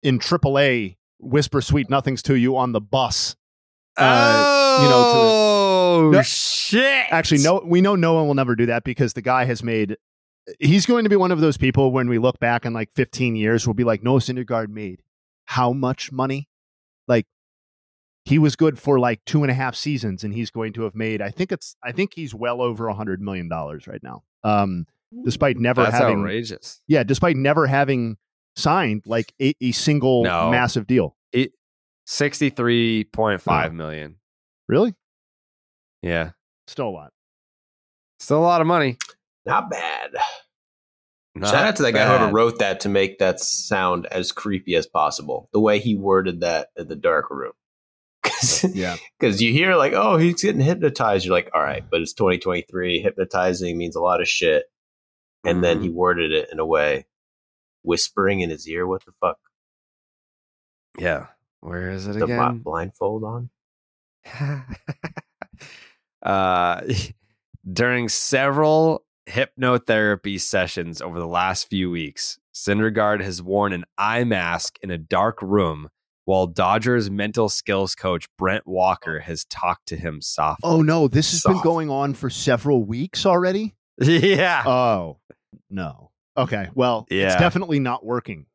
[0.03, 3.37] in AAA whisper sweet nothings to you on the bus.
[3.97, 7.07] Uh, you know, to oh No- shit!
[7.11, 9.97] Actually, no, we know no one will never do that because the guy has made.
[10.59, 13.37] He's going to be one of those people when we look back in like 15
[13.37, 15.03] years, we'll be like, Noah Syndergaard made
[15.45, 16.49] how much money?
[17.07, 17.27] Like,
[18.25, 20.95] he was good for like two and a half seasons, and he's going to have
[20.95, 21.21] made.
[21.21, 21.77] I think it's.
[21.85, 24.23] I think he's well over a hundred million dollars right now.
[24.45, 24.87] Um,
[25.25, 26.81] despite never That's having, outrageous.
[26.87, 28.17] yeah, despite never having
[28.57, 30.51] signed like a, a single No.
[30.51, 31.17] massive deal.
[31.33, 31.53] It
[32.07, 33.75] sixty three point five Oh.
[33.75, 34.17] million.
[34.69, 34.95] Really,
[36.03, 36.31] Yeah.
[36.67, 37.13] still a lot.
[38.21, 38.97] Still a lot of money.
[39.47, 40.11] Not bad.
[41.35, 42.19] Not Shout out to that guy bad.
[42.19, 45.49] whoever wrote that to make that sound as creepy as possible.
[45.53, 47.53] The way he worded that in the dark room.
[48.75, 48.97] yeah.
[49.19, 51.25] Because you hear like, oh, he's getting hypnotized.
[51.25, 53.01] You're like, all right, but it's 2023.
[53.01, 54.65] Hypnotizing means a lot of shit.
[55.45, 55.97] And then he Mm-hmm.
[55.97, 57.07] worded it in a way,
[57.83, 58.87] whispering in his ear.
[58.87, 59.39] What the fuck?
[60.99, 61.27] Yeah.
[61.61, 62.59] Where is it The bl- again?
[62.59, 63.51] blindfold on.
[66.23, 66.83] uh,
[67.73, 74.79] during several hypnotherapy sessions over the last few weeks, Syndergaard has worn an eye mask
[74.83, 75.89] in a dark room
[76.25, 80.69] while Dodgers mental skills coach Brent Walker has talked to him softly.
[80.69, 83.75] Oh no, this has been going on for several weeks already.
[84.01, 84.63] yeah.
[84.67, 85.19] Oh
[85.69, 86.10] no.
[86.37, 86.69] Okay.
[86.75, 87.27] Well, Yeah.
[87.27, 88.47] it's definitely not working.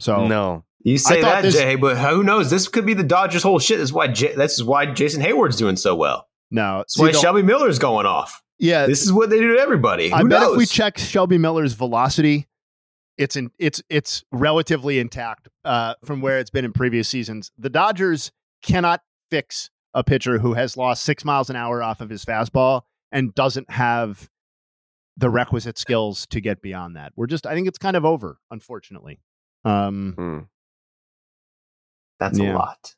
[0.00, 0.64] So no.
[0.82, 2.48] You say that, this- Jay, but who knows?
[2.50, 3.78] This could be the Dodgers' whole shit.
[3.78, 6.28] This is why J- this is why Jason Heyward's doing so well.
[6.50, 6.78] no.
[6.78, 8.42] That's see, why Shelby Miller's going off.
[8.58, 8.86] yeah.
[8.86, 10.12] This is what they do to everybody.
[10.12, 10.52] I Who bet knows?
[10.52, 12.46] if we check Shelby Miller's velocity,
[13.18, 17.50] it's in it's it's relatively intact uh, from where it's been in previous seasons.
[17.58, 18.30] The Dodgers
[18.62, 22.82] cannot fix a pitcher who has lost six miles an hour off of his fastball
[23.10, 24.28] and doesn't have
[25.16, 27.12] the requisite skills to get beyond that.
[27.16, 29.20] We're just I think it's kind of over, unfortunately.
[29.64, 30.38] Um, Hmm.
[32.18, 32.52] That's Yeah.
[32.52, 32.94] a lot.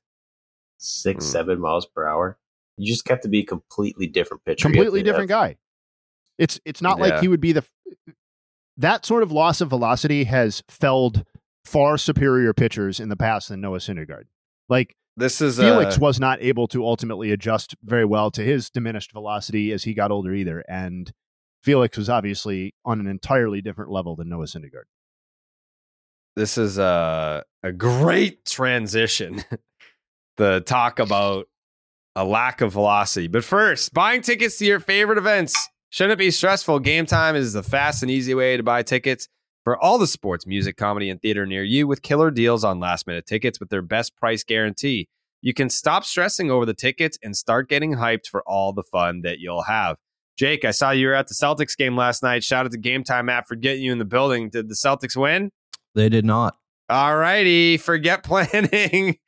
[0.79, 1.29] Six, Mm.
[1.33, 2.39] seven miles per hour.
[2.77, 4.63] You just have to be a completely different pitcher.
[4.69, 5.57] Completely different have- guy.
[6.39, 7.05] It's it's not Yeah.
[7.05, 7.65] like he would be the
[8.77, 11.25] that sort of loss of velocity has felled
[11.65, 14.25] far superior pitchers in the past than Noah Syndergaard.
[14.69, 18.71] Like This is Felix uh, was not able to ultimately adjust very well to his
[18.71, 21.13] diminished velocity as he got older either, and
[21.69, 24.87] Felix was obviously on an entirely different level than Noah Syndergaard.
[26.35, 29.45] this is a a great transition.
[30.39, 31.47] the talk about
[32.17, 33.29] a lack of velocity.
[33.29, 35.55] But first, buying tickets to your favorite events
[35.91, 36.79] shouldn't be stressful.
[36.79, 39.29] Game time is the fast and easy way to buy tickets
[39.63, 43.07] for all the sports, music, comedy, and theater near you with killer deals on last
[43.07, 45.07] minute tickets with their best price guarantee.
[45.43, 49.21] You can stop stressing over the tickets and start getting hyped for all the fun
[49.21, 49.99] that you'll have.
[50.39, 52.45] Jake, I saw you were at the Celtics game last night.
[52.45, 54.51] Shout out to Game Time app for getting you in the building.
[54.51, 55.51] Did the Celtics win?
[55.97, 56.57] They did not.
[56.89, 57.77] All righty.
[57.77, 59.19] Forget planning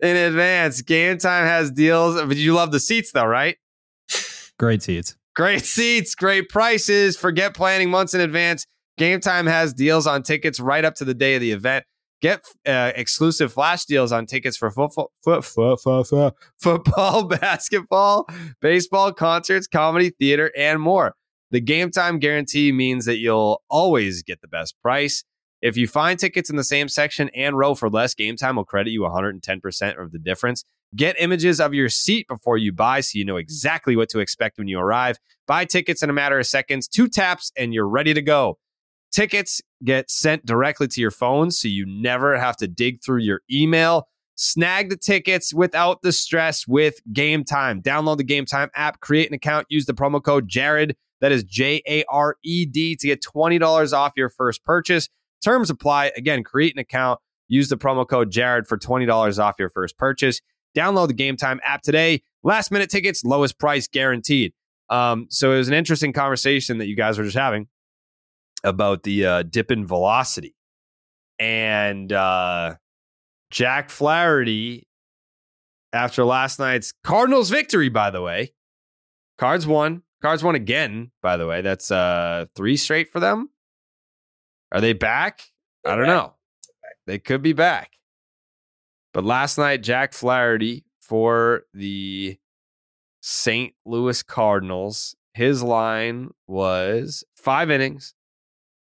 [0.00, 0.80] in advance.
[0.82, 2.22] Game time has deals.
[2.22, 3.56] But you love the seats, though, right?
[4.58, 5.16] Great seats.
[5.34, 7.16] Great seats, great prices.
[7.16, 8.64] Forget planning months in advance.
[8.96, 11.84] Game time has deals on tickets right up to the day of the event.
[12.20, 18.28] Get uh, exclusive flash deals on tickets for football, foot, foot, foot, foot, football, basketball,
[18.60, 21.14] baseball, concerts, comedy, theater, and more.
[21.50, 25.24] The game time guarantee means that you'll always get the best price.
[25.62, 28.64] If you find tickets in the same section and row for less, Game Time will
[28.64, 30.64] credit you 110% of the difference.
[30.96, 34.58] Get images of your seat before you buy so you know exactly what to expect
[34.58, 35.18] when you arrive.
[35.46, 38.58] Buy tickets in a matter of seconds, two taps, and you're ready to go.
[39.12, 43.40] Tickets get sent directly to your phone so you never have to dig through your
[43.50, 44.06] email.
[44.36, 47.82] Snag the tickets without the stress with Game Time.
[47.82, 50.96] Download the Game Time app, create an account, use the promo code Jared.
[51.20, 55.08] That is J A R E D to get $20 off your first purchase.
[55.44, 56.12] Terms apply.
[56.16, 60.40] Again, create an account, use the promo code Jared for $20 off your first purchase.
[60.74, 62.22] Download the Game Time app today.
[62.42, 64.54] Last minute tickets, lowest price guaranteed.
[64.88, 67.68] Um, so it was an interesting conversation that you guys were just having
[68.64, 70.54] about the uh, dip in velocity.
[71.38, 72.76] And uh,
[73.50, 74.86] Jack Flaherty,
[75.92, 78.52] after last night's Cardinals victory, by the way,
[79.38, 80.02] Cards won.
[80.22, 81.62] Cards won again, by the way.
[81.62, 83.48] That's uh, three straight for them.
[84.70, 85.40] Are they back?
[85.86, 86.34] I don't know.
[87.06, 87.92] They could be back.
[89.12, 92.38] But last night, Jack Flaherty for the
[93.22, 93.74] St.
[93.84, 98.14] Louis Cardinals, his line was five innings,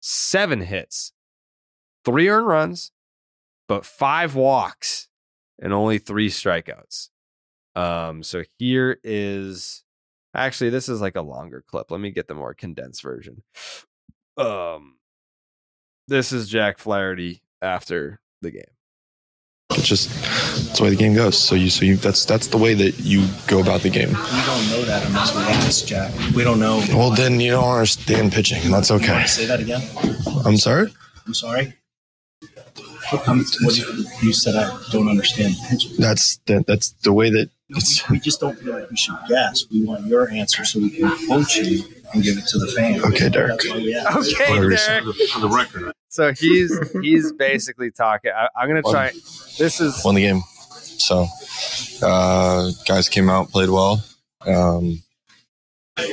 [0.09, 1.13] seven hits,
[2.03, 2.93] three earned runs,
[3.69, 5.09] but five walks
[5.61, 7.11] and only three strikeouts.
[7.77, 9.85] Um, so here is
[10.35, 11.91] actually this is like a longer clip.
[11.91, 13.43] Let me get the more condensed version.
[14.39, 14.97] Um,
[16.07, 18.78] this is Jack Flaherty after the game.
[19.71, 21.39] It's just that's the way the game goes.
[21.39, 24.09] So you so you that's that's the way that you go about the game.
[24.09, 26.13] We don't know that unless we ask, Jack.
[26.35, 26.83] We don't know.
[26.89, 29.13] Well, then you don't understand pitching, and that's okay.
[29.13, 29.83] want say that again?
[30.47, 30.93] I'm sorry.
[31.27, 31.75] I'm sorry.
[33.27, 35.93] Um, what you, you said I don't understand pitching.
[35.99, 38.09] That's that, that's the way that it's.
[38.09, 39.67] We just don't feel like we should guess.
[39.71, 41.85] We want your answer so we can quote you
[42.15, 43.05] and give it to the fan.
[43.05, 43.61] Okay, Derrick.
[43.61, 44.17] That's why we ask.
[44.17, 44.79] Okay, Derrick.
[45.31, 45.93] For the record.
[46.09, 48.33] So he's he's basically talking.
[48.35, 49.11] I, I'm gonna try.
[49.59, 50.43] This is won the game.
[50.81, 51.27] So
[52.03, 54.03] uh, guys came out, played well.
[54.47, 55.03] Um,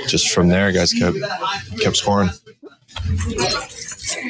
[0.07, 1.17] just from there, guys kept
[1.81, 2.29] kept scoring.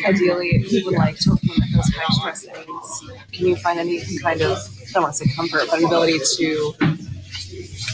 [0.05, 4.41] Ideally, you would like to implement those high stress things, Can you find any kind
[4.41, 6.73] of, I don't want to say comfort, but an ability to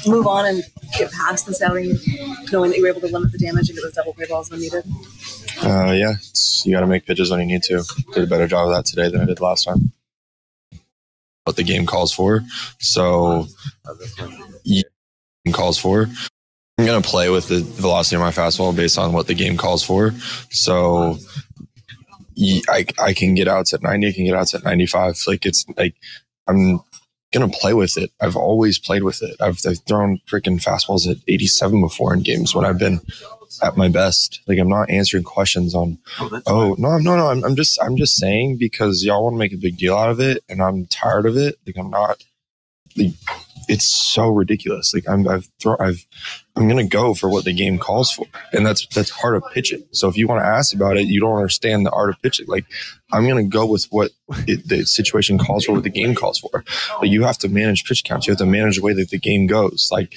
[0.07, 0.63] move on and
[0.97, 1.97] get past the outing,
[2.51, 4.49] knowing that you were able to limit the damage and get those double play balls
[4.49, 4.83] when needed?
[5.61, 6.13] Uh, yeah,
[6.63, 7.83] you got to make pitches when you need to.
[8.13, 9.91] Did a better job of that today than I did last time.
[11.43, 12.41] What the game calls for,
[12.79, 13.47] so
[14.63, 14.83] you
[15.51, 16.07] calls for.
[16.77, 19.83] I'm gonna play with the velocity of my fastball based on what the game calls
[19.83, 20.13] for.
[20.49, 21.17] So
[22.69, 25.17] I, I can get outs at 90, I can get outs at 95.
[25.27, 25.95] Like it's like
[26.47, 26.81] I'm
[27.31, 28.11] gonna play with it.
[28.19, 29.35] I've always played with it.
[29.39, 32.99] I've, I've thrown freaking fastballs at 87 before in games when I've been
[33.61, 34.41] at my best.
[34.47, 35.97] Like I'm not answering questions on.
[36.19, 37.27] Oh, oh no, no, no.
[37.27, 40.09] I'm, I'm just I'm just saying because y'all want to make a big deal out
[40.09, 41.55] of it, and I'm tired of it.
[41.65, 42.23] Like I'm not.
[42.97, 43.13] Like,
[43.67, 44.93] it's so ridiculous.
[44.93, 46.05] Like I'm I've thrown, I've
[46.55, 49.83] I'm gonna go for what the game calls for, and that's that's part of pitching.
[49.91, 52.45] So if you want to ask about it, you don't understand the art of pitching.
[52.47, 52.65] Like
[53.11, 54.11] I'm gonna go with what
[54.47, 56.63] it, the situation calls for, what the game calls for.
[56.99, 58.27] But you have to manage pitch counts.
[58.27, 59.89] You have to manage the way that the game goes.
[59.91, 60.13] Like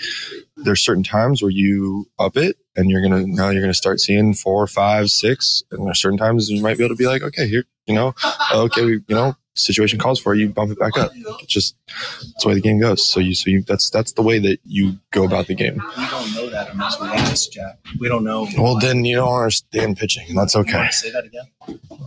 [0.57, 4.35] there's certain times where you up it, and you're gonna now you're gonna start seeing
[4.35, 7.47] four, five, six, and there's certain times you might be able to be like, okay,
[7.47, 8.15] here, you know,
[8.53, 11.13] okay, we, you know, situation calls for it, you bump it back up.
[11.41, 13.07] It's just that's the way the game goes.
[13.07, 15.83] So you so you that's that's the way that you go about the game.
[15.97, 17.79] We don't know that unless we ask, Jack.
[17.99, 18.49] We don't know.
[18.57, 20.89] Well, then you don't understand pitching, and that's okay.
[20.91, 21.47] say that again?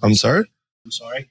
[0.02, 0.50] I'm sorry.
[0.86, 1.30] I'm sorry.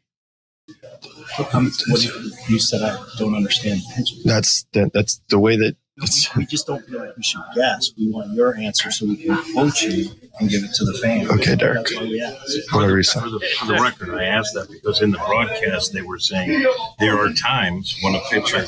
[1.52, 4.18] Um, what you, you said I don't understand pitching.
[4.24, 6.34] That's that, that's the way that it's.
[6.36, 7.90] We just don't feel like we should guess.
[7.96, 11.30] We want your answer so we can quote you and give it to the fan.
[11.30, 11.78] Okay, Derrick.
[11.88, 12.74] That's why we ask.
[12.74, 13.20] Whatever you say.
[13.20, 16.66] For the, for the record, I asked that because in the broadcast they were saying
[16.98, 18.64] there are times when a pitcher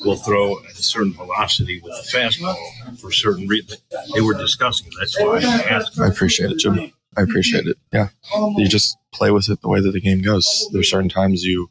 [0.00, 2.56] will throw at a certain velocity with a fastball
[2.98, 3.80] for certain reasons.
[4.14, 4.88] They were discussing.
[4.88, 4.94] it.
[4.98, 5.98] That's why I asked.
[6.00, 6.92] I appreciate it, Jim.
[7.16, 7.76] I appreciate it.
[7.92, 8.08] Yeah,
[8.56, 10.68] you just play with it the way that the game goes.
[10.72, 11.70] There's certain times you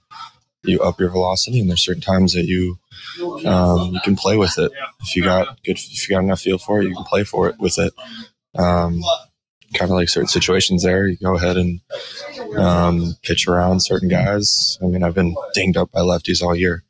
[0.64, 2.77] you up your velocity, and there's certain times that you
[3.45, 4.72] um, you can play with it.
[5.02, 7.49] If you got good, if you got enough feel for it, you can play for
[7.49, 7.94] it with it.
[8.56, 9.02] Um,
[9.73, 11.81] kind of like certain situations there, you go ahead and
[12.57, 14.77] um, pitch around certain guys.
[14.81, 16.84] I mean, I've been dinged up by lefties all year,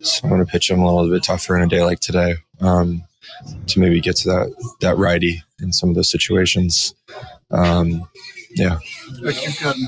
[0.00, 2.36] so I'm going to pitch them a little bit tougher in a day like today
[2.60, 3.04] um,
[3.66, 6.94] to maybe get to that that righty in some of those situations.
[7.50, 8.08] Um,
[8.50, 8.78] yeah.
[9.22, 9.86] But you've gotten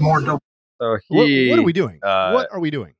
[0.00, 0.43] more double.
[0.80, 2.00] So What, he, what are we doing?
[2.02, 2.94] uh, what are we doing?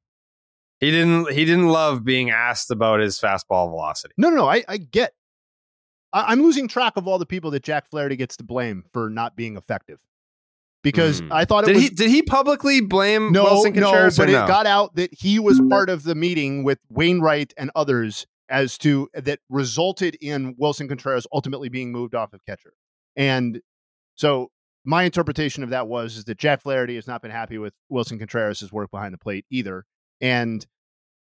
[0.80, 1.32] He didn't.
[1.32, 4.14] He didn't love being asked about his fastball velocity.
[4.18, 4.48] No, no, no.
[4.48, 5.14] I, I get.
[6.12, 9.08] I, I'm losing track of all the people that Jack Flaherty gets to blame for
[9.08, 9.98] not being effective.
[10.82, 11.32] Because Hmm.
[11.32, 14.28] I thought it did was he did he publicly blame no, Willson no, Contreras but
[14.28, 18.26] or it got out that he was part of the meeting with Wainwright and others
[18.50, 22.74] as to that resulted in Willson Contreras ultimately being moved off of catcher.
[23.16, 23.62] And
[24.16, 24.50] so
[24.84, 28.18] my interpretation of that was is that Jack Flaherty has not been happy with Willson
[28.18, 29.84] Contreras' work behind the plate either.
[30.20, 30.64] And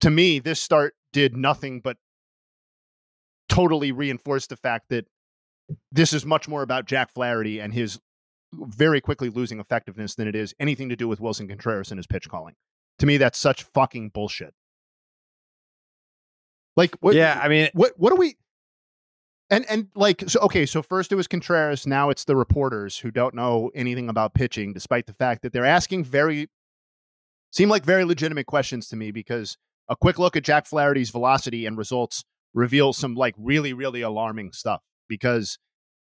[0.01, 1.97] to me, this start did nothing but
[3.49, 5.05] totally reinforce the fact that
[5.91, 7.99] this is much more about Jack Flaherty and his
[8.53, 12.07] very quickly losing effectiveness than it is anything to do with Willson Contreras and his
[12.07, 12.55] pitch calling.
[12.99, 14.53] To me, that's such fucking bullshit.
[16.75, 18.37] Like, what, Yeah, I mean, what what do we?
[19.49, 23.11] And and like, so okay, so first it was Contreras, now it's the reporters who
[23.11, 26.49] don't know anything about pitching, despite the fact that they're asking very
[27.51, 29.57] seem like very legitimate questions to me because
[29.87, 34.51] a quick look at Jack Flaherty's velocity and results reveals some like really really alarming
[34.51, 35.57] stuff because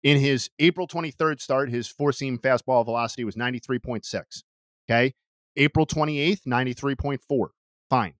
[0.03, 4.43] in his April 23rd start his four seam fastball velocity was 93.6
[4.87, 5.13] okay?
[5.55, 7.47] April 28th 93.4
[7.89, 8.13] fine.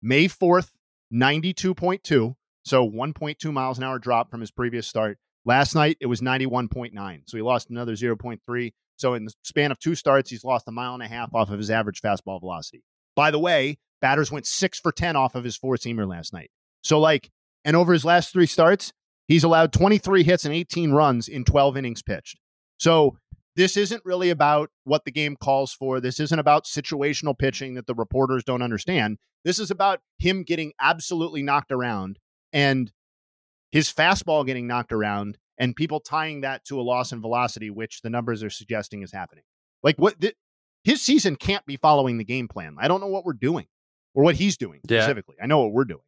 [0.00, 0.70] May 4th
[1.12, 6.20] 92.2 so 1.2 miles an hour drop from his previous start last night it was
[6.20, 10.68] 91.9 so he lost another 0.3 so in the span of two starts he's lost
[10.68, 12.82] a mile and a half off of his average fastball velocity
[13.16, 16.50] by the way batters went 6 for 10 off of his four seamer last night
[16.82, 17.30] so like
[17.64, 18.92] and over his last three starts,
[19.28, 22.38] he's allowed 23 hits and 18 runs in 12 innings pitched.
[22.78, 23.16] So
[23.54, 26.00] this isn't really about what the game calls for.
[26.00, 29.18] This isn't about situational pitching that the reporters don't understand.
[29.44, 32.18] This is about him getting absolutely knocked around
[32.52, 32.90] and
[33.70, 38.02] his fastball getting knocked around and people tying that to a loss in velocity, which
[38.02, 39.44] the numbers are suggesting is happening.
[39.82, 40.34] Like what th-
[40.84, 42.76] his season can't be following the game plan.
[42.78, 43.66] I don't know what we're doing
[44.14, 45.00] or what he's doing Yeah.
[45.02, 45.36] specifically.
[45.42, 46.02] I know what we're doing.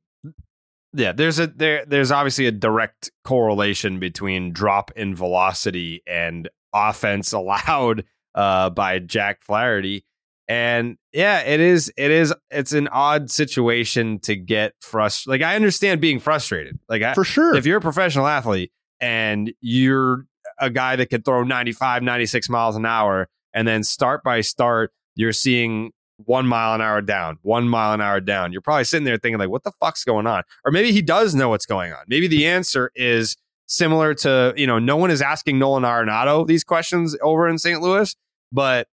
[0.97, 7.33] Yeah, there's a there there's obviously a direct correlation between drop in velocity and offense
[7.41, 8.05] allowed
[8.35, 10.05] uh by Jack Flaherty.
[10.47, 15.41] And yeah, it is it is it's an odd situation to get frustrated.
[15.41, 16.79] Like I understand being frustrated.
[16.89, 17.55] Like I, For sure.
[17.55, 20.27] If you're a professional athlete and you're
[20.59, 24.93] a guy that can throw 95, 96 miles an hour, and then start by start,
[25.15, 28.53] you're seeing one mile an hour down, one mile an hour down.
[28.53, 30.43] You're probably sitting there thinking, like, what the fuck's going on?
[30.65, 32.01] Or maybe he does know what's going on.
[32.07, 36.65] Maybe the answer is similar to, you know, no one is asking Nolan Arenado these
[36.65, 37.81] questions over in St.
[37.81, 38.15] Louis,
[38.53, 38.87] but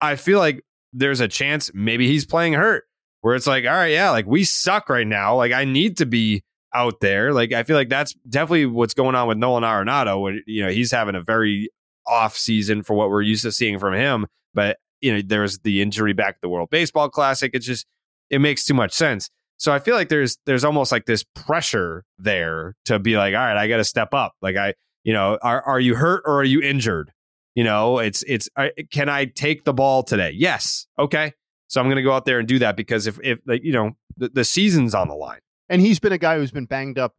[0.00, 0.62] I feel like
[0.92, 2.84] there's a chance maybe he's playing hurt
[3.20, 5.36] where it's like, all right, yeah, like we suck right now.
[5.36, 6.42] Like I need to be
[6.74, 7.32] out there.
[7.32, 10.20] Like I feel like that's definitely what's going on with Nolan Arenado.
[10.20, 11.70] When you know he's having a very
[12.06, 14.26] off season for what we're used to seeing from him.
[14.54, 17.50] But you know there's the injury back at the World Baseball Classic.
[17.54, 17.86] It's just
[18.30, 19.30] it makes too much sense.
[19.56, 23.40] So I feel like there's there's almost like this pressure there to be like, all
[23.40, 24.32] right, I got to step up.
[24.40, 27.12] Like I, you know, are are you hurt or are you injured?
[27.54, 30.32] You know, it's it's I, can I take the ball today?
[30.34, 30.86] Yes.
[30.98, 31.32] Okay.
[31.66, 33.92] So I'm going to go out there and do that because if if you know
[34.16, 35.40] the, the season's on the line.
[35.68, 37.14] And he's been a guy who's been banged up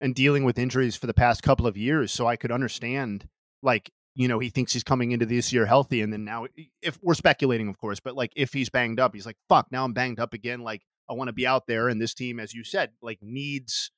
[0.00, 2.12] and dealing with injuries for the past couple of years.
[2.12, 3.26] So I could understand,
[3.62, 6.02] like, you know, he thinks he's coming into this year healthy.
[6.02, 6.46] And then now,
[6.82, 9.84] if we're speculating, of course, but like if he's banged up, he's like, fuck, now
[9.84, 10.60] I'm banged up again.
[10.60, 11.88] Like, I want to be out there.
[11.88, 13.90] And this team, as you said, like needs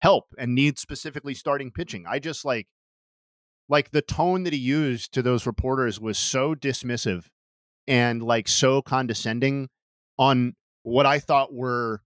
[0.00, 2.06] help and needs specifically starting pitching.
[2.08, 2.66] I just like,
[3.68, 7.26] like the tone that he used to those reporters was so dismissive
[7.86, 9.68] and like so condescending
[10.18, 12.02] on what I thought were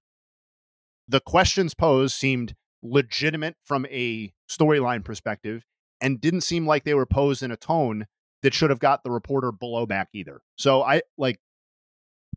[1.09, 5.65] the questions posed seemed legitimate from a storyline perspective
[6.01, 8.07] and didn't seem like they were posed in a tone
[8.43, 10.41] that should have got the reporter below back either.
[10.57, 11.39] So I like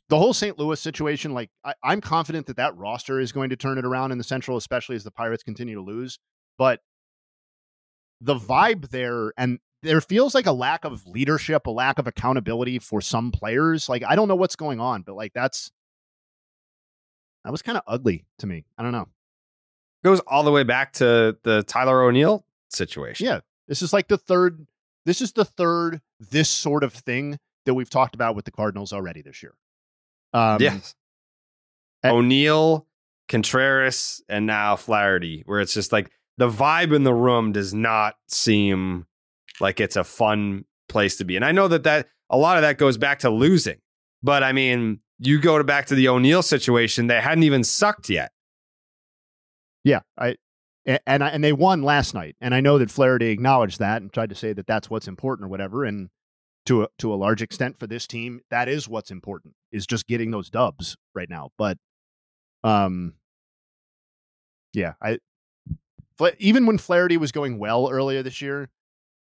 [0.10, 0.60] the whole St.
[0.60, 1.34] Louis situation.
[1.34, 4.24] Like I, I'm confident that that roster is going to turn it around in the
[4.24, 6.20] Central, especially as the Pirates continue to lose.
[6.58, 6.80] But
[8.22, 12.80] the vibe there and there feels like a lack of leadership, a lack of accountability
[12.80, 13.88] for some players.
[13.88, 15.72] Like I don't know what's going on, but like that's
[17.44, 18.66] that was kind of ugly to me.
[18.78, 19.08] I don't know.
[20.04, 23.26] Goes all the way back to the Tyler O'Neill situation.
[23.26, 23.40] Yeah.
[23.68, 24.66] This is like the third
[25.06, 28.92] this is the third this sort of thing that we've talked about with the Cardinals
[28.94, 29.54] already this year.
[30.34, 30.96] Um Yes.
[32.04, 32.88] O'Neill,
[33.30, 38.16] Contreras, and now Flaherty, where it's just like the vibe in the room does not
[38.28, 39.06] seem
[39.60, 41.36] like it's a fun place to be.
[41.36, 43.80] And I know that that a lot of that goes back to losing.
[44.22, 48.10] But I mean, you go to back to the O'Neill situation, they hadn't even sucked
[48.10, 48.32] yet.
[49.84, 50.36] Yeah, I
[50.86, 54.12] and I, and they won last night, and I know that Flaherty acknowledged that and
[54.12, 55.84] tried to say that that's what's important or whatever.
[55.84, 56.10] And
[56.66, 60.08] to a, to a large extent for this team, that is what's important is just
[60.08, 61.50] getting those dubs right now.
[61.58, 61.78] But,
[62.64, 63.14] um,
[64.74, 65.20] yeah, I
[66.40, 68.70] even when Flaherty was going well earlier this year,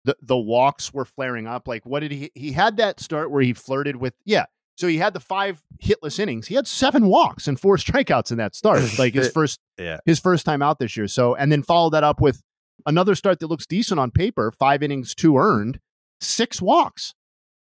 [0.06, 1.68] the the walks were flaring up.
[1.68, 2.32] Like, what did he?
[2.34, 4.46] He had that start where he flirted with, yeah,
[4.78, 6.48] so he had the five hitless innings.
[6.48, 9.98] He had seven walks and four strikeouts in that start, like his first yeah.
[10.06, 11.08] his first time out this year.
[11.08, 12.42] So and then followed that up with
[12.86, 15.80] another start that looks decent on paper, five innings, two earned,
[16.22, 17.14] six walks.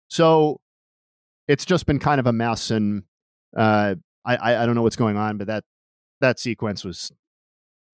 [0.10, 0.60] So
[1.48, 3.04] it's just been kind of a mess, and
[3.56, 3.96] uh,
[4.26, 5.64] I, I don't know what's going on, but that
[6.22, 7.12] that sequence was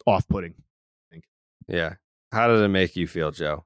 [0.05, 0.55] off putting.
[0.55, 0.61] I think.
[1.71, 1.95] Yeah.
[2.31, 3.65] How did it make you feel, Joe?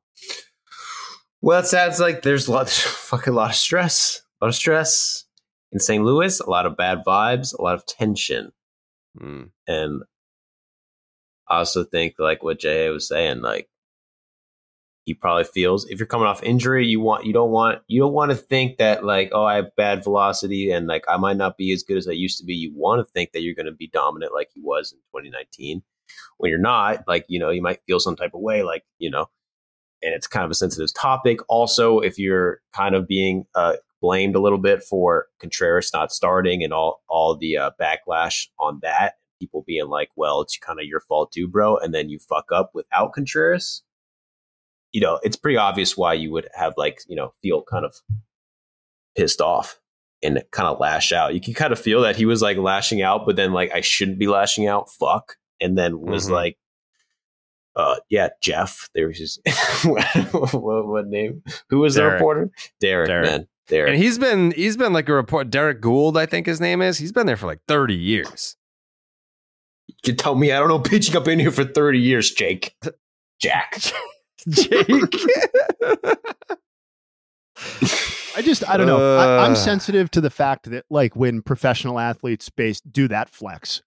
[1.42, 5.26] Well, it sounds like there's a lot, fucking lot of stress, a lot of stress
[5.72, 6.04] in St.
[6.04, 8.52] Louis, a lot of bad vibes, a lot of tension.
[9.20, 9.50] Mm.
[9.68, 10.04] And
[11.50, 13.70] I also think like what Jay was saying, like
[15.06, 18.14] he probably feels if you're coming off injury, you want you don't want you don't
[18.14, 21.58] want to think that like, oh, I have bad velocity and like I might not
[21.58, 22.56] be as good as I used to be.
[22.56, 25.84] You want to think that you're gonna be dominant like he was in 2019.
[26.38, 29.10] When you're not, like, you know, you might feel some type of way, like, you
[29.10, 29.28] know,
[30.02, 31.40] and it's kind of a sensitive topic.
[31.50, 33.76] Also, if you're kind of being uh,
[34.06, 38.80] blamed a little bit for Contreras not starting and all all the uh, backlash on
[38.84, 39.16] that.
[39.40, 42.46] People being like, "Well, it's kind of your fault too, bro," and then you fuck
[42.52, 43.84] up without Contreras.
[44.94, 47.96] You know, it's pretty obvious why you would have like you know feel kind of
[49.18, 49.80] pissed off
[50.24, 51.34] and kind of lash out.
[51.34, 53.82] You can kind of feel that he was like lashing out, but then like I
[53.82, 54.90] shouldn't be lashing out.
[54.92, 55.36] Fuck,
[55.66, 56.34] and then was mm-hmm.
[56.34, 56.58] like
[57.76, 58.90] uh, yeah, Jeff.
[58.96, 59.40] There was his
[59.84, 61.44] what, what, name?
[61.70, 62.12] Who was Derrick.
[62.12, 62.52] the reporter?
[62.80, 63.30] Derrick, Derrick.
[63.30, 63.88] Man, there.
[63.88, 65.50] And he's been he's been like a report.
[65.50, 66.98] Derrick Goold, I think his name is.
[66.98, 68.56] He's been there for like thirty years.
[69.88, 71.18] You can tell me I don't know pitching.
[71.18, 72.76] up in here for thirty years, Jake.
[73.42, 73.82] Jack.
[74.50, 74.88] Jake.
[78.38, 79.18] I just I don't know.
[79.18, 83.30] Uh, I, am sensitive to the fact that like when professional athletes base do that
[83.30, 83.82] flex,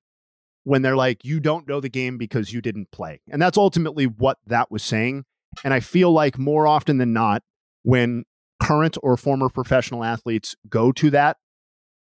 [0.65, 4.07] when they're like, you don't know the game because you didn't play, and that's ultimately
[4.07, 5.25] what that was saying.
[5.65, 7.43] And I feel like more often than not,
[7.83, 8.25] when
[8.63, 11.39] current or former professional athletes go to that,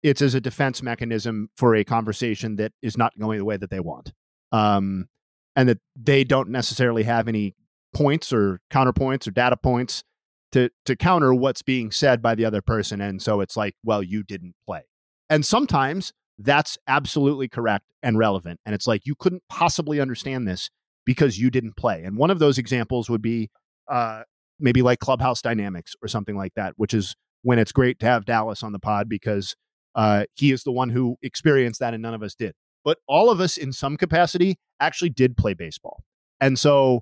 [0.02, 3.70] it's as a defense mechanism for a conversation that is not going the way that
[3.70, 4.12] they want.
[4.52, 5.08] Um,
[5.56, 7.54] and that they don't necessarily have any
[7.94, 10.04] points or counterpoints or data points
[10.52, 14.02] to to counter what's being said by the other person and so it's like well
[14.02, 14.82] you didn't play
[15.30, 20.70] and sometimes that's absolutely correct and relevant and it's like you couldn't possibly understand this
[21.04, 23.50] because you didn't play and one of those examples would be
[23.88, 24.22] uh,
[24.58, 28.24] maybe like clubhouse dynamics or something like that which is when it's great to have
[28.24, 29.54] dallas on the pod because
[29.94, 32.52] uh, he is the one who experienced that and none of us did
[32.84, 36.02] but all of us in some capacity actually did play baseball
[36.40, 37.00] and so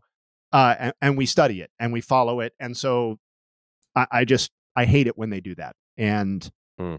[0.52, 3.18] uh, and, and we study it and we follow it and so
[3.94, 5.76] I, I just I hate it when they do that.
[5.96, 6.48] And
[6.78, 6.96] Hmm.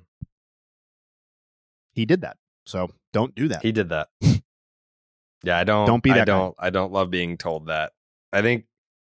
[1.93, 2.37] He did that.
[2.65, 3.61] So don't do that.
[3.61, 4.09] He did that.
[5.43, 5.87] yeah, I don't.
[5.87, 6.25] Don't be that guy.
[6.25, 6.55] don't.
[6.59, 7.93] I don't love being told that.
[8.31, 8.65] I think,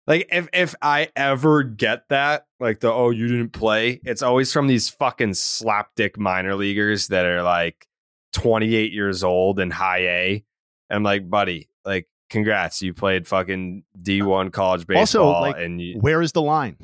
[0.08, 4.52] like, if if I ever get that, like the oh you didn't play, it's always
[4.52, 7.88] from these fucking slapdick minor leaguers that are like
[8.34, 10.46] 28 years old and high A.
[10.90, 15.82] I'm like, buddy, like, congrats, you played fucking D1 uh, college baseball, also, like, and
[15.82, 16.78] you, where is the line?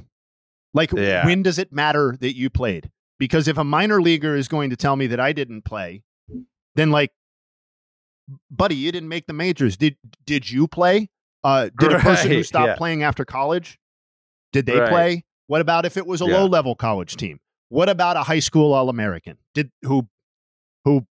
[0.74, 1.26] Like, Yeah.
[1.26, 2.90] when does it matter that you played?
[3.20, 6.04] Because if a minor leaguer is going to tell me that I didn't play,
[6.76, 7.12] then like,
[8.50, 9.76] buddy, you didn't make the majors.
[9.78, 11.10] Did did you play?
[11.44, 12.76] Uh, did a person who stopped yeah.
[12.76, 13.78] playing after college?
[14.54, 14.90] Did they Right.
[14.90, 15.26] play?
[15.48, 16.38] What about if it was a Yeah.
[16.40, 17.40] low level college team?
[17.70, 19.38] What about a high school All American?
[19.54, 20.08] Did who
[20.86, 21.06] who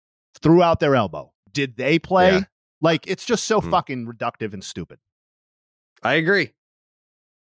[0.41, 1.33] threw out their elbow?
[1.51, 2.33] Did they play?
[2.33, 2.43] Yeah.
[2.81, 3.71] Like it's just so Hmm.
[3.71, 4.99] fucking reductive and stupid.
[6.03, 6.51] I agree.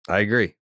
[0.09, 0.55] I agree.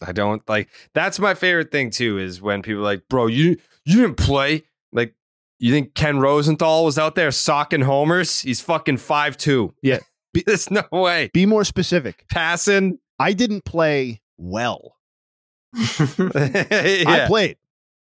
[0.00, 3.56] I don't like that's my favorite thing too is when people are like, bro, you
[3.84, 4.64] you didn't play.
[4.92, 5.14] Like,
[5.58, 8.40] you think Ken Rosenthal was out there socking homers?
[8.40, 9.74] He's fucking five two.
[9.82, 9.98] Yeah.
[10.32, 11.30] Be, There's no way.
[11.34, 12.24] Be more specific.
[12.30, 12.98] Passing.
[13.18, 14.96] I didn't play well.
[15.74, 17.56] I played,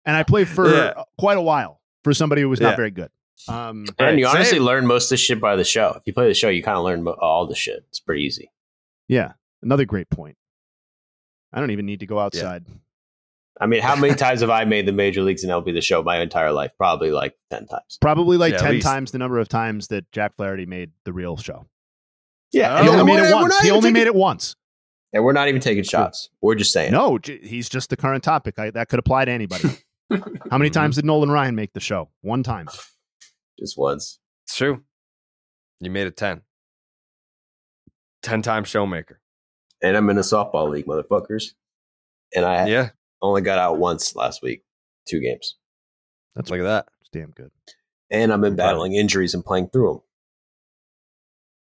[0.04, 1.02] and I played for Yeah.
[1.18, 2.76] quite a while for somebody who was not Yeah.
[2.76, 3.10] very good.
[3.48, 4.64] Um, And you honestly same.
[4.66, 5.94] learn most of the shit by the show.
[5.96, 7.84] If you play the show, you kind of learn all the shit.
[7.88, 8.50] It's pretty easy.
[9.08, 9.32] yeah,
[9.62, 10.36] another great point.
[11.52, 12.64] I don't even need to go outside.
[13.60, 16.02] I mean, how many times have I made the major leagues and MLB the show
[16.02, 16.72] my entire life?
[16.76, 17.98] Probably like 10 times.
[18.00, 18.86] Probably like Yeah, ten least.
[18.86, 21.66] times the number of times that Jack Flaherty made the real show.
[22.52, 22.78] Yeah.
[22.78, 23.58] Oh, He only made it once.
[23.60, 24.54] He only made it once.
[25.12, 26.28] And we're not even taking shots.
[26.42, 26.92] We're just saying.
[26.92, 28.58] No, he's just the current topic.
[28.58, 29.68] I, that could apply to anybody.
[30.10, 30.58] How Mm-hmm.
[30.58, 32.08] many times did Nolan Ryan make the show?
[32.22, 32.68] One time.
[33.58, 34.18] Just once.
[34.46, 34.82] It's true.
[35.80, 36.40] You made it 10.
[38.22, 39.16] 10 time showmaker.
[39.82, 41.52] And I'm in a softball league, motherfuckers.
[42.34, 42.90] And I Yeah.
[43.22, 44.64] only got out once last week,
[45.06, 45.56] two games.
[46.34, 46.88] That's Look at that.
[47.00, 47.50] It's damn good.
[48.10, 50.02] And I'm in I'm proud of battling injuries and playing through them.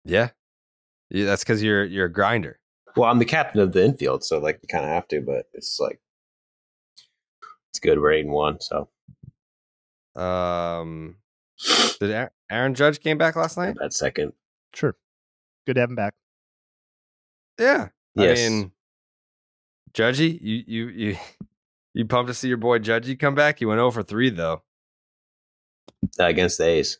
[0.06, 0.30] Yeah.
[1.10, 2.60] yeah that's because you're you're a grinder.
[2.96, 5.48] Well, I'm the captain of the infield, so like you kind of have to, but
[5.54, 6.00] it's like
[7.70, 8.00] it's good.
[8.00, 8.90] We're eight and one, so
[10.16, 11.18] Um
[12.00, 13.76] did Aaron- Aaron Judge came back last night?
[13.80, 14.34] that second.
[14.74, 14.96] Sure.
[15.66, 16.14] Good to have him back.
[17.60, 17.90] Yeah.
[18.16, 18.40] Yes.
[18.40, 18.72] I mean,
[19.94, 21.18] Judgy, you you you
[21.94, 23.60] you pumped to see your boy Judgy come back?
[23.60, 24.64] He went over 3 though.
[26.20, 27.00] against the A's.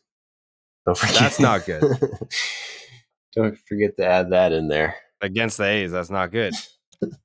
[0.84, 1.16] Don't forget.
[1.16, 1.82] That's not good.
[3.34, 4.96] Don't forget to add that in there.
[5.20, 6.54] Against the A's, that's not good.
[7.00, 7.16] what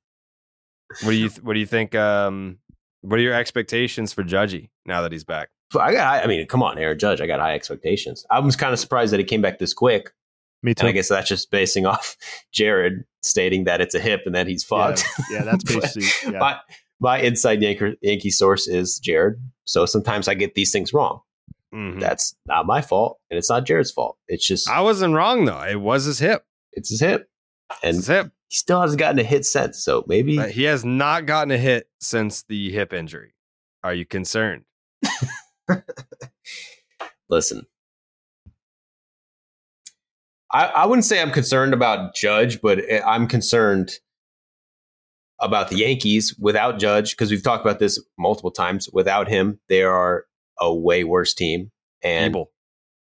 [1.02, 2.58] do you th- what do you think um
[3.02, 5.48] what are your expectations for Judgy now that he's back?
[5.78, 6.22] I got.
[6.22, 7.20] I mean, come on, Aaron Judge.
[7.20, 8.26] I got high expectations.
[8.30, 10.12] I was kind of surprised that he came back this quick,
[10.62, 10.80] Me too.
[10.82, 12.16] and I guess that's just basing off
[12.52, 15.04] Jared stating that it's a hip and that he's fucked.
[15.30, 16.08] Yeah, yeah, that's basically.
[16.32, 16.38] Yeah.
[16.38, 16.58] My
[17.00, 19.34] my inside Yankee, Yankee source is Jared.
[19.64, 21.20] So sometimes I get these things wrong.
[21.74, 21.98] Mhm.
[22.00, 24.18] That's not my fault, and it's not Jared's fault.
[24.28, 25.62] It's just I wasn't wrong though.
[25.62, 26.44] It was his hip.
[26.72, 27.28] it's his hip,
[27.82, 28.30] and his hip.
[28.48, 29.82] he still hasn't gotten a hit since.
[29.82, 33.34] So maybe But he has not gotten a hit since the hip injury.
[33.82, 34.64] Are you concerned?
[37.28, 37.66] listen.
[40.52, 43.92] I, I wouldn't say I'm concerned about Judge, but eh, I'm concerned
[45.40, 48.88] about the Yankees without Judge because we've talked about this multiple times.
[48.92, 50.26] Without him, they are
[50.60, 51.70] a way worse team
[52.02, 52.50] and Feeble.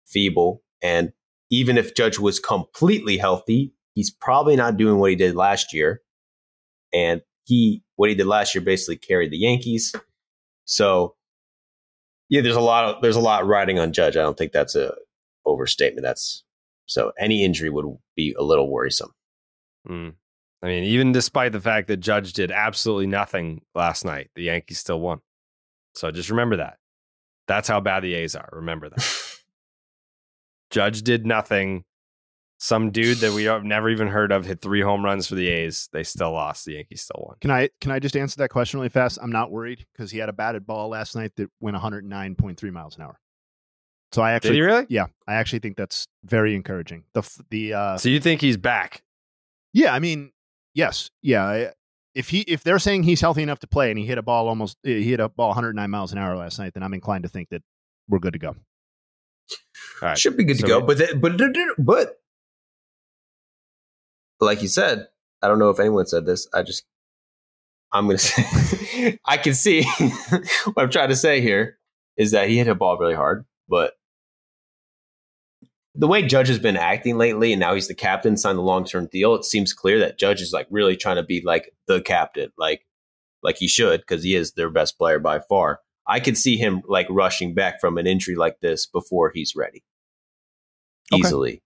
[0.06, 0.62] feeble.
[0.82, 1.12] And
[1.50, 6.02] even if Judge was completely healthy, he's probably not doing what he did last year.
[6.92, 9.94] And he, what he did last year, basically carried the Yankees.
[10.64, 11.16] So,
[12.28, 14.16] yeah, there's a lot of there's a lot riding on Judge.
[14.16, 14.94] I don't think that's a
[15.44, 16.04] overstatement.
[16.04, 16.44] That's
[16.90, 17.86] so any injury would
[18.16, 19.12] be a little worrisome.
[19.88, 20.14] Mm.
[20.60, 24.80] I mean, even despite the fact that Judge did absolutely nothing last night, the Yankees
[24.80, 25.20] still won.
[25.94, 26.78] So just remember that.
[27.46, 28.48] That's how bad the A's are.
[28.50, 29.34] Remember that.
[30.70, 31.84] Judge did nothing.
[32.58, 35.46] Some dude that we have never even heard of hit three home runs for the
[35.46, 35.88] A's.
[35.92, 36.64] They still lost.
[36.64, 37.36] The Yankees still won.
[37.40, 39.16] Can I can I just answer that question really fast?
[39.22, 42.96] I'm not worried because he had a batted ball last night that went 109.3 miles
[42.96, 43.20] an hour.
[44.12, 44.86] So I actually, Did he really?
[44.88, 47.04] yeah, I actually think that's very encouraging.
[47.14, 49.02] The the uh, So you think he's back?
[49.72, 50.32] yeah, I mean,
[50.74, 51.44] yes, yeah.
[51.46, 51.72] I-
[52.12, 54.48] If he if they're saying he's healthy enough to play and he hit a ball
[54.48, 57.28] almost he hit a ball 109 miles an hour last night, then I'm inclined to
[57.28, 57.62] think that
[58.08, 58.48] we're good to go.
[58.48, 58.56] All
[60.02, 60.18] right.
[60.18, 60.80] Should be good to go.
[60.80, 62.16] we- But the, but
[64.40, 65.06] but like you said,
[65.42, 66.48] I don't know if anyone said this.
[66.52, 66.84] I just
[67.92, 69.84] I'm gonna say I can see
[70.64, 71.78] what I'm trying to say here
[72.16, 73.94] is that he hit a ball really hard, but
[75.94, 78.84] the way Judge has been acting lately, and now he's the captain, signed the long
[78.84, 79.34] term deal.
[79.34, 82.86] It seems clear that Judge is like really trying to be like the captain, like
[83.42, 85.80] like he should, because he is their best player by far.
[86.06, 89.82] I could see him like rushing back from an injury like this before he's ready,
[91.12, 91.20] Okay.
[91.20, 91.62] easily,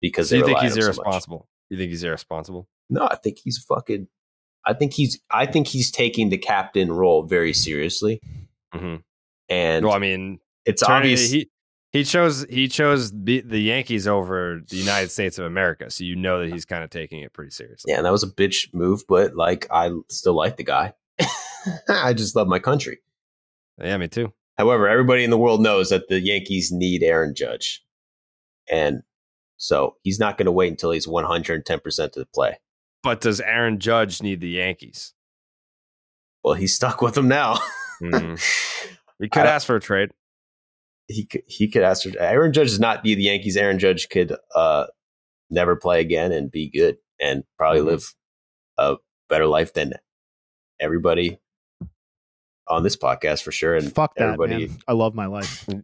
[0.00, 0.96] because So you think he's on him so much.
[1.06, 1.48] irresponsible?
[1.70, 2.68] You think he's irresponsible?
[2.88, 4.08] No, I think he's fucking.
[4.66, 5.20] I think he's.
[5.30, 8.20] I think he's taking the captain role very seriously,
[8.74, 8.96] Mm-hmm.
[9.48, 11.30] and Well, I mean, it's obvious.
[11.30, 11.48] he
[11.92, 16.16] he chose he chose the, the Yankees over the United States of America, so you
[16.16, 17.90] know that he's kind of taking it pretty seriously.
[17.92, 20.94] yeah, and that was a bitch move, but like I still like the guy.
[21.88, 22.98] I just love my country.
[23.78, 24.32] Yeah, me too.
[24.56, 27.82] However, everybody in the world knows that the Yankees need Aaron Judge,
[28.70, 29.02] and
[29.56, 32.26] so he's not going to wait until he's one hundred and ten percent to the
[32.26, 32.58] play.
[33.02, 35.14] But does Aaron Judge need the Yankees?
[36.44, 37.58] Well, he's stuck with them now.
[38.02, 38.40] Mhm.
[39.18, 40.12] We could ask for a trade.
[41.10, 43.56] He could, he could ask for Aaron Judge does not be the Yankees.
[43.56, 44.86] Aaron Judge could uh,
[45.50, 47.86] never play again and be good and probably Mhm.
[47.86, 48.14] live
[48.78, 48.96] a
[49.28, 49.94] better life than
[50.80, 51.38] everybody
[52.68, 53.74] on this podcast for sure.
[53.74, 54.78] And Fuck that, everybody, man.
[54.88, 55.66] I love my life.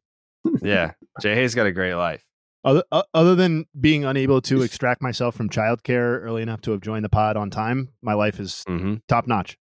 [0.63, 2.25] Yeah, Jay Hayes got a great life.
[2.65, 6.81] Other, o- other than being unable to extract myself from childcare early enough to have
[6.81, 8.95] joined the pod on time, my life is Mm-hmm.
[9.09, 9.59] top notch.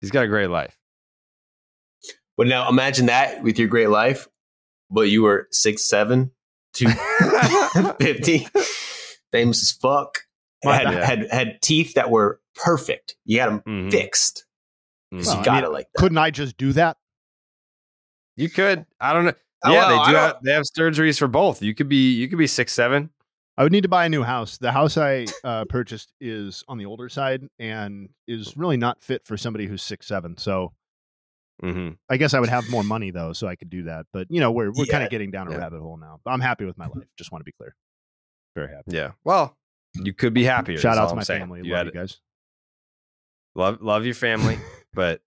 [0.00, 0.76] He's got a great life.
[2.36, 4.26] but now imagine that with your great life,
[4.90, 6.30] but you were six seven,
[6.74, 6.88] two
[8.00, 8.46] fifty,
[9.32, 10.18] famous as fuck.
[10.62, 11.04] Had, Yeah.
[11.06, 13.16] had had teeth that were perfect.
[13.24, 13.90] You had them Mhm.
[13.90, 14.44] fixed.
[15.12, 16.00] 'Cause Well, you I got mean, it like that.
[16.00, 16.96] Couldn't I just do that?
[18.36, 18.84] You could.
[19.00, 19.32] I don't know.
[19.64, 20.16] Oh, Yeah, well, I they do.
[20.18, 21.62] Have, they have surgeries for both.
[21.62, 22.12] You could be.
[22.14, 23.10] You could be six seven.
[23.58, 24.56] I would need to buy a new house.
[24.56, 29.26] The house I uh, purchased is on the older side and is really not fit
[29.26, 30.36] for somebody who's six seven.
[30.38, 30.72] So
[31.62, 31.90] Mm-hmm.
[32.08, 34.06] I guess I would have more money though, so I could do that.
[34.12, 35.58] But you know, we're we're kind of getting down a Yeah.
[35.58, 36.20] rabbit hole now.
[36.24, 37.06] But I'm happy with my life.
[37.18, 37.74] Just want to be clear.
[38.56, 38.92] Very happy.
[38.92, 39.12] Yeah.
[39.24, 39.56] Well,
[39.94, 40.78] you could be happier.
[40.78, 41.40] Shout out to I'm my saying.
[41.40, 41.60] family.
[41.64, 42.18] You Love you guys.
[43.54, 44.58] love love your family,
[44.94, 45.20] but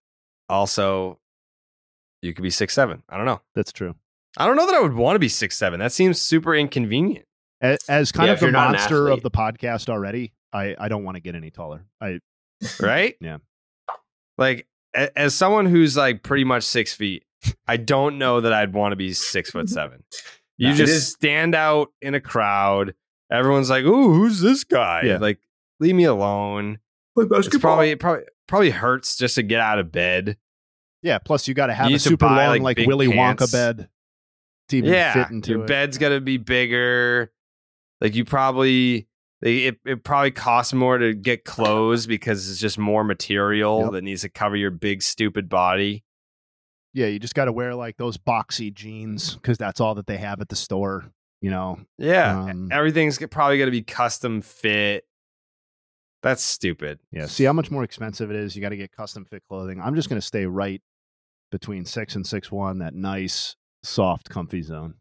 [0.48, 1.18] also
[2.22, 3.02] you could be six seven.
[3.08, 3.40] I don't know.
[3.54, 3.94] That's true.
[4.36, 5.78] I don't know that I would want to be six seven.
[5.80, 7.26] That seems super inconvenient.
[7.60, 10.74] As, as kind Yeah, of the you're not an monster of the podcast already, I
[10.78, 11.84] I don't want to get any taller.
[12.00, 12.18] I
[12.80, 13.16] Right?
[13.20, 13.38] Yeah.
[14.36, 17.24] Like as someone who's like pretty much six feet,
[17.66, 20.04] I don't know that I'd want to be six foot seven.
[20.56, 20.74] You No.
[20.74, 22.94] Just stand out in a crowd.
[23.30, 25.18] Everyone's like, "Ooh, who's this guy?" Yeah.
[25.18, 25.40] Like,
[25.80, 26.78] leave me alone.
[27.16, 30.36] Play It's probably it probably probably hurts just to get out of bed.
[31.02, 31.18] yeah.
[31.18, 33.42] Plus, you got to have a super buy, long like, like, Willy pants.
[33.42, 33.88] Wonka bed
[34.68, 35.66] to even yeah, fit into your it.
[35.66, 37.32] bed's got to be bigger.
[38.00, 39.08] Like you probably,
[39.44, 43.92] they, it it probably costs more to get clothes because it's just more material Yep.
[43.92, 46.02] that needs to cover your big stupid body.
[46.94, 50.16] Yeah, you just got to wear like those boxy jeans because that's all that they
[50.16, 51.04] have at the store.
[51.40, 55.04] You know, Yeah, Um, everything's probably going to be custom fit.
[56.22, 57.00] That's stupid.
[57.12, 57.26] yeah.
[57.26, 58.56] See how much more expensive it is.
[58.56, 59.78] You got to get custom fit clothing.
[59.78, 60.80] I'm just going to stay right
[61.52, 62.78] between six and six one.
[62.78, 64.94] That nice, soft, comfy zone.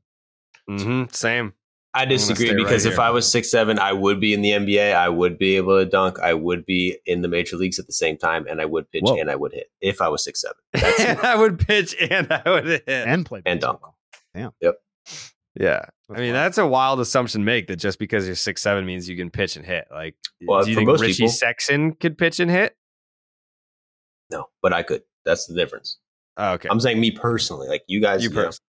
[0.70, 1.54] Mm-hmm, Same.
[1.96, 2.98] I disagree stay right because if.
[2.98, 4.96] I was six seven, I would be in the NBA.
[4.96, 6.20] I would be able to dunk.
[6.20, 9.04] I would be in the major leagues at the same time, and I would pitch
[9.06, 9.20] Whoa.
[9.20, 10.56] and I would hit if I was six seven.
[10.74, 12.84] That's and I would pitch and I would hit.
[12.88, 13.80] and play And dunk.
[14.34, 14.76] baseball.
[15.60, 15.86] yeah.
[16.10, 19.08] I mean, that's a wild assumption to make that just because you're six seven means
[19.10, 19.88] you can pitch and hit.
[19.92, 20.16] Like,
[20.46, 22.76] Well, do you think Richie people- Sexson could pitch and hit?
[24.32, 25.04] No, but I could.
[25.26, 25.98] That's the difference.
[26.38, 26.68] Oh, okay.
[26.70, 27.68] I'm saying me personally.
[27.68, 28.60] Like you guys, You you, personally.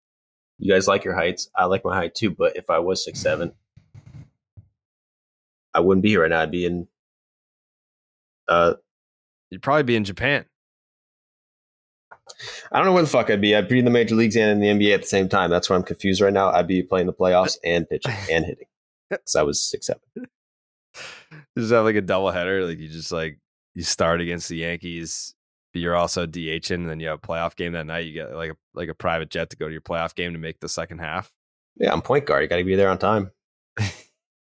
[0.58, 1.50] You guys like your heights.
[1.56, 2.30] I like my height too.
[2.30, 3.52] But if I was six seven,
[5.72, 6.40] I wouldn't be here right now.
[6.42, 6.88] I'd be in.
[8.48, 8.74] Uh,
[9.50, 10.44] You'd probably be in Japan.
[12.72, 13.54] I don't know where the fuck I'd be.
[13.54, 15.50] I'd be in the major leagues and in the NBA at the same time.
[15.50, 16.50] That's where I'm confused right now.
[16.50, 18.66] I'd be playing the playoffs and pitching and hitting.
[19.10, 20.02] Because I was six seven.
[21.58, 22.66] Just have like a double header.
[22.66, 23.38] Like you just like
[23.74, 25.34] you start against the Yankees,
[25.74, 28.06] but you're also DHing, and then you have a playoff game that night.
[28.06, 30.38] You get like a like a private jet to go to your playoff game to
[30.38, 31.30] make the second half.
[31.76, 32.42] Yeah, I'm point guard.
[32.42, 33.30] You got to be there on time.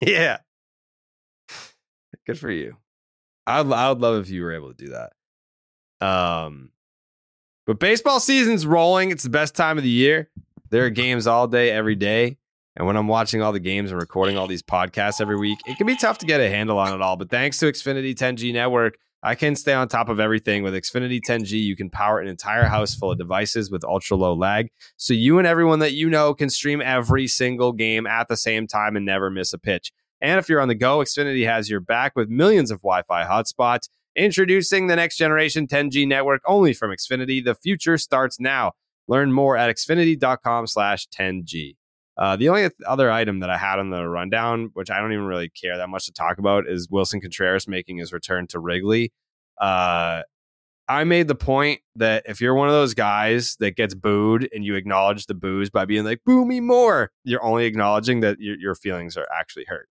[0.02, 0.38] Yeah.
[2.26, 2.78] Good for you.
[3.48, 4.94] I'd I would love if you were able to do
[6.00, 6.06] that.
[6.06, 6.70] Um
[7.66, 9.12] but baseball season's rolling.
[9.12, 10.30] It's the best time of the year.
[10.70, 12.38] There are games all day, every day.
[12.76, 15.78] And when I'm watching all the games and recording all these podcasts every week, it
[15.78, 17.18] can be tough to get a handle on it all.
[17.18, 20.64] But thanks to Xfinity 10G network, I can stay on top of everything.
[20.64, 24.34] With Xfinity 10G, you can power an entire house full of devices with ultra low
[24.34, 24.70] lag.
[24.98, 28.66] So you and everyone that you know can stream every single game at the same
[28.66, 29.92] time and never miss a pitch.
[30.22, 33.24] And if you're on the go, Xfinity has your back with millions of Wi Fi
[33.26, 33.90] hotspots.
[34.16, 37.44] Introducing the next generation 10G network only from Xfinity.
[37.44, 38.74] The future starts now.
[39.08, 41.79] Learn more at xfinity.com slash 10G.
[42.20, 45.24] Uh, the only other item that I had on the rundown, which I don't even
[45.24, 49.14] really care that much to talk about, is Willson Contreras making his return to Wrigley.
[49.58, 50.24] Uh,
[50.90, 54.66] I made the point that if you're one of those guys that gets booed and
[54.66, 58.58] you acknowledge the boos by being like, boo me more, you're only acknowledging that your,
[58.58, 59.88] your feelings are actually hurt.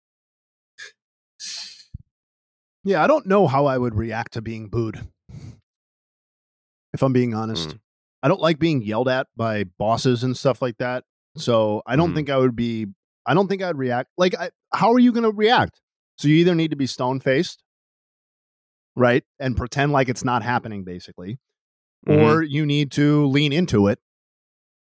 [2.86, 5.02] Yeah, I don't know how I would react to being booed.
[6.94, 7.80] If I'm being honest, Mm.
[8.22, 11.04] I don't like being yelled at by bosses and stuff like that.
[11.36, 12.16] So I don't Mm.
[12.16, 12.88] think I would be.
[13.26, 14.10] I don't think I'd react.
[14.18, 15.80] Like, I, how are you going to react?
[16.18, 17.64] So you either need to be stone faced,
[18.96, 21.40] right, and pretend like it's not happening, basically,
[22.06, 24.00] or you need to lean into it.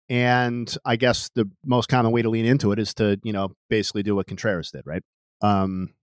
[0.10, 3.56] And I guess the most common way to lean into it is to, you know,
[3.70, 5.04] basically do what Contreras did, right?
[5.42, 5.94] Um,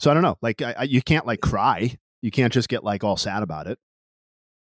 [0.00, 0.38] so I don't know.
[0.40, 1.98] Like, I, I, you can't like cry.
[2.22, 3.78] You can't just get like all sad about it.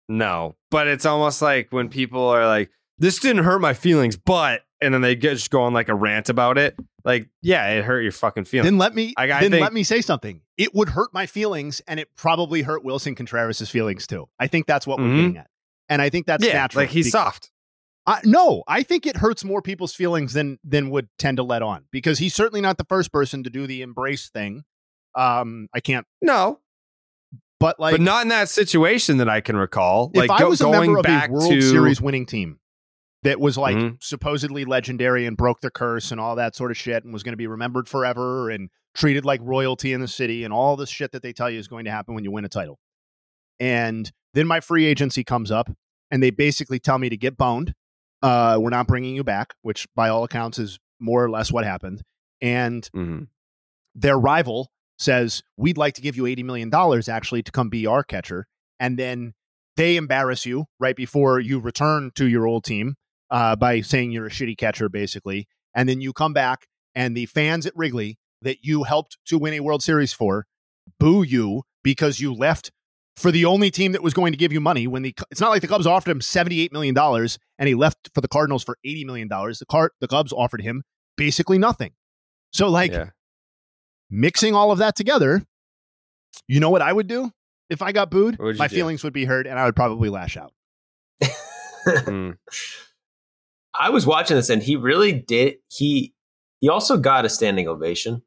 [0.09, 4.61] No, but it's almost like when people are like, "This didn't hurt my feelings," but
[4.81, 6.75] and then they just go on like a rant about it.
[7.05, 8.65] Like, yeah, it hurt your fucking feelings.
[8.67, 10.41] Then let me I, I then think, let me say something.
[10.57, 14.27] It would hurt my feelings, and it probably hurt Willson Contreras' feelings too.
[14.39, 15.15] I think that's what we're Mhm.
[15.17, 15.47] getting at,
[15.89, 16.83] and I think that's yeah, natural.
[16.83, 17.49] like he's soft.
[18.05, 21.61] I, no, I think it hurts more people's feelings than than would tend to let
[21.61, 24.63] on because he's certainly not the first person to do the embrace thing.
[25.15, 26.05] Um, I can't.
[26.21, 26.59] No,
[27.59, 30.11] but like, but not in that situation that I can recall.
[30.13, 32.25] if like I go- was a going member of back a World to Series winning
[32.25, 32.59] team
[33.23, 34.01] that was like Mhm.
[34.03, 37.33] supposedly legendary and broke the curse and all that sort of shit and was going
[37.33, 41.11] to be remembered forever and treated like royalty in the city and all this shit
[41.11, 42.79] that they tell you is going to happen when you win a title.
[43.59, 45.71] And then my free agency comes up
[46.11, 47.73] and they basically tell me to get boned.
[48.21, 51.63] Uh, we're not bringing you back, which by all accounts is more or less what
[51.65, 52.01] happened.
[52.41, 53.27] And Mhm.
[53.95, 56.71] their rival says, We'd like to give you $80 million
[57.09, 58.47] actually to come be our catcher.
[58.79, 59.33] And then
[59.75, 62.95] they embarrass you right before you return to your old team
[63.33, 65.47] uh, by saying you're a shitty catcher, basically.
[65.75, 69.53] And then you come back, and the fans at Wrigley that you helped to win
[69.55, 70.45] a World Series for
[70.99, 72.71] boo you because you left
[73.15, 75.49] for the only team that was going to give you money when the it's not
[75.49, 78.77] like the Cubs offered him 78 million dollars and he left for the Cardinals for
[78.83, 80.83] 80 million dollars the car the Cubs offered him
[81.15, 81.91] basically nothing
[82.51, 83.09] so like Yeah.
[84.09, 85.43] mixing all of that together
[86.47, 87.31] you know what I would do
[87.69, 88.75] if I got booed What would you my do?
[88.75, 90.51] feelings would be hurt and I would probably lash out
[91.85, 92.37] Mm.
[93.79, 95.57] I was watching this, and he really did.
[95.69, 96.13] He
[96.61, 98.21] he also got a standing ovation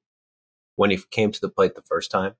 [0.77, 2.35] when he came to the plate the first time,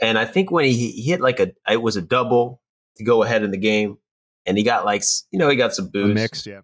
[0.00, 2.60] and I think when he, he hit like a it was a double
[2.96, 3.98] to go ahead in the game,
[4.46, 6.14] and he got like you know he got some A boos.
[6.14, 6.60] mix yeah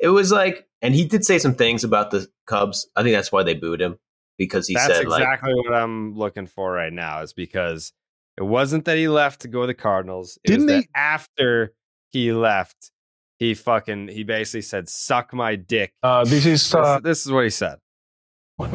[0.00, 2.88] It was like, and he did say some things about the Cubs.
[2.96, 3.98] I think that's why they booed him
[4.38, 7.22] because he That's said like exactly what I'm looking for right now.
[7.22, 7.92] Is because
[8.36, 10.38] it wasn't that he left to go to the Cardinals.
[10.44, 11.74] It Didn't was they- that after
[12.10, 12.90] he left,
[13.38, 17.32] he fucking he basically said, "Suck my dick." Uh, this is This- uh, this, is
[17.32, 17.78] what he said.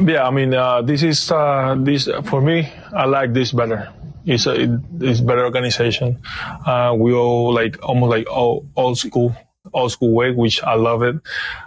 [0.04, 0.26] yeah.
[0.26, 2.68] I mean, uh, this is uh, this for me.
[2.94, 3.92] I like this better.
[4.26, 4.70] It's a it,
[5.00, 6.20] it's better organization.
[6.66, 9.34] Uh, we all like almost like old, old school,
[9.72, 11.16] old school way, which I love it.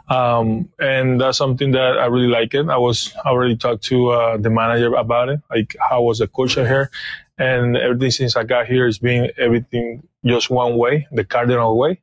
[0.08, 2.70] Um, and that's something that I really like it.
[2.70, 6.28] I was I already talked to uh, the manager about it, like how was the
[6.28, 6.92] culture here,
[7.38, 12.00] and everything since I got here is being everything just one way, the cardinal way,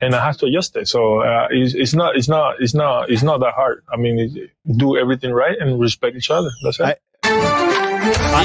[0.00, 0.88] and I have to adjust it.
[0.88, 3.84] So uh, it's, it's not it's not it's not it's not that hard.
[3.92, 6.50] I mean, it, do everything right and respect each other.
[6.62, 7.00] That's it.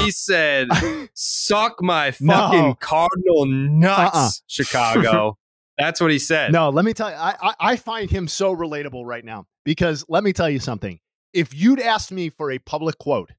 [0.02, 0.68] He said,
[1.14, 2.32] "Suck my No.
[2.34, 4.30] fucking Cardinal nuts, Uh-uh.
[4.46, 5.36] Chicago."
[5.78, 6.52] That's what he said.
[6.52, 10.04] No, let me tell you, I, I, I find him so relatable right now because
[10.10, 11.00] let me tell you something.
[11.32, 13.30] If you'd asked me for a public quote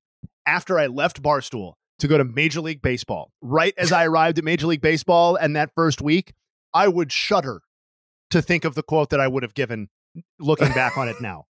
[0.47, 4.44] after I left Barstool to go to Major League Baseball, right as I arrived at
[4.44, 6.34] Major League Baseball and that first week,
[6.73, 7.61] I would shudder
[8.32, 9.90] to think of the quote that I would have given
[10.40, 11.45] looking back on it now.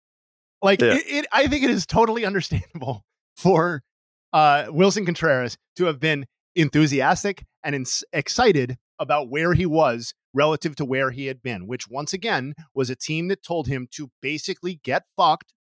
[0.62, 0.96] Like, Yeah.
[0.96, 3.04] it, it, I think it is totally understandable
[3.38, 3.84] for
[4.34, 10.86] uh, Willson Contreras to have been enthusiastic and excited about where he was relative to
[10.86, 14.80] where he had been, which once again was a team that told him to basically
[14.84, 15.54] get fucked.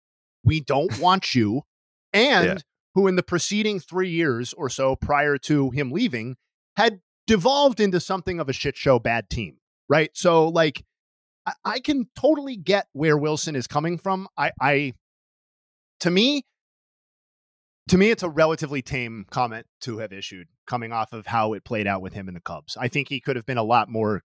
[0.44, 1.62] We don't want you.
[2.14, 2.56] And Yeah.
[2.94, 6.36] Who, in the preceding three years or so prior to him leaving,
[6.76, 9.58] had devolved into something of a shit show bad team.
[9.88, 10.10] Right.
[10.14, 10.84] So, like,
[11.46, 14.28] I, I can totally get where Willson is coming from.
[14.36, 14.94] I, I,
[16.00, 16.44] to me,
[17.88, 21.64] to me, it's a relatively tame comment to have issued coming off of how it
[21.64, 22.76] played out with him and the Cubs.
[22.78, 24.22] I think he could have been a lot more,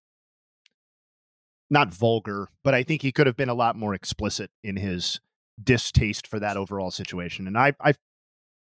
[1.69, 5.21] not vulgar, but I think he could have been a lot more explicit in his
[5.63, 7.47] distaste for that overall situation.
[7.47, 7.93] And I, I,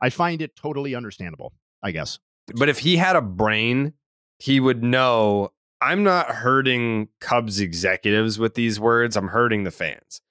[0.02, 1.54] I find it totally understandable.
[1.84, 2.20] I guess.
[2.56, 3.94] But if he had a brain,
[4.40, 5.52] he would know
[5.82, 9.16] I'm not hurting Cubs executives with these words.
[9.18, 10.22] I'm hurting the fans.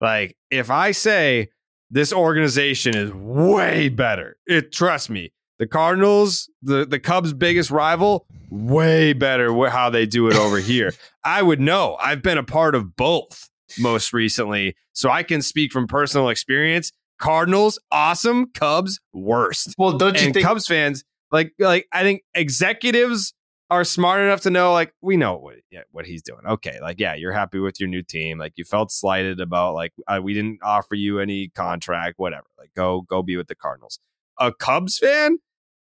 [0.00, 1.48] Like if I say
[1.90, 8.26] this organization is way better, it trust me, the Cardinals, the the Cubs' biggest rival,
[8.50, 10.92] way better wh- how they do it over here.
[11.24, 11.96] I would know.
[12.00, 13.48] I've been a part of both
[13.78, 16.92] most recently, so I can speak from personal experience.
[17.18, 18.50] Cardinals, awesome.
[18.52, 19.74] Cubs, worst.
[19.78, 23.34] Well, don't you and think Cubs fans like like I think executives
[23.70, 26.40] are smart enough to know like we know what yeah, what he's doing.
[26.46, 28.38] Okay, like yeah, you're happy with your new team.
[28.38, 32.46] Like you felt slighted about like uh, we didn't offer you any contract, whatever.
[32.58, 33.98] Like go go be with the Cardinals.
[34.38, 35.38] A Cubs fan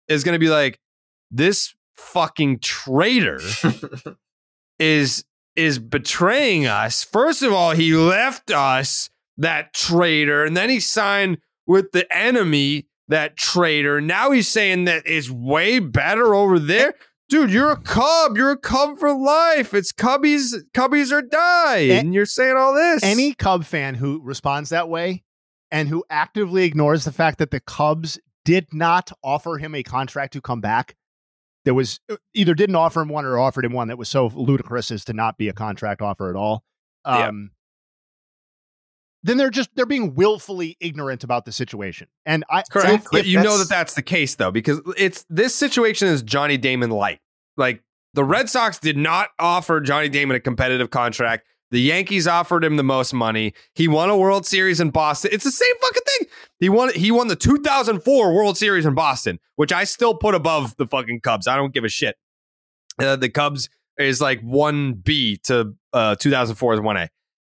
[0.07, 0.79] is going to be like
[1.31, 3.39] this fucking traitor
[4.79, 5.23] is
[5.55, 7.03] is betraying us.
[7.03, 12.87] First of all, he left us that traitor, and then he signed with the enemy
[13.07, 14.01] that traitor.
[14.01, 16.93] Now he's saying that it's way better over there.
[17.29, 18.37] Dude, you're a cub.
[18.37, 19.73] You're a cub for life.
[19.73, 21.79] It's cubbies, cubbies or die.
[21.79, 23.03] And, you're saying all this.
[23.03, 25.23] Any Cub fan who responds that way
[25.69, 30.33] and who actively ignores the fact that the Cubs did not offer him a contract
[30.33, 30.95] to come back,
[31.65, 34.27] there was uh, either didn't offer him one or offered him one that was so
[34.27, 36.63] ludicrous as to not be a contract offer at all.
[37.03, 37.51] Um,
[39.27, 42.07] then they're just they're being willfully ignorant about the situation.
[42.25, 43.07] And I correct.
[43.25, 47.19] you know that that's the case though, because it's this situation is Johnny Damon light.
[47.57, 47.83] Like
[48.13, 51.45] the Red Sox did not offer Johnny Damon a competitive contract.
[51.71, 53.53] The Yankees offered him the most money.
[53.75, 55.31] He won a World Series in Boston.
[55.33, 56.27] It's the same fucking thing.
[56.61, 56.93] He won.
[56.93, 61.19] He won the 2004 World Series in Boston, which I still put above the fucking
[61.19, 61.47] Cubs.
[61.47, 62.15] I don't give a shit.
[62.97, 63.67] Uh, the Cubs
[63.97, 67.09] is like one B to uh, 2004 is one A,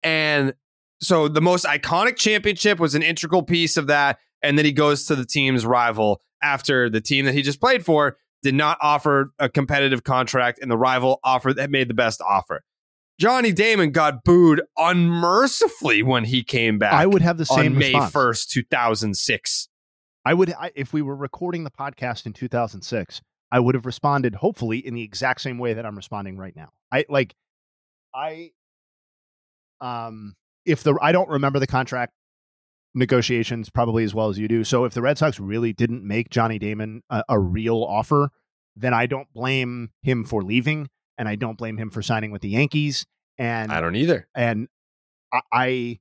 [0.02, 0.54] and
[1.00, 4.18] so the most iconic championship was an integral piece of that.
[4.42, 7.84] And then he goes to the team's rival after the team that he just played
[7.84, 12.20] for did not offer a competitive contract, and the rival offered that made the best
[12.20, 12.62] offer.
[13.18, 16.92] Johnny Damon got booed unmercifully when he came back.
[16.92, 18.12] I would have the same on May response.
[18.12, 19.68] first, two thousand six.
[20.24, 23.20] I would I, if we were recording the podcast in 2006,
[23.50, 26.68] I would have responded hopefully in the exact same way that I'm responding right now.
[26.92, 27.34] I like
[28.14, 28.50] I
[29.80, 30.34] um
[30.68, 32.12] if the I don't remember the contract
[32.94, 34.64] negotiations probably as well as you do.
[34.64, 38.30] So if the Red Sox really didn't make Johnny Damon a, a real offer,
[38.76, 42.42] then I don't blame him for leaving and I don't blame him for signing with
[42.42, 43.06] the Yankees
[43.38, 44.28] and I don't either.
[44.34, 44.68] and
[45.32, 45.98] I, I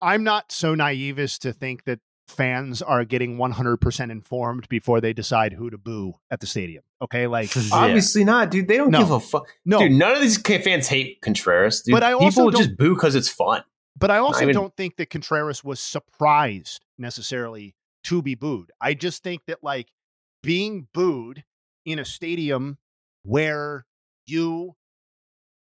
[0.00, 2.00] I'm not so naive as to think that
[2.32, 6.82] fans are getting 100% informed before they decide who to boo at the stadium.
[7.00, 8.68] Okay, like Obviously not, dude.
[8.68, 8.98] They don't No.
[9.00, 9.48] give a fuck.
[9.64, 9.78] No.
[9.78, 9.92] dude.
[9.92, 11.82] None of these fans hate Contreras.
[11.82, 11.92] Dude.
[11.92, 13.62] But I also people just boo because it's fun.
[13.96, 18.70] But I also even- don't think that Contreras was surprised necessarily to be booed.
[18.80, 19.88] I just think that like
[20.42, 21.44] being booed
[21.84, 22.78] in a stadium
[23.22, 23.86] where
[24.26, 24.74] you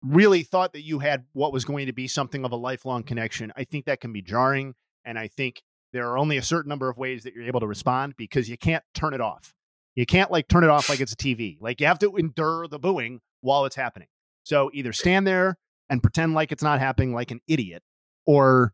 [0.03, 3.51] really thought that you had what was going to be something of a lifelong connection,
[3.55, 4.75] I think that can be jarring.
[5.05, 5.61] And I think
[5.93, 8.57] there are only a certain number of ways that you're able to respond because you
[8.57, 9.53] can't turn it off.
[9.95, 11.57] You can't like turn it off like it's a TV.
[11.59, 14.07] Like you have to endure the booing while it's happening.
[14.43, 15.57] So either stand there
[15.89, 17.83] and pretend like it's not happening like an idiot
[18.25, 18.73] or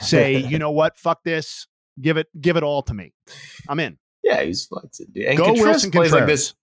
[0.00, 1.66] say, you know what, fuck this,
[2.00, 3.12] give it, give it all to me.
[3.68, 3.98] I'm in.
[4.22, 4.68] Yeah, he's
[5.12, 5.24] dude.
[5.24, 6.54] And Go Contreras Willson plays like this.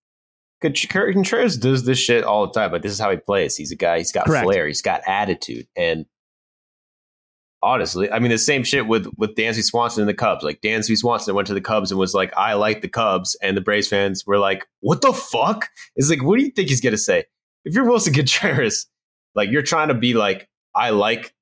[0.61, 3.55] Contreras Contreras does this shit all the time, but this is how he plays.
[3.57, 3.97] He's a guy.
[3.99, 4.43] He's got Correct.
[4.43, 4.67] flair.
[4.67, 6.05] He's got attitude, and
[7.63, 10.43] honestly, I mean, the same shit with with Dansby Swanson and the Cubs.
[10.43, 13.55] Like Dansby Swanson went to the Cubs and was like, "I like the Cubs," and
[13.55, 16.81] the Braves fans were like, "What the fuck?" It's like, what do you think he's
[16.81, 17.25] gonna say?
[17.65, 18.87] If you're Willson Contreras,
[19.35, 21.33] like you're trying to be like, "I like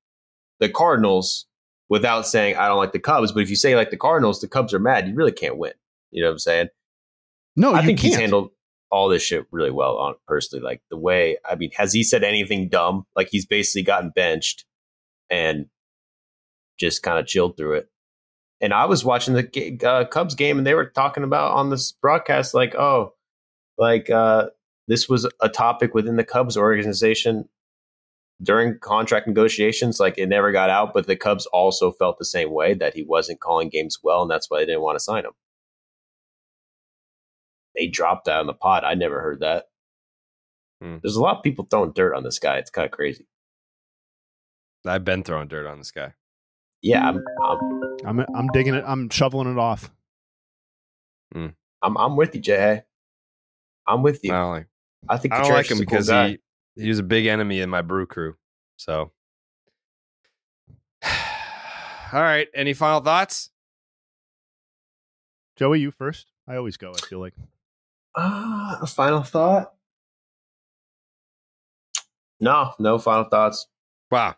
[0.58, 1.46] the Cardinals,"
[1.88, 4.48] without saying, "I don't like the Cubs." But if you say like the Cardinals, the
[4.48, 5.08] Cubs are mad.
[5.08, 5.72] You really can't win.
[6.10, 6.68] You know what I'm saying?
[7.56, 8.22] No, I you think he's can't.
[8.22, 8.50] handled
[8.90, 10.64] all this shit really well on personally.
[10.64, 13.06] Like the way, I mean, has he said anything dumb?
[13.14, 14.64] Like he's basically gotten benched
[15.30, 15.66] and
[16.80, 17.90] just kind of chilled through it.
[18.62, 21.92] And I was watching the uh, Cubs game, and they were talking about on this
[21.92, 23.14] broadcast, like, oh,
[23.78, 24.48] like uh,
[24.88, 27.48] this was a topic within the Cubs organization
[28.42, 30.00] during contract negotiations.
[30.00, 33.02] Like it never got out, but the Cubs also felt the same way that he
[33.02, 35.32] wasn't calling games well, and that's why they didn't want to sign him.
[37.76, 38.84] They dropped that on the pod.
[38.84, 39.66] I never heard that.
[40.82, 40.96] Hmm.
[41.02, 42.56] There's a lot of people throwing dirt on this guy.
[42.56, 43.26] It's kind of crazy.
[44.86, 46.14] I've been throwing dirt on this guy.
[46.82, 48.84] Yeah, I'm I'm I'm I'm digging it.
[48.86, 49.90] I'm shoveling it off.
[51.82, 52.82] I'm, I'm with you, Jay.
[53.86, 54.32] I'm with you.
[54.32, 54.66] I don't like.
[55.08, 56.28] I think I don't like him is cool because guy.
[56.76, 58.36] he he was a big enemy in my brew crew.
[58.76, 59.12] So,
[61.04, 61.12] all
[62.12, 62.48] right.
[62.54, 63.50] Any final thoughts?
[65.56, 66.32] Joey, you first.
[66.48, 66.92] I always go.
[66.92, 67.34] I feel like.
[68.16, 69.72] Ah, a final thought?
[72.40, 73.66] No, no final thoughts.
[74.10, 74.34] Wow.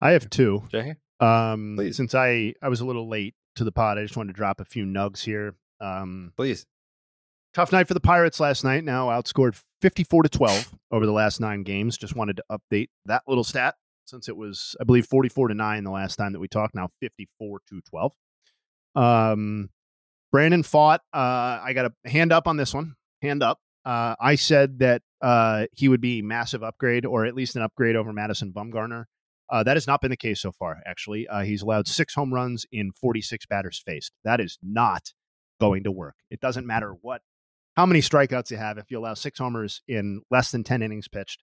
[0.00, 0.64] I have two.
[0.70, 0.96] Jay?
[1.20, 4.36] Um, since I I was a little late to the pod, I just wanted to
[4.36, 5.54] drop a few nugs here.
[5.80, 6.66] Um, Please.
[7.54, 8.84] Tough night for the Pirates last night.
[8.84, 11.96] Now outscored 54 to 12 over the last nine games.
[11.96, 13.74] Just wanted to update that little stat
[14.06, 16.74] since it was, I believe, 44 to 9 the last time that we talked.
[16.74, 18.12] Now 54 to 12.
[18.94, 19.70] Um,
[20.30, 20.98] Brandon Pfaadt.
[21.12, 22.94] Uh, I got a hand up on this one.
[23.22, 23.58] Hand up.
[23.84, 27.96] Uh, I said that uh, he would be massive upgrade, or at least an upgrade
[27.96, 29.04] over Madison Bumgarner.
[29.50, 30.78] Uh, that has not been the case so far.
[30.86, 34.12] Actually, uh, he's allowed six home runs in 46 batters faced.
[34.24, 35.12] That is not
[35.60, 36.16] going to work.
[36.30, 37.22] It doesn't matter what,
[37.76, 38.78] how many strikeouts you have.
[38.78, 41.42] If you allow six homers in less than 10 innings pitched,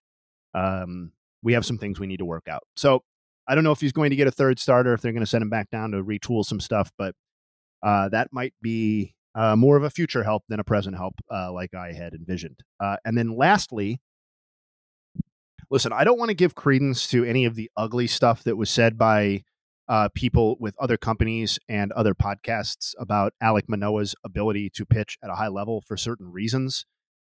[0.54, 1.12] um,
[1.42, 2.62] we have some things we need to work out.
[2.76, 3.02] So
[3.48, 5.26] I don't know if he's going to get a third starter, if they're going to
[5.26, 7.14] send him back down to retool some stuff, but
[7.82, 11.52] uh, that might be uh, more of a future help than a present help, uh,
[11.52, 12.60] like I had envisioned.
[12.80, 14.00] Uh, and then lastly,
[15.70, 18.70] listen, I don't want to give credence to any of the ugly stuff that was
[18.70, 19.42] said by
[19.88, 25.30] uh, people with other companies and other podcasts about Alek Manoah's ability to pitch at
[25.30, 26.86] a high level for certain reasons.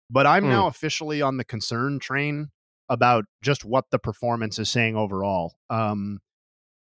[0.10, 0.50] But I'm Hmm.
[0.50, 2.50] now officially on the concern train
[2.90, 5.56] about just what the performance is saying overall.
[5.70, 6.20] Um,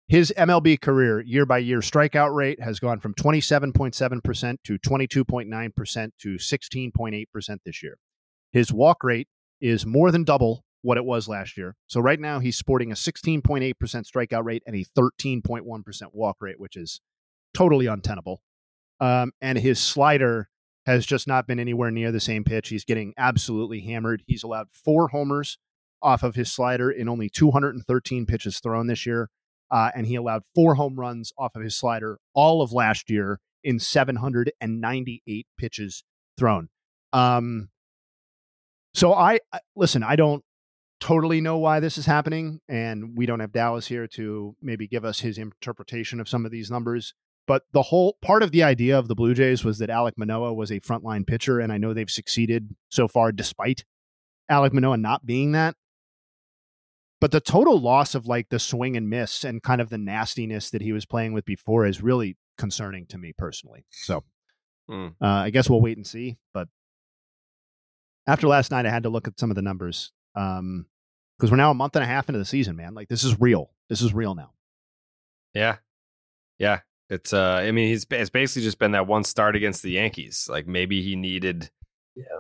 [0.09, 6.35] his MLB career year by year strikeout rate has gone from 27.7% to 22.9% to
[6.35, 7.97] 16.8% this year.
[8.52, 9.28] His walk rate
[9.61, 11.74] is more than double what it was last year.
[11.86, 15.62] So right now he's sporting a 16.8% strikeout rate and a 13.1%
[16.12, 17.01] walk rate, which is
[17.55, 18.43] totally untenable.
[19.01, 20.51] Um, and his slider
[20.85, 22.69] has just not been anywhere near the same pitch.
[22.69, 24.23] He's getting absolutely hammered.
[24.27, 25.56] He's allowed four homers
[26.02, 29.31] off of his slider in only 213 pitches thrown this year.
[29.70, 33.40] Uh, and he allowed four home runs off of his slider all of last year
[33.65, 36.05] in 798 pitches
[36.39, 36.69] thrown.
[37.15, 37.70] Um,
[38.93, 40.02] so I I- listen.
[40.02, 40.44] I don't
[41.05, 45.05] totally know why this is happening, and we don't have Dallas here to maybe give
[45.05, 47.12] us his interpretation of some of these numbers.
[47.47, 50.55] But the whole part of the idea of the Blue Jays was that Alek Manoah
[50.55, 53.85] was a frontline pitcher, and I know they've succeeded so far despite
[54.51, 55.76] Alek Manoah not being that.
[57.20, 60.70] But the total loss of like the swing and miss and kind of the nastiness
[60.70, 63.85] that he was playing with before is really concerning to me personally.
[63.90, 64.24] So
[64.89, 65.09] Hmm.
[65.20, 66.39] uh, I guess we'll wait and see.
[66.55, 66.68] But
[68.26, 70.86] after last night, I had to look at some of the numbers um,
[71.39, 72.94] because we're now a month and a half into the season, man.
[72.94, 73.70] Like this is real.
[73.89, 74.52] This is real now.
[75.52, 75.77] Yeah.
[76.59, 76.81] Yeah.
[77.11, 80.48] It's uh I mean he's it's basically just been that one start against the Yankees.
[80.51, 81.70] Like maybe he needed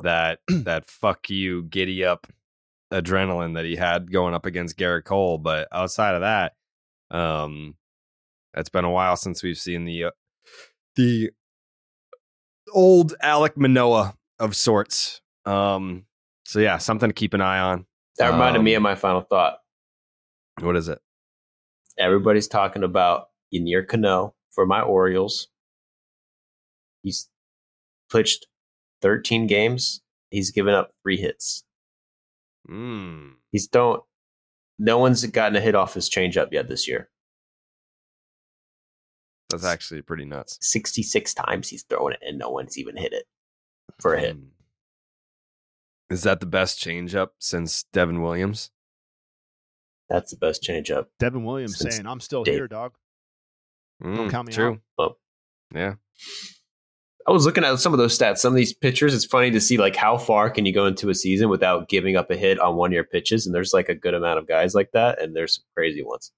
[0.02, 2.26] that that fuck you giddy up
[2.92, 6.52] adrenaline that he had going up against Gerrit Cole, but outside of that
[7.10, 7.74] um
[8.56, 10.10] it's been a while since we've seen the uh,
[10.96, 11.30] the
[12.72, 15.20] old Alek Manoah of sorts.
[15.44, 16.06] Um
[16.46, 17.86] so yeah, something to keep an eye on.
[18.18, 19.58] That reminded me Um, of my final thought.
[20.60, 21.00] What is it?
[21.98, 25.48] Everybody's talking about Yennier Cano for my Orioles.
[27.02, 27.28] He's
[28.10, 28.46] pitched
[29.02, 30.00] 13 games.
[30.30, 31.64] He's given up three hits.
[32.68, 33.34] Mm.
[33.52, 34.02] He's don't.
[34.78, 37.10] No one's gotten a hit off his changeup yet this year.
[39.50, 40.58] That's actually pretty nuts.
[40.62, 43.26] 66 times he's thrown it, and no one's even hit it
[44.00, 44.36] for a hit.
[44.36, 44.48] Mm.
[46.10, 48.70] Is that the best changeup since Devin Williams?
[50.08, 51.06] That's the best changeup.
[51.18, 52.94] Devin Williams Since saying, "I'm still Dave- here, dog."
[54.02, 54.72] Don't Mm, count me true.
[54.72, 54.80] out.
[54.98, 55.16] Oh,
[55.74, 55.94] Yeah.
[57.26, 58.38] I was looking at some of those stats.
[58.38, 61.08] Some of these pitchers, it's funny to see like how far can you go into
[61.08, 63.94] a season without giving up a hit on one year pitches, and there's like a
[63.94, 66.32] good amount of guys like that, and there's some crazy ones.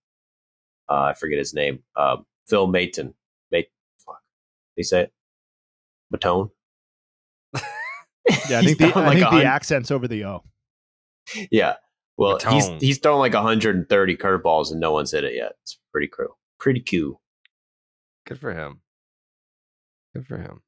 [0.89, 1.83] Uh, I forget his name.
[1.97, 3.15] Um, Phil Maton.
[3.51, 3.69] Mate,
[4.05, 4.23] fuck.
[4.77, 5.13] They say it.
[6.15, 6.53] Matone.
[8.51, 10.45] Yeah, I think the, throwing I think a the accents over the O.
[11.51, 11.75] Yeah.
[12.17, 15.53] Well, he's he's thrown like 130 curveballs and no one's hit it yet.
[15.63, 16.39] It's pretty cool.
[16.59, 17.21] Pretty cool.
[18.27, 18.81] Good for him.
[20.15, 20.63] Good for him.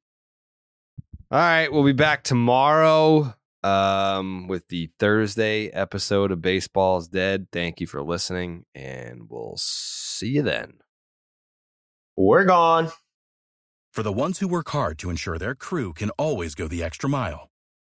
[1.31, 7.47] All right, we'll be back tomorrow um, with the Thursday episode of Baseball's Dead.
[7.51, 10.73] Thank you for listening, and we'll see you then.
[12.15, 12.89] We're gone.
[13.91, 17.09] For the ones who work hard to ensure their crew can always go the extra
[17.09, 17.48] mile,